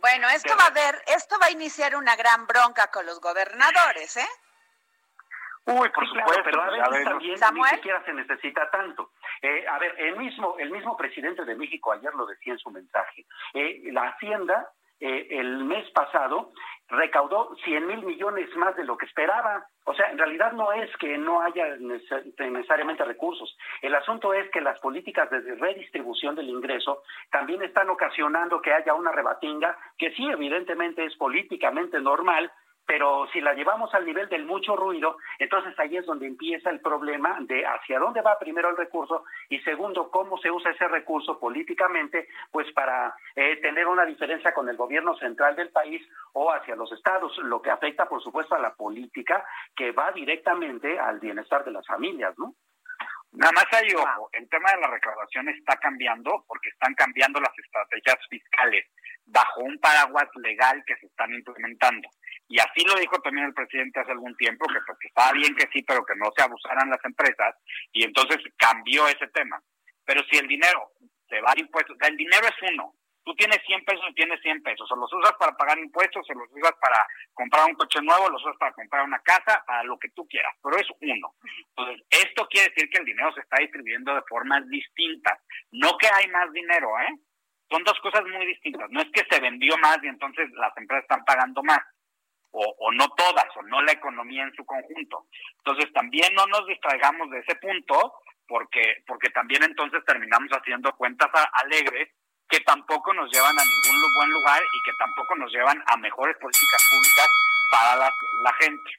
Bueno, 0.00 0.28
esto 0.28 0.54
va 0.58 0.66
a 0.66 0.70
ver, 0.70 1.02
esto 1.06 1.36
va 1.40 1.46
a 1.46 1.50
iniciar 1.50 1.94
una 1.94 2.16
gran 2.16 2.46
bronca 2.46 2.90
con 2.90 3.04
los 3.06 3.20
gobernadores, 3.20 4.16
¿eh? 4.16 4.28
Uy, 5.66 5.88
por 5.90 6.08
supuesto, 6.08 6.42
pero 6.42 6.62
a 6.62 6.88
veces 6.88 7.38
también 7.38 7.66
ni 7.70 7.76
siquiera 7.76 8.02
se 8.04 8.12
necesita 8.12 8.70
tanto. 8.70 9.12
Eh, 9.42 9.66
a 9.68 9.78
ver, 9.78 9.94
el 9.98 10.16
mismo, 10.16 10.56
el 10.58 10.70
mismo 10.70 10.96
presidente 10.96 11.44
de 11.44 11.54
México 11.54 11.92
ayer 11.92 12.14
lo 12.14 12.26
decía 12.26 12.54
en 12.54 12.58
su 12.58 12.70
mensaje. 12.70 13.26
Eh, 13.54 13.82
la 13.92 14.08
Hacienda 14.08 14.72
eh, 15.00 15.26
el 15.30 15.64
mes 15.64 15.88
pasado 15.90 16.52
recaudó 16.90 17.54
100 17.64 17.86
mil 17.86 18.02
millones 18.02 18.54
más 18.56 18.76
de 18.76 18.84
lo 18.84 18.96
que 18.96 19.06
esperaba. 19.06 19.66
O 19.84 19.94
sea, 19.94 20.10
en 20.10 20.18
realidad 20.18 20.52
no 20.52 20.72
es 20.72 20.94
que 20.98 21.16
no 21.18 21.40
haya 21.40 21.76
necesariamente 21.76 23.04
recursos. 23.04 23.56
El 23.80 23.94
asunto 23.94 24.34
es 24.34 24.50
que 24.50 24.60
las 24.60 24.78
políticas 24.80 25.30
de 25.30 25.54
redistribución 25.54 26.34
del 26.34 26.48
ingreso 26.48 27.02
también 27.30 27.62
están 27.62 27.88
ocasionando 27.90 28.60
que 28.60 28.72
haya 28.72 28.94
una 28.94 29.12
rebatinga, 29.12 29.76
que 29.96 30.10
sí, 30.12 30.26
evidentemente 30.28 31.04
es 31.04 31.16
políticamente 31.16 32.00
normal, 32.00 32.50
pero 32.90 33.28
si 33.32 33.40
la 33.40 33.54
llevamos 33.54 33.94
al 33.94 34.04
nivel 34.04 34.28
del 34.28 34.44
mucho 34.44 34.74
ruido, 34.74 35.16
entonces 35.38 35.78
ahí 35.78 35.96
es 35.96 36.04
donde 36.06 36.26
empieza 36.26 36.70
el 36.70 36.80
problema 36.80 37.38
de 37.42 37.64
hacia 37.64 38.00
dónde 38.00 38.20
va 38.20 38.36
primero 38.36 38.68
el 38.68 38.76
recurso 38.76 39.22
y 39.48 39.60
segundo, 39.60 40.10
cómo 40.10 40.38
se 40.38 40.50
usa 40.50 40.72
ese 40.72 40.88
recurso 40.88 41.38
políticamente, 41.38 42.26
pues 42.50 42.66
para 42.72 43.14
eh, 43.36 43.58
tener 43.62 43.86
una 43.86 44.04
diferencia 44.04 44.52
con 44.52 44.68
el 44.68 44.76
gobierno 44.76 45.14
central 45.18 45.54
del 45.54 45.70
país 45.70 46.02
o 46.32 46.52
hacia 46.52 46.74
los 46.74 46.90
estados, 46.90 47.38
lo 47.44 47.62
que 47.62 47.70
afecta, 47.70 48.08
por 48.08 48.20
supuesto, 48.24 48.56
a 48.56 48.58
la 48.58 48.74
política 48.74 49.44
que 49.76 49.92
va 49.92 50.10
directamente 50.10 50.98
al 50.98 51.20
bienestar 51.20 51.64
de 51.64 51.70
las 51.70 51.86
familias, 51.86 52.36
¿no? 52.38 52.56
Nada 53.32 53.52
más 53.52 53.66
hay 53.70 53.94
ojo, 53.94 54.28
el 54.32 54.48
tema 54.48 54.72
de 54.72 54.80
la 54.80 54.88
recaudación 54.88 55.48
está 55.50 55.76
cambiando 55.76 56.44
porque 56.48 56.70
están 56.70 56.92
cambiando 56.94 57.38
las 57.38 57.56
estrategias 57.56 58.18
fiscales 58.28 58.84
bajo 59.26 59.60
un 59.60 59.78
paraguas 59.78 60.28
legal 60.42 60.82
que 60.84 60.96
se 60.96 61.06
están 61.06 61.32
implementando. 61.32 62.08
Y 62.50 62.58
así 62.58 62.84
lo 62.84 62.96
dijo 62.96 63.16
también 63.22 63.46
el 63.46 63.54
presidente 63.54 64.00
hace 64.00 64.10
algún 64.10 64.36
tiempo, 64.36 64.66
que 64.66 64.80
porque 64.84 65.06
estaba 65.06 65.30
bien 65.30 65.54
que 65.54 65.68
sí, 65.72 65.84
pero 65.86 66.04
que 66.04 66.16
no 66.16 66.32
se 66.36 66.42
abusaran 66.42 66.90
las 66.90 66.98
empresas, 67.04 67.54
y 67.92 68.02
entonces 68.02 68.38
cambió 68.58 69.06
ese 69.06 69.28
tema. 69.28 69.62
Pero 70.04 70.20
si 70.28 70.36
el 70.36 70.48
dinero 70.48 70.90
se 71.28 71.40
va 71.40 71.52
a 71.52 71.60
impuestos, 71.60 71.96
el 72.00 72.16
dinero 72.16 72.48
es 72.48 72.72
uno, 72.72 72.96
tú 73.24 73.36
tienes 73.36 73.60
100 73.64 73.84
pesos 73.84 74.04
y 74.10 74.14
tienes 74.14 74.42
100 74.42 74.64
pesos, 74.64 74.90
o 74.90 74.96
los 74.96 75.12
usas 75.12 75.32
para 75.38 75.56
pagar 75.56 75.78
impuestos, 75.78 76.26
o 76.28 76.34
los 76.34 76.50
usas 76.50 76.74
para 76.80 77.06
comprar 77.34 77.66
un 77.66 77.76
coche 77.76 78.02
nuevo, 78.02 78.24
o 78.24 78.30
los 78.30 78.42
usas 78.42 78.56
para 78.58 78.72
comprar 78.72 79.04
una 79.04 79.20
casa, 79.20 79.62
para 79.64 79.84
lo 79.84 79.96
que 79.96 80.10
tú 80.10 80.26
quieras, 80.26 80.52
pero 80.60 80.76
es 80.76 80.88
uno. 81.02 81.36
Entonces, 81.76 82.04
esto 82.10 82.48
quiere 82.48 82.70
decir 82.70 82.90
que 82.90 82.98
el 82.98 83.04
dinero 83.04 83.32
se 83.32 83.42
está 83.42 83.58
distribuyendo 83.60 84.12
de 84.12 84.22
formas 84.28 84.68
distintas, 84.68 85.38
no 85.70 85.96
que 85.98 86.08
hay 86.08 86.26
más 86.26 86.50
dinero, 86.52 86.98
¿eh? 86.98 87.14
Son 87.70 87.84
dos 87.84 88.00
cosas 88.00 88.24
muy 88.24 88.44
distintas, 88.44 88.90
no 88.90 89.00
es 89.02 89.08
que 89.12 89.24
se 89.30 89.40
vendió 89.40 89.78
más 89.78 90.02
y 90.02 90.08
entonces 90.08 90.50
las 90.54 90.76
empresas 90.76 91.04
están 91.04 91.24
pagando 91.24 91.62
más 91.62 91.78
o, 92.52 92.92
no 92.92 93.08
todas, 93.10 93.46
o 93.56 93.62
no 93.62 93.82
la 93.82 93.92
economía 93.92 94.42
en 94.42 94.54
su 94.54 94.64
conjunto. 94.64 95.26
Entonces 95.58 95.92
también 95.92 96.34
no 96.34 96.46
nos 96.46 96.66
distraigamos 96.66 97.30
de 97.30 97.38
ese 97.38 97.54
punto, 97.56 98.14
porque, 98.46 99.04
porque 99.06 99.30
también 99.30 99.62
entonces 99.62 100.04
terminamos 100.04 100.50
haciendo 100.50 100.92
cuentas 100.96 101.28
alegres 101.52 102.08
que 102.48 102.60
tampoco 102.60 103.14
nos 103.14 103.30
llevan 103.30 103.56
a 103.56 103.62
ningún 103.62 104.14
buen 104.16 104.30
lugar 104.30 104.60
y 104.60 104.90
que 104.90 104.96
tampoco 104.98 105.36
nos 105.36 105.52
llevan 105.52 105.82
a 105.86 105.96
mejores 105.98 106.36
políticas 106.38 106.88
públicas 106.90 107.28
para 107.70 107.96
la, 107.96 108.10
la 108.42 108.52
gente. 108.54 108.90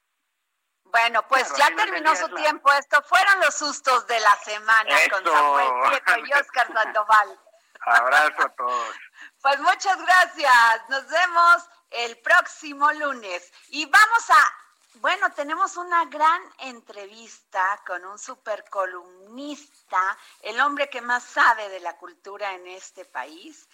Bueno, 0.86 1.26
pues 1.28 1.54
ya 1.56 1.74
terminó 1.76 2.16
su 2.16 2.28
tiempo. 2.36 2.72
Esto 2.74 3.02
fueron 3.04 3.39
los 3.41 3.56
sustos 3.56 4.08
de 4.08 4.20
la 4.20 4.36
semana 4.38 4.95
con 5.10 5.26
Samuel 5.26 5.70
Prieto 5.86 6.26
y 6.26 6.34
Oscar 6.34 6.68
Sandoval. 6.74 7.39
Abrazo 7.82 8.45
a 8.45 8.49
todos. 8.56 8.95
Pues 9.41 9.60
muchas 9.60 9.97
gracias. 10.02 10.89
Nos 10.89 11.08
vemos 11.10 11.70
el 11.92 12.18
próximo 12.20 12.92
lunes. 12.94 13.52
Y 13.70 13.86
vamos 13.86 14.30
a, 14.30 14.54
bueno, 14.96 15.32
tenemos 15.34 15.78
una 15.78 16.06
gran 16.06 16.42
entrevista 16.60 17.82
con 17.86 18.04
un 18.06 18.18
super 18.18 18.68
columnista, 18.70 20.18
el 20.42 20.60
hombre 20.60 20.89
que 20.89 21.02
más 21.02 21.24
sabe 21.24 21.70
de 21.70 21.80
la 21.80 21.98
cultura 21.98 22.54
en 22.54 22.68
este 22.68 23.06
país. 23.06 23.68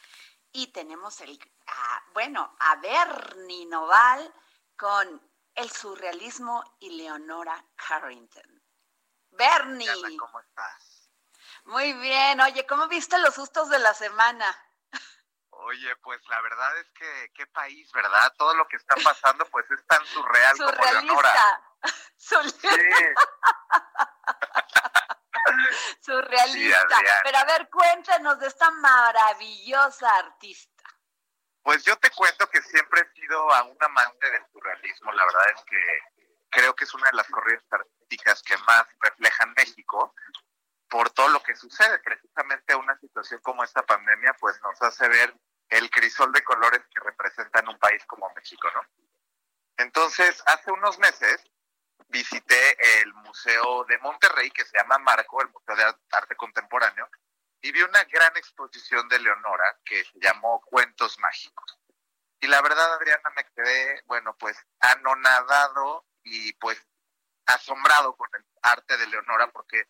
Y 0.51 0.68
tenemos 0.68 1.22
el, 1.22 1.39
bueno, 2.13 2.55
a 2.59 2.76
Bernie 2.78 3.65
Noval 3.68 4.34
con 4.76 5.22
el 5.55 5.72
surrealismo 5.72 6.63
y 6.80 6.91
Leonora 6.91 7.63
Carrington. 7.76 8.63
Bernie. 9.32 10.18
¿Cómo 10.18 10.39
estás? 10.39 11.09
Muy 11.65 11.93
bien. 11.93 12.39
Oye, 12.41 12.65
¿cómo 12.65 12.88
viste 12.88 13.18
los 13.20 13.36
sustos 13.36 13.70
de 13.70 13.80
la 13.80 13.93
semana? 13.93 14.45
Oye, 15.65 15.95
pues 15.97 16.21
la 16.27 16.41
verdad 16.41 16.77
es 16.79 16.89
que 16.91 17.31
qué 17.33 17.45
país, 17.47 17.91
¿verdad? 17.91 18.33
Todo 18.37 18.53
lo 18.55 18.67
que 18.67 18.77
está 18.77 18.95
pasando 19.03 19.45
pues 19.47 19.69
es 19.71 19.85
tan 19.87 20.05
surreal 20.05 20.57
como 20.57 20.71
Leonora. 20.71 21.33
Sí. 22.17 22.35
Surrealista. 26.01 26.99
Pero 27.23 27.37
a 27.37 27.45
ver, 27.45 27.69
cuéntanos 27.69 28.39
de 28.39 28.47
esta 28.47 28.69
maravillosa 28.71 30.09
artista. 30.17 30.83
Pues 31.61 31.83
yo 31.83 31.95
te 31.97 32.09
cuento 32.11 32.49
que 32.49 32.61
siempre 32.61 33.01
he 33.01 33.19
sido 33.19 33.45
un 33.45 33.77
amante 33.79 34.31
del 34.31 34.45
surrealismo. 34.51 35.11
La 35.13 35.25
verdad 35.25 35.49
es 35.55 35.63
que 35.65 35.99
creo 36.49 36.75
que 36.75 36.85
es 36.85 36.93
una 36.93 37.09
de 37.09 37.17
las 37.17 37.27
corrientes 37.27 37.67
artísticas 37.71 38.41
que 38.43 38.57
más 38.57 38.85
reflejan 38.99 39.53
México 39.55 40.13
por 40.89 41.09
todo 41.11 41.29
lo 41.29 41.41
que 41.43 41.55
sucede. 41.55 41.99
Precisamente 41.99 42.75
una 42.75 42.97
situación 42.99 43.39
como 43.41 43.63
esta 43.63 43.83
pandemia 43.83 44.35
pues 44.39 44.59
nos 44.61 44.81
hace 44.81 45.07
ver 45.07 45.33
el 45.70 45.89
crisol 45.89 46.32
de 46.32 46.43
colores 46.43 46.82
que 46.93 46.99
representan 47.01 47.68
un 47.68 47.78
país 47.80 48.03
como 48.05 48.32
México, 48.36 48.70
¿no? 48.74 48.82
Entonces, 49.78 50.41
hace 50.47 50.72
unos 50.72 50.97
meses 50.99 51.43
visité 52.09 53.01
el 53.01 53.13
Museo 53.15 53.84
de 53.86 53.97
Monterrey, 53.99 54.49
que 54.51 54.65
se 54.65 54.78
llama 54.78 54.97
Marco, 54.99 55.41
el 55.41 55.49
Museo 55.49 55.76
de 55.76 55.95
Arte 56.11 56.36
Contemporáneo, 56.36 57.09
y 57.61 57.72
vi 57.72 57.82
una 57.82 58.03
gran 58.05 58.36
exposición 58.38 59.07
de 59.09 59.20
Leonora 59.20 59.80
que 59.84 60.03
se 60.03 60.20
llamó 60.20 60.61
Cuentos 60.61 61.20
Mágicos. 61.20 61.78
Y 62.39 62.47
la 62.47 62.61
verdad, 62.61 62.93
Adriana, 62.93 63.30
me 63.36 63.45
quedé, 63.45 64.03
bueno, 64.05 64.36
pues 64.38 64.57
anonadado 64.80 66.05
y 66.24 66.53
pues 66.53 66.82
asombrado 67.45 68.15
con 68.15 68.30
el 68.36 68.45
arte 68.61 68.97
de 68.97 69.07
Leonora, 69.07 69.49
porque 69.51 69.84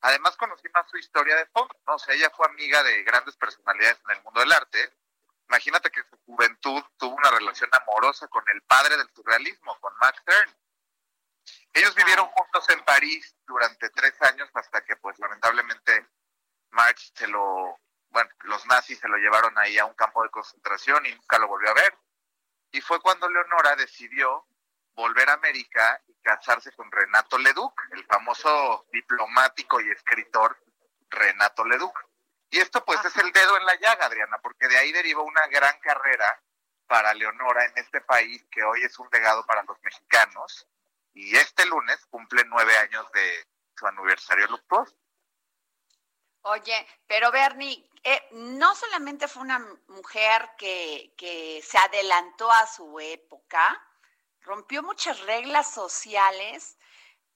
además 0.00 0.36
conocí 0.36 0.68
más 0.74 0.88
su 0.90 0.98
historia 0.98 1.36
de 1.36 1.46
fondo, 1.46 1.74
¿no? 1.86 1.94
O 1.94 1.98
sea, 1.98 2.14
ella 2.14 2.30
fue 2.36 2.46
amiga 2.46 2.82
de 2.82 3.02
grandes 3.02 3.36
personalidades 3.36 3.98
en 4.08 4.16
el 4.16 4.22
mundo 4.22 4.40
del 4.40 4.52
arte, 4.52 4.92
Imagínate 5.48 5.90
que 5.90 6.02
su 6.02 6.16
juventud 6.24 6.82
tuvo 6.96 7.14
una 7.14 7.30
relación 7.30 7.70
amorosa 7.72 8.26
con 8.28 8.44
el 8.48 8.62
padre 8.62 8.96
del 8.96 9.08
surrealismo, 9.14 9.78
con 9.80 9.92
Max 9.98 10.18
Stern. 10.20 10.56
Ellos 11.72 11.94
vivieron 11.94 12.26
juntos 12.28 12.68
en 12.70 12.84
París 12.84 13.36
durante 13.46 13.88
tres 13.90 14.14
años 14.22 14.48
hasta 14.54 14.84
que, 14.84 14.96
pues, 14.96 15.18
lamentablemente, 15.18 16.08
Marx 16.70 17.12
se 17.14 17.28
lo, 17.28 17.78
bueno, 18.10 18.30
los 18.44 18.66
nazis 18.66 18.98
se 18.98 19.08
lo 19.08 19.16
llevaron 19.16 19.56
ahí 19.58 19.78
a 19.78 19.86
un 19.86 19.94
campo 19.94 20.22
de 20.22 20.30
concentración 20.30 21.04
y 21.06 21.14
nunca 21.14 21.38
lo 21.38 21.48
volvió 21.48 21.70
a 21.70 21.74
ver. 21.74 21.98
Y 22.72 22.80
fue 22.80 23.00
cuando 23.00 23.28
Leonora 23.28 23.76
decidió 23.76 24.46
volver 24.94 25.28
a 25.28 25.34
América 25.34 26.02
y 26.08 26.14
casarse 26.22 26.72
con 26.72 26.90
Renato 26.90 27.38
Leduc, 27.38 27.80
el 27.92 28.04
famoso 28.06 28.86
diplomático 28.90 29.80
y 29.80 29.90
escritor 29.90 30.58
Renato 31.10 31.64
Leduc. 31.64 32.05
Y 32.50 32.60
esto 32.60 32.84
pues 32.84 33.04
es 33.04 33.16
el 33.16 33.32
dedo 33.32 33.56
en 33.56 33.66
la 33.66 33.74
llaga, 33.76 34.06
Adriana, 34.06 34.38
porque 34.42 34.68
de 34.68 34.78
ahí 34.78 34.92
derivó 34.92 35.24
una 35.24 35.46
gran 35.48 35.78
carrera 35.80 36.40
para 36.86 37.12
Leonora 37.14 37.64
en 37.64 37.72
este 37.76 38.00
país 38.00 38.44
que 38.50 38.62
hoy 38.62 38.82
es 38.82 38.98
un 38.98 39.08
legado 39.12 39.44
para 39.46 39.62
los 39.64 39.76
mexicanos 39.82 40.66
y 41.12 41.34
este 41.36 41.66
lunes 41.66 42.04
cumple 42.06 42.44
nueve 42.46 42.76
años 42.78 43.10
de 43.12 43.46
su 43.76 43.86
aniversario 43.86 44.46
luctuoso. 44.46 44.94
Oye, 46.42 46.86
pero 47.08 47.32
Bernie, 47.32 47.90
eh, 48.04 48.28
no 48.32 48.74
solamente 48.76 49.26
fue 49.26 49.42
una 49.42 49.58
mujer 49.88 50.50
que, 50.56 51.12
que 51.16 51.60
se 51.66 51.76
adelantó 51.76 52.50
a 52.52 52.66
su 52.68 53.00
época, 53.00 53.82
rompió 54.42 54.82
muchas 54.84 55.18
reglas 55.22 55.72
sociales 55.72 56.78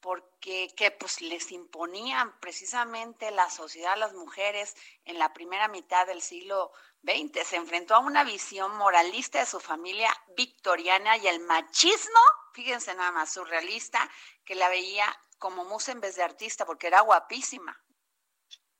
porque 0.00 0.68
que 0.76 0.90
pues 0.90 1.20
les 1.20 1.52
imponían 1.52 2.38
precisamente 2.40 3.30
la 3.30 3.50
sociedad 3.50 3.92
a 3.92 3.96
las 3.96 4.14
mujeres 4.14 4.74
en 5.04 5.18
la 5.18 5.32
primera 5.32 5.68
mitad 5.68 6.06
del 6.06 6.22
siglo 6.22 6.72
XX. 7.02 7.46
Se 7.46 7.56
enfrentó 7.56 7.94
a 7.94 8.00
una 8.00 8.24
visión 8.24 8.76
moralista 8.76 9.38
de 9.38 9.46
su 9.46 9.60
familia 9.60 10.10
victoriana 10.36 11.16
y 11.16 11.26
el 11.26 11.40
machismo, 11.40 12.20
fíjense 12.54 12.94
nada 12.94 13.12
más, 13.12 13.32
surrealista, 13.32 14.10
que 14.44 14.54
la 14.54 14.68
veía 14.68 15.06
como 15.38 15.64
musa 15.64 15.92
en 15.92 16.00
vez 16.00 16.16
de 16.16 16.22
artista, 16.22 16.66
porque 16.66 16.86
era 16.86 17.00
guapísima. 17.00 17.82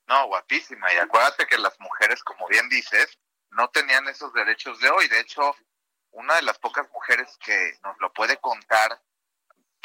No, 0.07 0.27
guapísima. 0.27 0.93
Y 0.93 0.97
acuérdate 0.99 1.47
que 1.47 1.59
las 1.59 1.79
mujeres, 1.81 2.23
como 2.25 2.47
bien 2.49 2.69
dices, 2.69 3.19
no 3.51 3.69
tenían 3.71 4.09
esos 4.09 4.33
derechos 4.33 4.79
de 4.81 4.91
hoy. 4.91 5.09
De 5.09 5.21
hecho, 5.21 5.55
una 6.11 6.35
de 6.37 6.43
las 6.43 6.59
pocas 6.59 6.89
mujeres 6.91 7.37
que 7.45 7.79
nos 7.85 7.97
lo 8.01 8.13
puede 8.13 8.37
contar, 8.39 9.01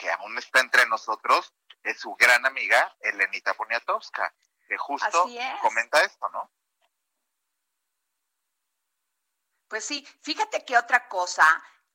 que 0.06 0.12
aún 0.12 0.38
está 0.38 0.60
entre 0.60 0.86
nosotros, 0.86 1.52
es 1.82 2.00
su 2.00 2.14
gran 2.14 2.46
amiga, 2.46 2.96
Elenita 3.00 3.56
Poniatowska, 3.56 4.32
que 4.68 4.78
justo 4.78 5.26
comenta 5.62 6.00
esto, 6.02 6.30
¿no? 6.30 6.52
Pues 9.68 9.84
sí, 9.84 10.08
fíjate 10.22 10.64
que 10.64 10.78
otra 10.78 11.08
cosa 11.08 11.44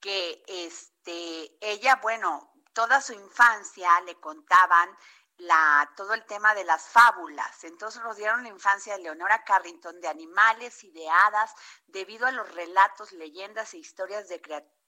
que 0.01 0.43
este 0.49 1.57
ella, 1.61 1.97
bueno, 2.03 2.53
toda 2.73 3.01
su 3.01 3.13
infancia 3.13 3.89
le 4.01 4.19
contaban 4.19 4.97
la, 5.37 5.89
todo 5.97 6.15
el 6.15 6.27
tema 6.27 6.53
de 6.55 6.65
las 6.65 6.89
fábulas. 6.89 7.63
Entonces 7.63 8.03
nos 8.03 8.17
dieron 8.17 8.43
la 8.43 8.49
infancia 8.49 8.97
de 8.97 9.05
Leonora 9.05 9.45
Carrington 9.45 10.01
de 10.01 10.09
animales 10.09 10.83
y 10.83 10.91
de 10.91 11.09
hadas 11.09 11.55
debido 11.87 12.27
a 12.27 12.33
los 12.33 12.53
relatos, 12.53 13.13
leyendas 13.13 13.73
e 13.75 13.79
historias 13.79 14.29
de 14.29 14.41
criaturas 14.41 14.80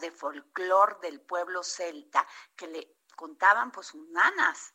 de 0.00 0.10
folclor 0.10 1.00
del 1.00 1.20
pueblo 1.20 1.62
celta 1.62 2.26
que 2.54 2.66
le 2.66 2.96
contaban 3.14 3.70
pues 3.72 3.86
sus 3.86 4.06
nanas. 4.10 4.74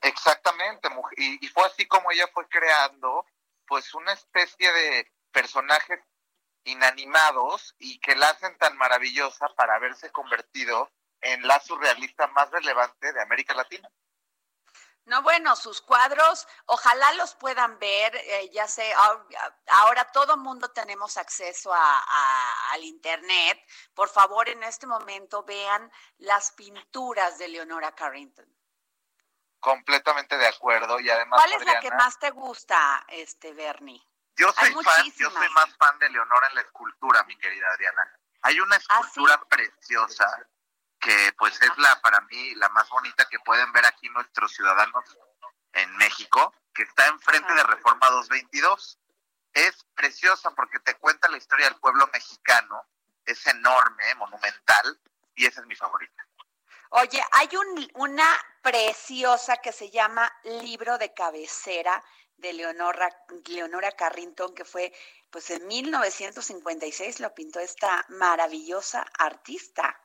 Exactamente, 0.00 0.88
y, 1.16 1.44
y 1.44 1.48
fue 1.48 1.64
así 1.64 1.86
como 1.86 2.10
ella 2.10 2.26
fue 2.32 2.48
creando 2.48 3.26
pues 3.66 3.94
una 3.94 4.12
especie 4.12 4.72
de 4.72 5.12
personajes 5.30 6.00
inanimados 6.64 7.74
y 7.78 8.00
que 8.00 8.16
la 8.16 8.30
hacen 8.30 8.56
tan 8.58 8.76
maravillosa 8.76 9.48
para 9.54 9.74
haberse 9.74 10.10
convertido 10.10 10.90
en 11.20 11.46
la 11.46 11.60
surrealista 11.60 12.26
más 12.28 12.50
relevante 12.50 13.12
de 13.12 13.22
América 13.22 13.54
Latina. 13.54 13.88
No, 15.04 15.20
bueno, 15.22 15.56
sus 15.56 15.80
cuadros, 15.80 16.46
ojalá 16.66 17.12
los 17.14 17.34
puedan 17.34 17.78
ver, 17.80 18.14
eh, 18.14 18.50
ya 18.52 18.68
sé, 18.68 18.94
ahora 19.66 20.04
todo 20.12 20.36
mundo 20.36 20.70
tenemos 20.70 21.16
acceso 21.16 21.72
a, 21.74 22.70
al 22.70 22.84
Internet. 22.84 23.58
Por 23.94 24.08
favor, 24.08 24.48
en 24.48 24.62
este 24.62 24.86
momento 24.86 25.42
vean 25.42 25.90
las 26.18 26.52
pinturas 26.52 27.36
de 27.38 27.48
Leonora 27.48 27.92
Carrington. 27.92 28.46
Completamente 29.58 30.38
de 30.38 30.46
acuerdo 30.46 31.00
y 31.00 31.10
además. 31.10 31.40
¿Cuál 31.40 31.52
es 31.52 31.64
la 31.64 31.80
que 31.80 31.90
más 31.90 32.18
te 32.18 32.30
gusta, 32.30 33.04
este 33.08 33.52
Bernie? 33.54 34.02
Yo 34.36 34.52
soy 34.52 34.72
fan, 34.72 35.12
yo 35.16 35.30
soy 35.30 35.48
más 35.50 35.76
fan 35.76 35.98
de 35.98 36.10
Leonora 36.10 36.46
en 36.48 36.54
la 36.56 36.60
escultura, 36.62 37.22
mi 37.24 37.36
querida 37.38 37.66
Adriana. 37.72 38.18
Hay 38.42 38.58
una 38.60 38.76
¿Ah, 38.76 38.78
escultura 39.00 39.40
preciosa 39.48 40.48
que 41.02 41.34
pues 41.36 41.60
es 41.60 41.78
la 41.78 42.00
para 42.00 42.20
mí 42.22 42.54
la 42.54 42.68
más 42.70 42.88
bonita 42.88 43.26
que 43.28 43.40
pueden 43.40 43.70
ver 43.72 43.84
aquí 43.84 44.08
nuestros 44.10 44.52
ciudadanos 44.52 45.04
en 45.72 45.96
México, 45.96 46.54
que 46.72 46.84
está 46.84 47.08
enfrente 47.08 47.52
de 47.52 47.64
Reforma 47.64 48.08
222. 48.10 48.98
Es 49.52 49.84
preciosa 49.94 50.52
porque 50.52 50.78
te 50.78 50.94
cuenta 50.94 51.28
la 51.28 51.36
historia 51.36 51.66
del 51.66 51.80
pueblo 51.80 52.08
mexicano, 52.12 52.86
es 53.26 53.44
enorme, 53.48 54.14
monumental, 54.14 55.00
y 55.34 55.46
esa 55.46 55.60
es 55.60 55.66
mi 55.66 55.74
favorita. 55.74 56.26
Oye, 56.90 57.22
hay 57.32 57.48
un, 57.56 57.90
una 57.94 58.28
preciosa 58.62 59.56
que 59.56 59.72
se 59.72 59.90
llama 59.90 60.32
Libro 60.44 60.98
de 60.98 61.12
Cabecera 61.12 62.02
de 62.36 62.52
Leonora, 62.52 63.08
Leonora 63.46 63.92
Carrington, 63.92 64.54
que 64.54 64.64
fue 64.64 64.92
pues 65.30 65.50
en 65.50 65.66
1956 65.66 67.20
lo 67.20 67.34
pintó 67.34 67.58
esta 67.60 68.04
maravillosa 68.08 69.06
artista. 69.18 69.98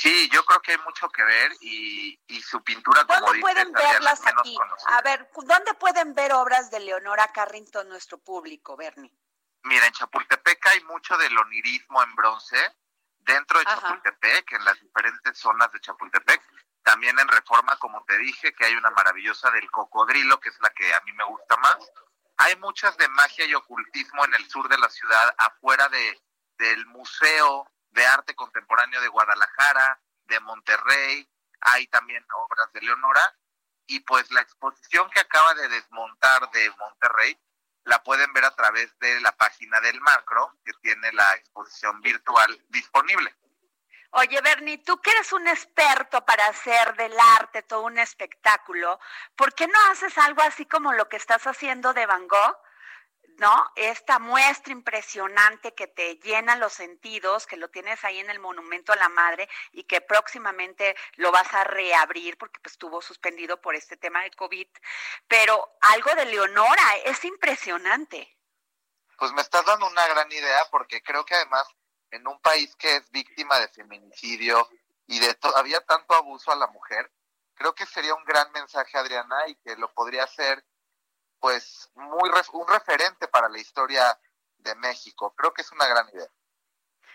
Sí, 0.00 0.30
yo 0.32 0.44
creo 0.44 0.62
que 0.62 0.70
hay 0.70 0.78
mucho 0.78 1.08
que 1.08 1.24
ver 1.24 1.50
y, 1.60 2.40
su 2.40 2.62
pintura, 2.62 3.04
como 3.04 3.18
¿Dónde 3.18 3.40
pueden 3.40 3.72
verlas 3.72 4.24
aquí? 4.24 4.56
A 4.86 5.02
ver, 5.02 5.28
¿dónde 5.34 5.74
pueden 5.74 6.14
ver 6.14 6.32
obras 6.34 6.70
de 6.70 6.78
Leonora 6.78 7.26
Carrington 7.32 7.88
nuestro 7.88 8.16
público, 8.16 8.76
Bernie? 8.76 9.12
Mira, 9.64 9.86
en 9.86 9.92
Chapultepec 9.92 10.64
hay 10.68 10.84
mucho 10.84 11.18
del 11.18 11.36
onirismo 11.36 12.00
en 12.00 12.14
bronce, 12.14 12.76
dentro 13.16 13.58
de 13.58 13.64
Chapultepec, 13.64 14.52
en 14.52 14.64
las 14.64 14.80
diferentes 14.80 15.36
zonas 15.36 15.72
de 15.72 15.80
Chapultepec. 15.80 16.42
También 16.84 17.18
en 17.18 17.26
Reforma, 17.26 17.76
como 17.78 18.04
te 18.04 18.16
dije, 18.18 18.54
que 18.54 18.66
hay 18.66 18.74
una 18.76 18.90
maravillosa 18.90 19.50
del 19.50 19.68
cocodrilo, 19.68 20.38
que 20.38 20.50
es 20.50 20.60
la 20.60 20.70
que 20.70 20.94
a 20.94 21.00
mí 21.06 21.12
me 21.14 21.24
gusta 21.24 21.56
más. 21.56 21.76
Hay 22.36 22.54
muchas 22.58 22.96
de 22.98 23.08
magia 23.08 23.46
y 23.46 23.54
ocultismo 23.54 24.24
en 24.26 24.34
el 24.34 24.48
sur 24.48 24.68
de 24.68 24.78
la 24.78 24.88
ciudad, 24.90 25.34
afuera 25.38 25.88
de, 25.88 26.22
del 26.56 26.86
Museo 26.86 27.68
de 27.98 28.06
Arte 28.06 28.36
Contemporáneo 28.36 29.00
de 29.00 29.08
Guadalajara, 29.08 30.00
de 30.26 30.38
Monterrey, 30.40 31.28
hay 31.60 31.88
también 31.88 32.24
obras 32.32 32.72
de 32.72 32.80
Leonora, 32.80 33.34
y 33.88 33.98
pues 34.00 34.30
la 34.30 34.40
exposición 34.40 35.10
que 35.10 35.18
acaba 35.18 35.52
de 35.54 35.68
desmontar 35.68 36.48
de 36.52 36.70
Monterrey 36.78 37.36
la 37.82 38.00
pueden 38.04 38.32
ver 38.32 38.44
a 38.44 38.54
través 38.54 38.96
de 39.00 39.20
la 39.20 39.32
página 39.32 39.80
del 39.80 40.00
Macro, 40.00 40.54
que 40.64 40.74
tiene 40.74 41.12
la 41.12 41.34
exposición 41.34 42.00
virtual 42.00 42.64
disponible. 42.68 43.34
Oye, 44.10 44.40
Bernie, 44.42 44.78
tú 44.78 45.00
que 45.00 45.10
eres 45.10 45.32
un 45.32 45.48
experto 45.48 46.24
para 46.24 46.46
hacer 46.46 46.94
del 46.96 47.18
arte 47.38 47.62
todo 47.62 47.82
un 47.82 47.98
espectáculo, 47.98 49.00
¿por 49.34 49.54
qué 49.54 49.66
no 49.66 49.78
haces 49.90 50.16
algo 50.18 50.42
así 50.42 50.66
como 50.66 50.92
lo 50.92 51.08
que 51.08 51.16
estás 51.16 51.48
haciendo 51.48 51.92
de 51.94 52.06
Van 52.06 52.28
Gogh? 52.28 52.56
¿No? 53.38 53.72
Esta 53.76 54.18
muestra 54.18 54.72
impresionante 54.72 55.72
que 55.72 55.86
te 55.86 56.16
llena 56.16 56.56
los 56.56 56.72
sentidos, 56.72 57.46
que 57.46 57.56
lo 57.56 57.70
tienes 57.70 58.04
ahí 58.04 58.18
en 58.18 58.30
el 58.30 58.40
Monumento 58.40 58.92
a 58.92 58.96
la 58.96 59.08
Madre 59.08 59.48
y 59.72 59.84
que 59.84 60.00
próximamente 60.00 60.96
lo 61.16 61.30
vas 61.30 61.52
a 61.54 61.64
reabrir 61.64 62.36
porque 62.36 62.58
pues, 62.60 62.72
estuvo 62.72 63.00
suspendido 63.00 63.60
por 63.60 63.74
este 63.76 63.96
tema 63.96 64.22
de 64.22 64.32
COVID. 64.32 64.66
Pero 65.28 65.76
algo 65.80 66.14
de 66.16 66.26
Leonora 66.26 66.96
es 67.04 67.24
impresionante. 67.24 68.36
Pues 69.16 69.32
me 69.32 69.42
estás 69.42 69.64
dando 69.64 69.86
una 69.86 70.06
gran 70.08 70.30
idea 70.30 70.66
porque 70.70 71.02
creo 71.02 71.24
que 71.24 71.34
además 71.34 71.66
en 72.10 72.26
un 72.26 72.40
país 72.40 72.74
que 72.76 72.96
es 72.96 73.10
víctima 73.10 73.58
de 73.60 73.68
feminicidio 73.68 74.68
y 75.06 75.20
de 75.20 75.34
todavía 75.34 75.80
tanto 75.82 76.14
abuso 76.14 76.50
a 76.50 76.56
la 76.56 76.66
mujer, 76.68 77.10
creo 77.54 77.74
que 77.74 77.86
sería 77.86 78.14
un 78.14 78.24
gran 78.24 78.50
mensaje, 78.52 78.98
Adriana, 78.98 79.46
y 79.46 79.54
que 79.56 79.76
lo 79.76 79.92
podría 79.92 80.24
hacer 80.24 80.64
pues 81.40 81.90
muy 81.94 82.30
un 82.52 82.68
referente 82.68 83.28
para 83.28 83.48
la 83.48 83.58
historia 83.58 84.18
de 84.58 84.74
México. 84.76 85.34
Creo 85.36 85.52
que 85.52 85.62
es 85.62 85.72
una 85.72 85.86
gran 85.86 86.08
idea. 86.10 86.28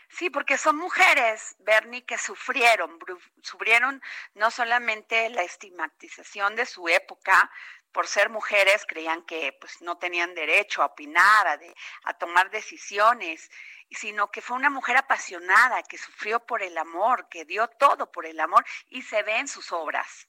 Sí, 0.09 0.29
porque 0.29 0.57
son 0.57 0.75
mujeres, 0.75 1.55
Bernie, 1.59 2.05
que 2.05 2.17
sufrieron, 2.17 2.99
sufrieron 3.41 4.01
no 4.35 4.51
solamente 4.51 5.29
la 5.29 5.41
estigmatización 5.41 6.55
de 6.55 6.67
su 6.67 6.87
época, 6.87 7.49
por 7.91 8.07
ser 8.07 8.29
mujeres 8.29 8.85
creían 8.87 9.23
que 9.23 9.57
pues 9.59 9.81
no 9.81 9.97
tenían 9.97 10.35
derecho 10.35 10.81
a 10.81 10.87
opinar, 10.87 11.47
a, 11.47 11.59
a 12.05 12.13
tomar 12.15 12.49
decisiones, 12.51 13.49
sino 13.91 14.31
que 14.31 14.41
fue 14.41 14.55
una 14.57 14.69
mujer 14.69 14.97
apasionada, 14.97 15.81
que 15.83 15.97
sufrió 15.97 16.39
por 16.45 16.61
el 16.63 16.77
amor, 16.77 17.27
que 17.29 17.45
dio 17.45 17.67
todo 17.67 18.11
por 18.11 18.25
el 18.25 18.39
amor 18.39 18.65
y 18.87 19.01
se 19.01 19.23
ve 19.23 19.37
en 19.37 19.47
sus 19.47 19.71
obras. 19.71 20.27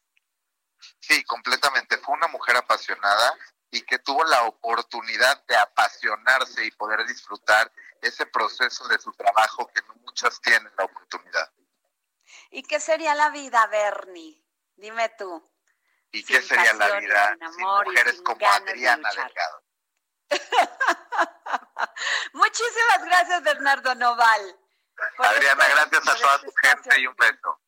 Sí, 1.01 1.24
completamente. 1.24 1.99
Fue 1.99 2.14
una 2.14 2.28
mujer 2.28 2.57
apasionada 2.57 3.38
y 3.75 3.83
que 3.83 3.99
tuvo 3.99 4.22
la 4.25 4.43
oportunidad 4.45 5.45
de 5.47 5.57
apasionarse 5.57 6.64
y 6.64 6.70
poder 6.70 7.05
disfrutar 7.07 7.70
ese 8.01 8.25
proceso 8.27 8.87
de 8.87 8.99
su 8.99 9.12
trabajo 9.12 9.66
que 9.75 9.83
no 9.83 9.95
muchas 9.97 10.41
tienen 10.41 10.72
la 10.79 10.85
oportunidad. 10.85 11.53
¿Y 12.51 12.62
qué 12.62 12.79
sería 12.79 13.16
la 13.16 13.31
vida, 13.31 13.66
Bernie? 13.66 14.41
Dime 14.77 15.09
tú. 15.18 15.43
¿Y 16.12 16.25
qué 16.25 16.41
sería 16.41 16.72
la 16.75 17.01
vida 17.01 17.37
sin, 17.57 17.66
mujeres 17.66 18.22
como 18.22 18.47
Adriana 18.47 19.11
Delgado? 19.11 19.64
Muchísimas 22.35 23.05
gracias, 23.05 23.43
Bernardo 23.43 23.95
Noval. 23.97 24.57
Adriana, 25.18 25.66
gracias 25.66 26.09
a 26.09 26.16
toda 26.16 26.39
tu 26.43 26.53
gente 26.62 27.01
y 27.01 27.07
un 27.09 27.16
beso. 27.16 27.61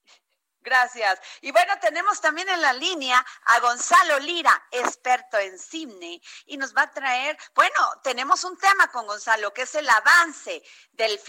Gracias. 0.67 1.21
Y 1.43 1.53
bueno, 1.53 1.79
tenemos 1.81 2.21
también 2.21 2.49
en 2.49 2.61
la 2.61 2.73
línea 2.73 3.25
a 3.45 3.61
Gonzalo 3.61 4.19
Lira, 4.19 4.67
experto 4.73 5.39
en 5.39 5.57
cine, 5.61 6.21
y 6.47 6.57
nos 6.57 6.77
va 6.77 6.83
a 6.83 6.91
traer, 6.91 7.39
bueno, 7.55 7.79
tenemos 8.03 8.43
un 8.43 8.59
tema 8.59 8.91
con 8.91 9.07
Gonzalo, 9.07 9.55
que 9.55 9.63
es 9.63 9.77
el 9.77 9.89
avance 9.89 10.65
del 10.91 11.21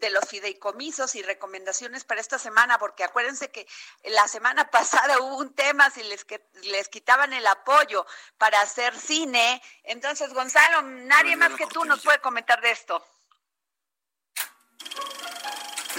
de 0.00 0.10
los 0.10 0.28
fideicomisos 0.28 1.14
y 1.14 1.22
recomendaciones 1.22 2.02
para 2.02 2.20
esta 2.20 2.36
semana, 2.36 2.80
porque 2.80 3.04
acuérdense 3.04 3.52
que 3.52 3.64
la 4.06 4.26
semana 4.26 4.68
pasada 4.72 5.20
hubo 5.20 5.36
un 5.36 5.54
tema 5.54 5.88
si 5.90 6.02
les, 6.02 6.26
les 6.62 6.88
quitaban 6.88 7.32
el 7.32 7.46
apoyo 7.46 8.04
para 8.38 8.60
hacer 8.60 8.98
cine. 8.98 9.62
Entonces, 9.84 10.34
Gonzalo, 10.34 10.82
nadie 10.82 11.36
más 11.36 11.54
que 11.54 11.68
tú 11.68 11.84
nos 11.84 12.02
puede 12.02 12.20
comentar 12.20 12.60
de 12.60 12.72
esto. 12.72 13.04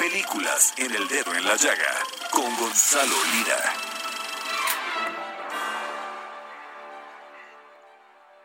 Películas 0.01 0.73
en 0.77 0.95
el 0.95 1.07
dedo 1.09 1.31
en 1.35 1.45
la 1.45 1.55
llaga 1.55 2.03
con 2.31 2.57
Gonzalo 2.57 3.13
Lira. 3.33 3.73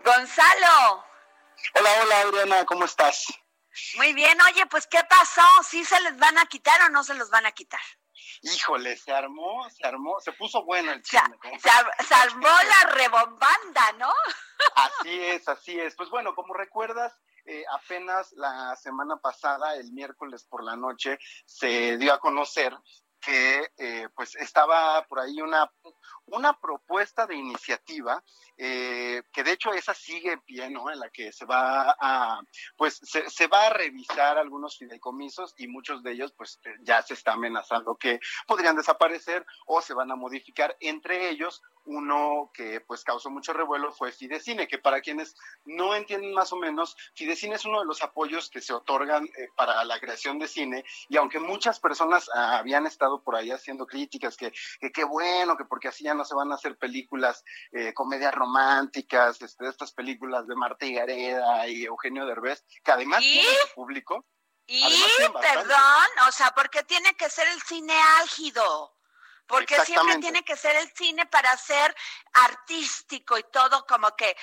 Gonzalo. 0.04 1.02
Hola, 1.72 1.90
hola 2.02 2.20
Adriana, 2.20 2.66
¿cómo 2.66 2.84
estás? 2.84 3.24
Muy 3.96 4.12
bien, 4.12 4.38
oye, 4.42 4.66
pues 4.66 4.86
¿qué 4.86 5.02
pasó? 5.08 5.40
¿Sí 5.66 5.82
se 5.82 5.98
les 6.02 6.18
van 6.18 6.36
a 6.36 6.44
quitar 6.44 6.78
o 6.82 6.90
no 6.90 7.02
se 7.02 7.14
los 7.14 7.30
van 7.30 7.46
a 7.46 7.52
quitar? 7.52 7.80
Híjole, 8.42 8.94
se 8.98 9.12
armó, 9.12 9.66
se 9.70 9.86
armó, 9.86 10.20
se 10.20 10.32
puso 10.32 10.62
bueno 10.62 10.92
el 10.92 11.02
chisme. 11.02 11.38
Se, 11.58 12.04
se, 12.04 12.14
armó 12.14 12.48
la 12.48 12.90
rebombanda, 12.90 13.92
¿no? 13.92 14.12
Así 14.74 15.24
es, 15.24 15.48
así 15.48 15.80
es. 15.80 15.96
Pues 15.96 16.10
bueno, 16.10 16.34
como 16.34 16.52
recuerdas, 16.52 17.18
eh, 17.46 17.64
apenas 17.70 18.32
la 18.32 18.74
semana 18.76 19.16
pasada, 19.16 19.76
el 19.76 19.92
miércoles 19.92 20.44
por 20.44 20.64
la 20.64 20.76
noche, 20.76 21.18
se 21.44 21.96
dio 21.96 22.12
a 22.12 22.20
conocer 22.20 22.76
que 23.20 23.72
eh, 23.78 24.08
pues 24.14 24.36
estaba 24.36 25.04
por 25.08 25.20
ahí 25.20 25.40
una, 25.40 25.70
una 26.26 26.58
propuesta 26.58 27.26
de 27.26 27.36
iniciativa 27.36 28.22
eh, 28.58 29.22
que 29.32 29.44
de 29.44 29.52
hecho 29.52 29.72
esa 29.72 29.92
sigue 29.94 30.32
en 30.32 30.40
pie, 30.40 30.70
¿no? 30.70 30.90
En 30.90 30.98
la 30.98 31.10
que 31.10 31.30
se 31.30 31.44
va 31.44 31.94
a, 32.00 32.40
pues 32.76 32.98
se, 33.02 33.28
se, 33.28 33.46
va 33.48 33.66
a 33.66 33.70
revisar 33.70 34.38
algunos 34.38 34.78
fideicomisos 34.78 35.54
y 35.58 35.68
muchos 35.68 36.02
de 36.02 36.12
ellos 36.12 36.32
pues 36.32 36.58
ya 36.82 37.02
se 37.02 37.14
está 37.14 37.32
amenazando 37.32 37.96
que 37.96 38.18
podrían 38.46 38.76
desaparecer 38.76 39.44
o 39.66 39.82
se 39.82 39.94
van 39.94 40.10
a 40.10 40.16
modificar, 40.16 40.76
entre 40.80 41.28
ellos 41.28 41.62
uno 41.84 42.50
que 42.52 42.80
pues 42.80 43.04
causó 43.04 43.30
mucho 43.30 43.52
revuelo 43.52 43.92
fue 43.92 44.10
Fidecine, 44.10 44.66
que 44.66 44.78
para 44.78 45.00
quienes 45.00 45.36
no 45.64 45.94
entienden 45.94 46.32
más 46.32 46.52
o 46.52 46.56
menos, 46.56 46.96
Fidecine 47.14 47.54
es 47.54 47.64
uno 47.64 47.80
de 47.80 47.86
los 47.86 48.02
apoyos 48.02 48.50
que 48.50 48.60
se 48.60 48.72
otorgan 48.72 49.24
eh, 49.26 49.48
para 49.54 49.84
la 49.84 50.00
creación 50.00 50.38
de 50.38 50.48
cine 50.48 50.84
y 51.08 51.16
aunque 51.16 51.38
muchas 51.38 51.78
personas 51.78 52.28
ah, 52.34 52.58
habían 52.58 52.86
estado 52.86 53.22
por 53.22 53.36
ahí 53.36 53.50
haciendo 53.50 53.86
críticas 53.86 54.36
que 54.36 54.52
qué 54.92 55.04
bueno, 55.04 55.56
que 55.56 55.64
porque 55.64 55.90
ya 56.00 56.14
no 56.16 56.24
se 56.24 56.34
van 56.34 56.50
a 56.52 56.56
hacer 56.56 56.76
películas, 56.76 57.44
eh, 57.72 57.94
comedias 57.94 58.34
románticas, 58.34 59.40
este, 59.42 59.68
estas 59.68 59.92
películas 59.92 60.46
de 60.46 60.56
Marta 60.56 60.86
y 60.86 60.94
Gareda 60.94 61.68
y 61.68 61.84
Eugenio 61.84 62.26
Derbez, 62.26 62.64
que 62.82 62.92
además 62.92 63.22
¿Y? 63.22 63.32
tienen 63.32 63.54
su 63.68 63.74
público. 63.74 64.26
Y, 64.68 64.82
perdón, 65.40 66.08
o 66.28 66.32
sea, 66.32 66.50
¿por 66.50 66.70
qué 66.70 66.82
tiene 66.82 67.14
que 67.14 67.30
ser 67.30 67.46
el 67.48 67.62
cine 67.62 67.94
álgido? 68.20 68.96
porque 69.46 69.80
siempre 69.84 70.18
tiene 70.18 70.44
que 70.44 70.56
ser 70.56 70.76
el 70.76 70.92
cine 70.92 71.26
para 71.26 71.56
ser 71.56 71.94
artístico 72.32 73.38
y 73.38 73.44
todo 73.44 73.86
como 73.86 74.14
que, 74.16 74.36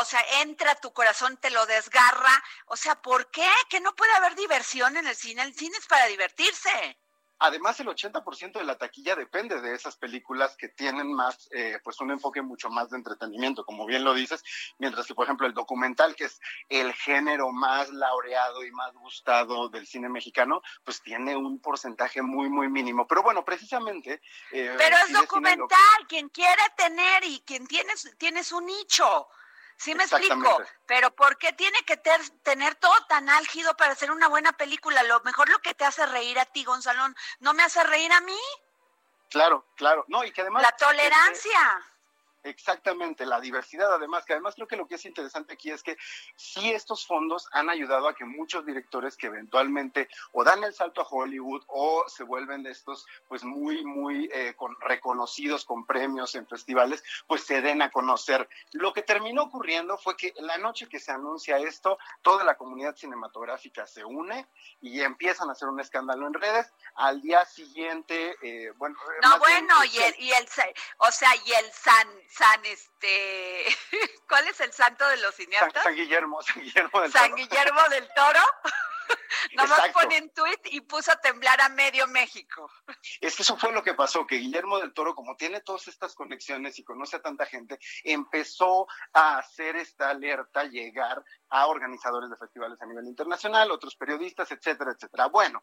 o 0.00 0.04
sea, 0.04 0.20
entra 0.40 0.74
tu 0.76 0.92
corazón, 0.92 1.36
te 1.36 1.50
lo 1.50 1.64
desgarra. 1.66 2.42
O 2.66 2.76
sea, 2.76 3.00
¿por 3.00 3.30
qué? 3.30 3.48
Que 3.68 3.80
no 3.80 3.94
puede 3.94 4.12
haber 4.14 4.34
diversión 4.34 4.96
en 4.96 5.06
el 5.06 5.16
cine. 5.16 5.42
El 5.42 5.54
cine 5.54 5.76
es 5.78 5.86
para 5.86 6.06
divertirse. 6.06 6.98
Además, 7.38 7.78
el 7.80 7.88
80% 7.88 8.58
de 8.58 8.64
la 8.64 8.78
taquilla 8.78 9.16
depende 9.16 9.60
de 9.60 9.74
esas 9.74 9.96
películas 9.96 10.56
que 10.56 10.68
tienen 10.68 11.12
más, 11.12 11.48
eh, 11.52 11.78
pues 11.82 12.00
un 12.00 12.10
enfoque 12.10 12.42
mucho 12.42 12.70
más 12.70 12.90
de 12.90 12.96
entretenimiento, 12.96 13.64
como 13.64 13.86
bien 13.86 14.04
lo 14.04 14.14
dices, 14.14 14.42
mientras 14.78 15.06
que, 15.06 15.14
por 15.14 15.24
ejemplo, 15.24 15.46
el 15.46 15.54
documental, 15.54 16.14
que 16.14 16.24
es 16.24 16.40
el 16.68 16.92
género 16.94 17.50
más 17.50 17.90
laureado 17.90 18.64
y 18.64 18.70
más 18.70 18.92
gustado 18.94 19.68
del 19.68 19.86
cine 19.86 20.08
mexicano, 20.08 20.62
pues 20.84 21.02
tiene 21.02 21.36
un 21.36 21.60
porcentaje 21.60 22.22
muy, 22.22 22.48
muy 22.48 22.68
mínimo. 22.68 23.06
Pero 23.06 23.22
bueno, 23.22 23.44
precisamente... 23.44 24.22
Eh, 24.52 24.74
Pero 24.78 24.96
es 25.06 25.12
documental, 25.12 26.06
quien 26.08 26.28
quiere 26.28 26.62
tener 26.76 27.24
y 27.24 27.40
quien 27.40 27.66
tiene, 27.66 27.92
tiene 28.18 28.44
su 28.44 28.60
nicho. 28.60 29.28
Sí 29.76 29.94
me 29.94 30.04
explico, 30.04 30.62
pero 30.86 31.14
¿por 31.14 31.36
qué 31.36 31.52
tiene 31.52 31.78
que 31.84 31.96
tener 31.96 32.74
todo 32.76 32.94
tan 33.08 33.28
álgido 33.28 33.76
para 33.76 33.92
hacer 33.92 34.10
una 34.10 34.28
buena 34.28 34.52
película? 34.52 35.02
Lo 35.02 35.20
mejor 35.20 35.48
lo 35.48 35.58
que 35.58 35.74
te 35.74 35.84
hace 35.84 36.06
reír 36.06 36.38
a 36.38 36.46
ti, 36.46 36.64
Gonzalo, 36.64 37.02
¿no 37.40 37.54
me 37.54 37.62
hace 37.62 37.82
reír 37.84 38.12
a 38.12 38.20
mí? 38.20 38.38
Claro, 39.30 39.66
claro. 39.76 40.04
No, 40.08 40.24
y 40.24 40.32
que 40.32 40.42
además... 40.42 40.62
La 40.62 40.72
tolerancia. 40.72 41.93
Exactamente, 42.44 43.24
la 43.24 43.40
diversidad 43.40 43.94
además, 43.94 44.26
que 44.26 44.34
además 44.34 44.54
creo 44.54 44.68
que 44.68 44.76
lo 44.76 44.86
que 44.86 44.96
es 44.96 45.04
interesante 45.06 45.54
aquí 45.54 45.70
es 45.70 45.82
que 45.82 45.96
sí 46.36 46.70
estos 46.70 47.06
fondos 47.06 47.48
han 47.52 47.70
ayudado 47.70 48.06
a 48.06 48.14
que 48.14 48.26
muchos 48.26 48.66
directores 48.66 49.16
que 49.16 49.28
eventualmente 49.28 50.08
o 50.32 50.44
dan 50.44 50.62
el 50.62 50.74
salto 50.74 51.00
a 51.00 51.06
Hollywood 51.08 51.62
o 51.68 52.04
se 52.06 52.22
vuelven 52.22 52.62
de 52.62 52.70
estos 52.70 53.06
pues 53.28 53.44
muy, 53.44 53.82
muy 53.84 54.28
eh, 54.32 54.54
reconocidos 54.80 55.64
con 55.64 55.86
premios 55.86 56.34
en 56.34 56.46
festivales, 56.46 57.02
pues 57.26 57.44
se 57.44 57.62
den 57.62 57.80
a 57.80 57.90
conocer. 57.90 58.46
Lo 58.72 58.92
que 58.92 59.02
terminó 59.02 59.44
ocurriendo 59.44 59.96
fue 59.96 60.14
que 60.14 60.34
la 60.36 60.58
noche 60.58 60.86
que 60.86 61.00
se 61.00 61.12
anuncia 61.12 61.56
esto, 61.56 61.98
toda 62.20 62.44
la 62.44 62.56
comunidad 62.56 62.94
cinematográfica 62.94 63.86
se 63.86 64.04
une 64.04 64.46
y 64.82 65.00
empiezan 65.00 65.48
a 65.48 65.52
hacer 65.52 65.68
un 65.68 65.80
escándalo 65.80 66.26
en 66.26 66.34
redes. 66.34 66.70
Al 66.96 67.22
día 67.22 67.44
siguiente, 67.46 68.36
eh, 68.42 68.70
bueno... 68.76 68.96
No, 69.22 69.38
bueno, 69.38 69.82
y 69.84 69.96
el, 69.98 70.14
y 70.18 70.30
el, 70.32 70.46
o 70.98 71.10
sea, 71.10 71.30
y 71.36 71.52
el 71.52 71.72
San 71.72 72.08
San 72.36 72.66
este, 72.66 73.64
¿cuál 74.28 74.48
es 74.48 74.60
el 74.60 74.72
santo 74.72 75.06
de 75.08 75.18
los 75.18 75.34
cineastas? 75.34 75.84
San, 75.84 75.94
Guillermo, 75.94 76.42
San 76.42 76.62
Guillermo 76.62 77.00
del 77.00 77.12
San 77.12 77.34
Guillermo 77.34 77.80
del 77.90 78.08
Toro. 78.14 78.40
Nomás 79.54 79.88
pone 79.90 80.16
en 80.16 80.30
tweet 80.30 80.60
y 80.64 80.80
puso 80.80 81.12
a 81.12 81.16
temblar 81.16 81.60
a 81.60 81.68
medio 81.68 82.06
México. 82.08 82.70
Es 83.20 83.36
que 83.36 83.42
eso 83.42 83.56
fue 83.56 83.72
lo 83.72 83.82
que 83.82 83.94
pasó, 83.94 84.26
que 84.26 84.36
Guillermo 84.36 84.78
del 84.78 84.92
Toro, 84.92 85.14
como 85.14 85.36
tiene 85.36 85.60
todas 85.60 85.86
estas 85.88 86.14
conexiones 86.14 86.78
y 86.78 86.84
conoce 86.84 87.16
a 87.16 87.22
tanta 87.22 87.46
gente, 87.46 87.78
empezó 88.02 88.86
a 89.12 89.38
hacer 89.38 89.76
esta 89.76 90.10
alerta 90.10 90.64
llegar 90.64 91.22
a 91.54 91.68
organizadores 91.68 92.28
de 92.28 92.36
festivales 92.36 92.82
a 92.82 92.86
nivel 92.86 93.06
internacional, 93.06 93.70
otros 93.70 93.94
periodistas, 93.94 94.50
etcétera, 94.50 94.90
etcétera. 94.90 95.28
Bueno, 95.28 95.62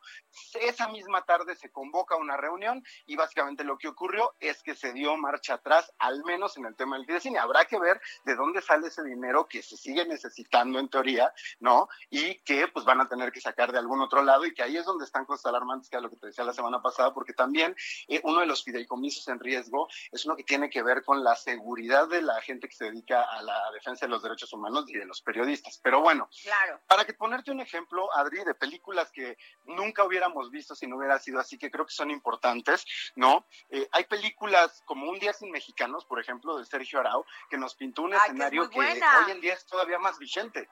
esa 0.62 0.88
misma 0.88 1.24
tarde 1.24 1.54
se 1.54 1.70
convoca 1.70 2.16
una 2.16 2.38
reunión 2.38 2.82
y 3.06 3.18
básicamente 3.18 3.66
lo 3.66 3.78
que 3.78 3.90
ocurrió 3.90 4.34
es 4.40 4.64
que 4.64 4.74
se 4.74 4.94
dio 4.94 5.18
marcha 5.18 5.56
atrás, 5.56 5.94
al 6.00 6.24
menos 6.24 6.56
en 6.56 6.66
el 6.66 6.78
tema 6.78 6.98
del 6.98 7.20
cine. 7.20 7.40
Habrá 7.40 7.66
que 7.66 7.78
ver 7.78 8.00
de 8.24 8.36
dónde 8.36 8.62
sale 8.62 8.88
ese 8.88 9.04
dinero 9.04 9.48
que 9.50 9.62
se 9.62 9.76
sigue 9.76 10.06
necesitando 10.08 10.80
en 10.80 10.88
teoría, 10.88 11.34
¿no? 11.60 11.90
Y 12.10 12.40
que 12.40 12.70
pues 12.70 12.86
van 12.86 13.02
a 13.02 13.10
tener 13.10 13.34
que 13.34 13.42
sacar 13.42 13.74
de 13.74 13.80
algún 13.80 14.00
otro 14.00 14.24
lado 14.24 14.46
y 14.46 14.54
que 14.54 14.64
ahí 14.64 14.78
es 14.78 14.86
donde 14.86 15.04
están 15.04 15.26
cosas 15.26 15.48
alarmantes, 15.48 15.90
que 15.90 15.98
es 15.98 16.04
lo 16.04 16.10
que 16.10 16.16
te 16.16 16.28
decía 16.28 16.46
la 16.46 16.54
semana 16.54 16.82
pasada, 16.82 17.14
porque 17.14 17.34
también 17.34 17.76
eh, 18.08 18.22
uno 18.24 18.40
de 18.40 18.46
los 18.46 18.64
fideicomisos 18.64 19.28
en 19.28 19.42
riesgo 19.42 19.90
es 20.10 20.26
uno 20.26 20.38
que 20.38 20.46
tiene 20.46 20.70
que 20.70 20.84
ver 20.84 21.04
con 21.04 21.22
la 21.22 21.36
seguridad 21.36 22.08
de 22.08 22.22
la 22.22 22.42
gente 22.42 22.70
que 22.70 22.76
se 22.76 22.86
dedica 22.86 23.24
a 23.24 23.42
la 23.42 23.72
defensa 23.74 24.06
de 24.06 24.12
los 24.12 24.24
derechos 24.24 24.54
humanos 24.54 24.86
y 24.88 24.94
de 24.94 25.06
los 25.06 25.22
periodistas. 25.22 25.81
Pero 25.82 26.02
bueno, 26.02 26.30
claro. 26.44 26.80
para 26.88 27.06
que 27.06 27.14
ponerte 27.14 27.52
un 27.52 27.60
ejemplo, 27.60 28.14
Adri, 28.16 28.44
de 28.44 28.54
películas 28.54 29.12
que 29.12 29.38
nunca 29.66 30.04
hubiéramos 30.04 30.52
visto 30.52 30.76
si 30.76 30.86
no 30.86 30.98
hubiera 30.98 31.18
sido 31.20 31.40
así, 31.40 31.58
que 31.58 31.72
creo 31.72 31.86
que 31.86 31.94
son 31.94 32.12
importantes, 32.12 32.86
¿no? 33.16 33.48
Eh, 33.70 33.88
hay 33.92 34.06
películas 34.06 34.84
como 34.86 35.10
Un 35.10 35.20
Día 35.20 35.34
Sin 35.34 35.52
Mexicanos, 35.52 36.06
por 36.06 36.20
ejemplo, 36.20 36.58
de 36.58 36.66
Sergio 36.66 37.00
Arau, 37.00 37.26
que 37.50 37.58
nos 37.58 37.76
pintó 37.76 38.04
un 38.04 38.14
escenario 38.14 38.70
que, 38.70 38.80
que 38.80 38.80
hoy 38.80 39.32
en 39.32 39.42
día 39.42 39.54
es 39.54 39.66
todavía 39.66 39.98
más 39.98 40.20
vigente. 40.20 40.70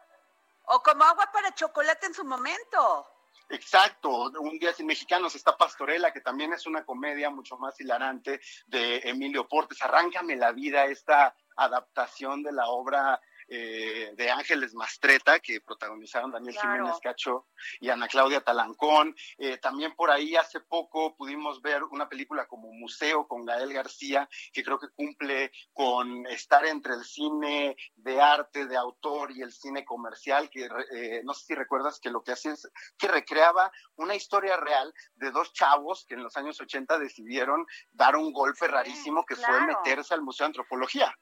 O 0.66 0.84
como 0.84 1.03
agua 1.03 1.30
para 1.34 1.53
chocolate 1.55 2.05
en 2.05 2.14
su 2.14 2.24
momento. 2.24 3.07
Exacto, 3.49 4.30
Un 4.39 4.60
Día 4.60 4.74
Sin 4.74 4.86
Mexicanos 4.86 5.34
está 5.34 5.57
Pastorela, 5.57 6.14
que 6.14 6.22
también 6.22 6.53
es 6.53 6.68
una 6.68 6.86
comedia 6.86 7.32
mucho 7.32 7.57
más 7.57 7.80
hilarante 7.80 8.39
de 8.68 8.97
Emilio 8.97 9.47
Portes. 9.47 9.82
Arráncame 9.82 10.36
la 10.36 10.51
vida, 10.51 10.86
esta 10.86 11.36
adaptación 11.55 12.43
de 12.43 12.51
la 12.51 12.68
obra 12.68 13.20
eh, 13.52 14.14
de 14.16 14.30
Ángeles 14.30 14.74
Mastreta, 14.76 15.39
que 15.39 15.62
protagonizaron 15.62 16.32
Daniel 16.32 16.56
Jiménez 16.56 16.97
Cacho 17.02 17.47
y 17.80 17.89
Ana 17.89 18.08
Claudia 18.08 18.41
Talancón. 18.41 19.16
Eh, 19.38 19.58
también 19.58 19.95
por 19.95 20.12
ahí 20.12 20.36
hace 20.36 20.60
poco 20.60 21.16
pudimos 21.16 21.62
ver 21.62 21.84
una 21.84 22.08
película 22.08 22.45
como 22.47 22.72
Museo 22.72 23.28
con 23.28 23.45
Gael 23.45 23.74
García, 23.74 24.30
que 24.54 24.64
creo 24.64 24.78
que 24.78 24.89
cumple 24.89 25.52
con 25.74 26.28
estar 26.28 26.66
entre 26.66 26.93
el 26.93 27.04
cine 27.04 27.76
de 27.95 28.22
arte, 28.22 28.68
de 28.68 28.78
autor 28.78 29.32
y 29.32 29.41
el 29.41 29.52
cine 29.52 29.84
comercial, 29.84 30.50
que 30.50 30.70
eh, 30.91 31.22
no 31.24 31.34
sé 31.34 31.45
si 31.45 31.56
recuerdas 31.56 32.00
que 32.00 32.12
lo 32.12 32.22
que 32.22 32.34
hacía 32.34 32.54
es 32.54 32.70
que 32.97 33.08
recreaba 33.08 33.72
una 33.95 34.16
historia 34.16 34.58
real 34.58 34.93
de 35.16 35.32
dos 35.32 35.54
chavos 35.54 36.06
que 36.08 36.16
en 36.16 36.24
los 36.24 36.38
años 36.38 36.60
80 36.62 37.00
decidieron 37.00 37.66
dar 37.91 38.16
un 38.16 38.32
golpe 38.32 38.68
rarísimo 38.68 39.26
que 39.26 39.36
fue 39.36 39.62
meterse 39.66 40.14
al 40.14 40.22
Museo 40.22 40.45
de 40.45 40.50
Antropología. 40.50 41.16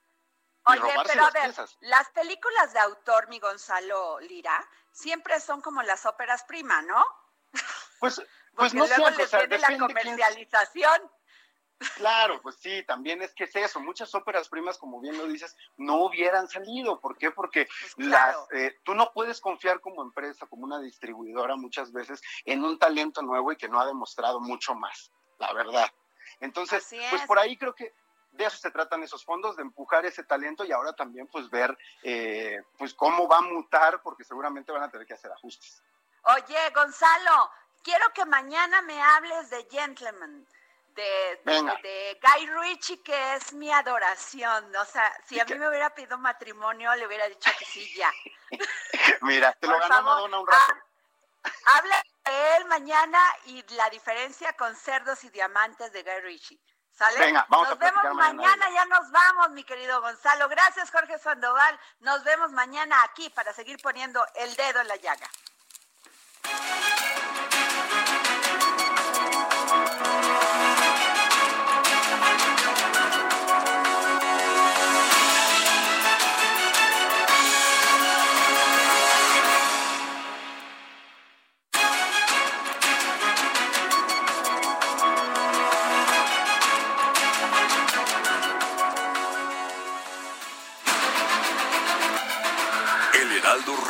Oye, 0.68 0.94
pero 1.06 1.26
a 1.26 1.32
ver, 1.32 1.54
las 1.82 2.10
películas 2.10 2.74
de 2.74 2.80
autor, 2.80 3.28
mi 3.30 3.40
Gonzalo 3.40 4.20
Lira, 4.20 4.68
siempre 4.92 5.40
son 5.40 5.62
como 5.62 5.82
las 5.84 6.06
óperas 6.06 6.44
prima, 6.44 6.82
¿no? 6.82 7.04
Pues, 8.00 8.22
pues 8.56 8.74
no 8.74 8.86
luego 8.86 9.12
sé, 9.26 9.48
la 9.48 9.78
comercialización. 9.78 11.12
Claro, 11.96 12.42
pues 12.42 12.56
sí, 12.56 12.84
también 12.88 13.22
es 13.22 13.34
que 13.36 13.44
es 13.44 13.56
eso. 13.56 13.80
Muchas 13.80 14.14
óperas 14.16 14.50
primas, 14.50 14.80
como 14.80 15.00
bien 15.00 15.18
lo 15.18 15.28
dices, 15.28 15.56
no 15.78 16.06
hubieran 16.06 16.48
salido. 16.48 17.00
¿Por 17.00 17.18
qué? 17.18 17.30
Porque 17.30 17.68
pues 17.96 18.08
las, 18.08 18.36
eh, 18.52 18.80
tú 18.84 18.96
no 18.96 19.14
puedes 19.14 19.40
confiar 19.40 19.80
como 19.80 20.02
empresa, 20.02 20.48
como 20.48 20.64
una 20.64 20.80
distribuidora 20.80 21.56
muchas 21.56 21.92
veces 21.92 22.22
en 22.46 22.64
un 22.64 22.80
talento 22.80 23.22
nuevo 23.22 23.52
y 23.52 23.58
que 23.58 23.70
no 23.70 23.80
ha 23.80 23.86
demostrado 23.86 24.40
mucho 24.40 24.74
más, 24.74 25.12
la 25.38 25.54
verdad. 25.54 25.88
Entonces, 26.40 26.88
pues 27.10 27.22
por 27.28 27.38
ahí 27.38 27.56
creo 27.58 27.76
que 27.76 27.94
de 28.38 28.46
eso 28.46 28.58
se 28.58 28.72
tratan 28.72 29.04
esos 29.04 29.26
fondos, 29.26 29.56
de 29.56 29.64
empujar 29.64 30.06
ese 30.06 30.24
talento 30.24 30.64
y 30.64 30.72
ahora 30.72 30.94
también 30.94 31.28
pues 31.28 31.50
ver 31.50 31.78
eh, 32.04 32.62
pues 32.78 32.94
cómo 32.94 33.28
va 33.28 33.38
a 33.38 33.42
mutar, 33.42 34.02
porque 34.02 34.24
seguramente 34.24 34.72
van 34.72 34.84
a 34.84 34.92
tener 34.92 35.06
que 35.06 35.14
hacer 35.14 35.32
ajustes. 35.32 35.82
Oye, 36.24 36.70
Gonzalo, 36.74 37.52
quiero 37.84 38.12
que 38.14 38.26
mañana 38.26 38.82
me 38.82 39.02
hables 39.02 39.50
de 39.50 39.68
Gentleman. 39.70 40.46
De, 40.94 41.40
de, 41.44 42.20
Guy 42.20 42.48
Ritchie, 42.48 43.04
que 43.04 43.36
es 43.36 43.54
mi 43.54 43.72
adoración. 43.72 44.76
O 44.78 44.86
sea, 44.86 45.16
si 45.28 45.40
a 45.40 45.46
mí 45.46 45.54
me 45.54 45.70
hubiera 45.70 45.94
pedido 45.94 46.18
matrimonio, 46.18 46.96
le 46.96 47.06
hubiera 47.06 47.28
dicho 47.28 47.52
que 47.60 47.66
sí, 47.66 47.88
ya. 47.96 48.12
Mira, 49.22 49.54
te 49.54 49.68
lo 49.68 49.78
ganó 49.78 50.02
Madonna 50.02 50.40
un 50.40 50.48
rato. 50.48 50.74
Habla 51.66 52.04
de 52.26 52.58
él 52.58 52.66
mañana 52.66 53.20
y 53.46 53.64
la 53.76 53.92
diferencia 53.92 54.54
con 54.54 54.76
cerdos 54.76 55.24
y 55.24 55.30
diamantes 55.30 55.94
de 55.94 56.02
Guy 56.02 56.20
Ritchie. 56.22 56.60
¿Sale? 56.98 57.20
Venga, 57.20 57.46
vamos 57.48 57.70
nos 57.70 57.78
a 57.78 57.86
vemos 57.86 58.04
mañana, 58.16 58.34
mañana, 58.34 58.70
ya 58.72 58.86
nos 58.86 59.12
vamos, 59.12 59.52
mi 59.52 59.64
querido 59.64 60.02
Gonzalo. 60.02 60.50
Gracias, 60.50 60.90
Jorge 60.90 61.20
Sandoval. 61.20 61.80
Nos 62.00 62.24
vemos 62.24 62.52
mañana 62.54 63.04
aquí 63.04 63.30
para 63.30 63.54
seguir 63.54 63.78
poniendo 63.84 64.26
el 64.34 64.56
dedo 64.56 64.82
en 64.82 64.88
la 64.88 64.96
llaga. 64.96 65.30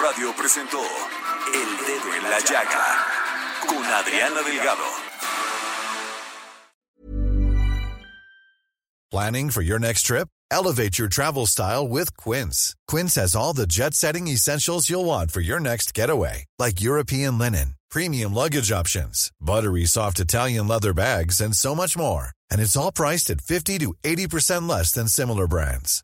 Radio 0.01 0.31
presentó 0.35 0.79
El 1.53 1.77
Dedo 1.87 2.13
en 2.13 2.23
la 2.29 2.39
Llaga 2.39 2.87
con 3.67 3.83
Adriana 3.83 4.41
Delgado. 4.43 4.83
Planning 9.09 9.49
for 9.49 9.61
your 9.61 9.79
next 9.79 10.03
trip? 10.03 10.27
Elevate 10.51 10.99
your 10.99 11.07
travel 11.07 11.45
style 11.45 11.87
with 11.87 12.15
Quince. 12.17 12.75
Quince 12.87 13.15
has 13.15 13.35
all 13.35 13.53
the 13.53 13.65
jet 13.65 13.93
setting 13.93 14.27
essentials 14.27 14.89
you'll 14.89 15.05
want 15.05 15.31
for 15.31 15.41
your 15.41 15.59
next 15.59 15.93
getaway, 15.93 16.45
like 16.59 16.81
European 16.81 17.37
linen, 17.37 17.75
premium 17.89 18.33
luggage 18.33 18.71
options, 18.71 19.31
buttery 19.41 19.85
soft 19.85 20.19
Italian 20.19 20.67
leather 20.67 20.93
bags, 20.93 21.41
and 21.41 21.55
so 21.55 21.73
much 21.73 21.97
more. 21.97 22.31
And 22.51 22.61
it's 22.61 22.75
all 22.75 22.91
priced 22.91 23.29
at 23.29 23.41
50 23.41 23.79
to 23.79 23.93
80% 24.03 24.69
less 24.69 24.91
than 24.91 25.07
similar 25.07 25.47
brands. 25.47 26.03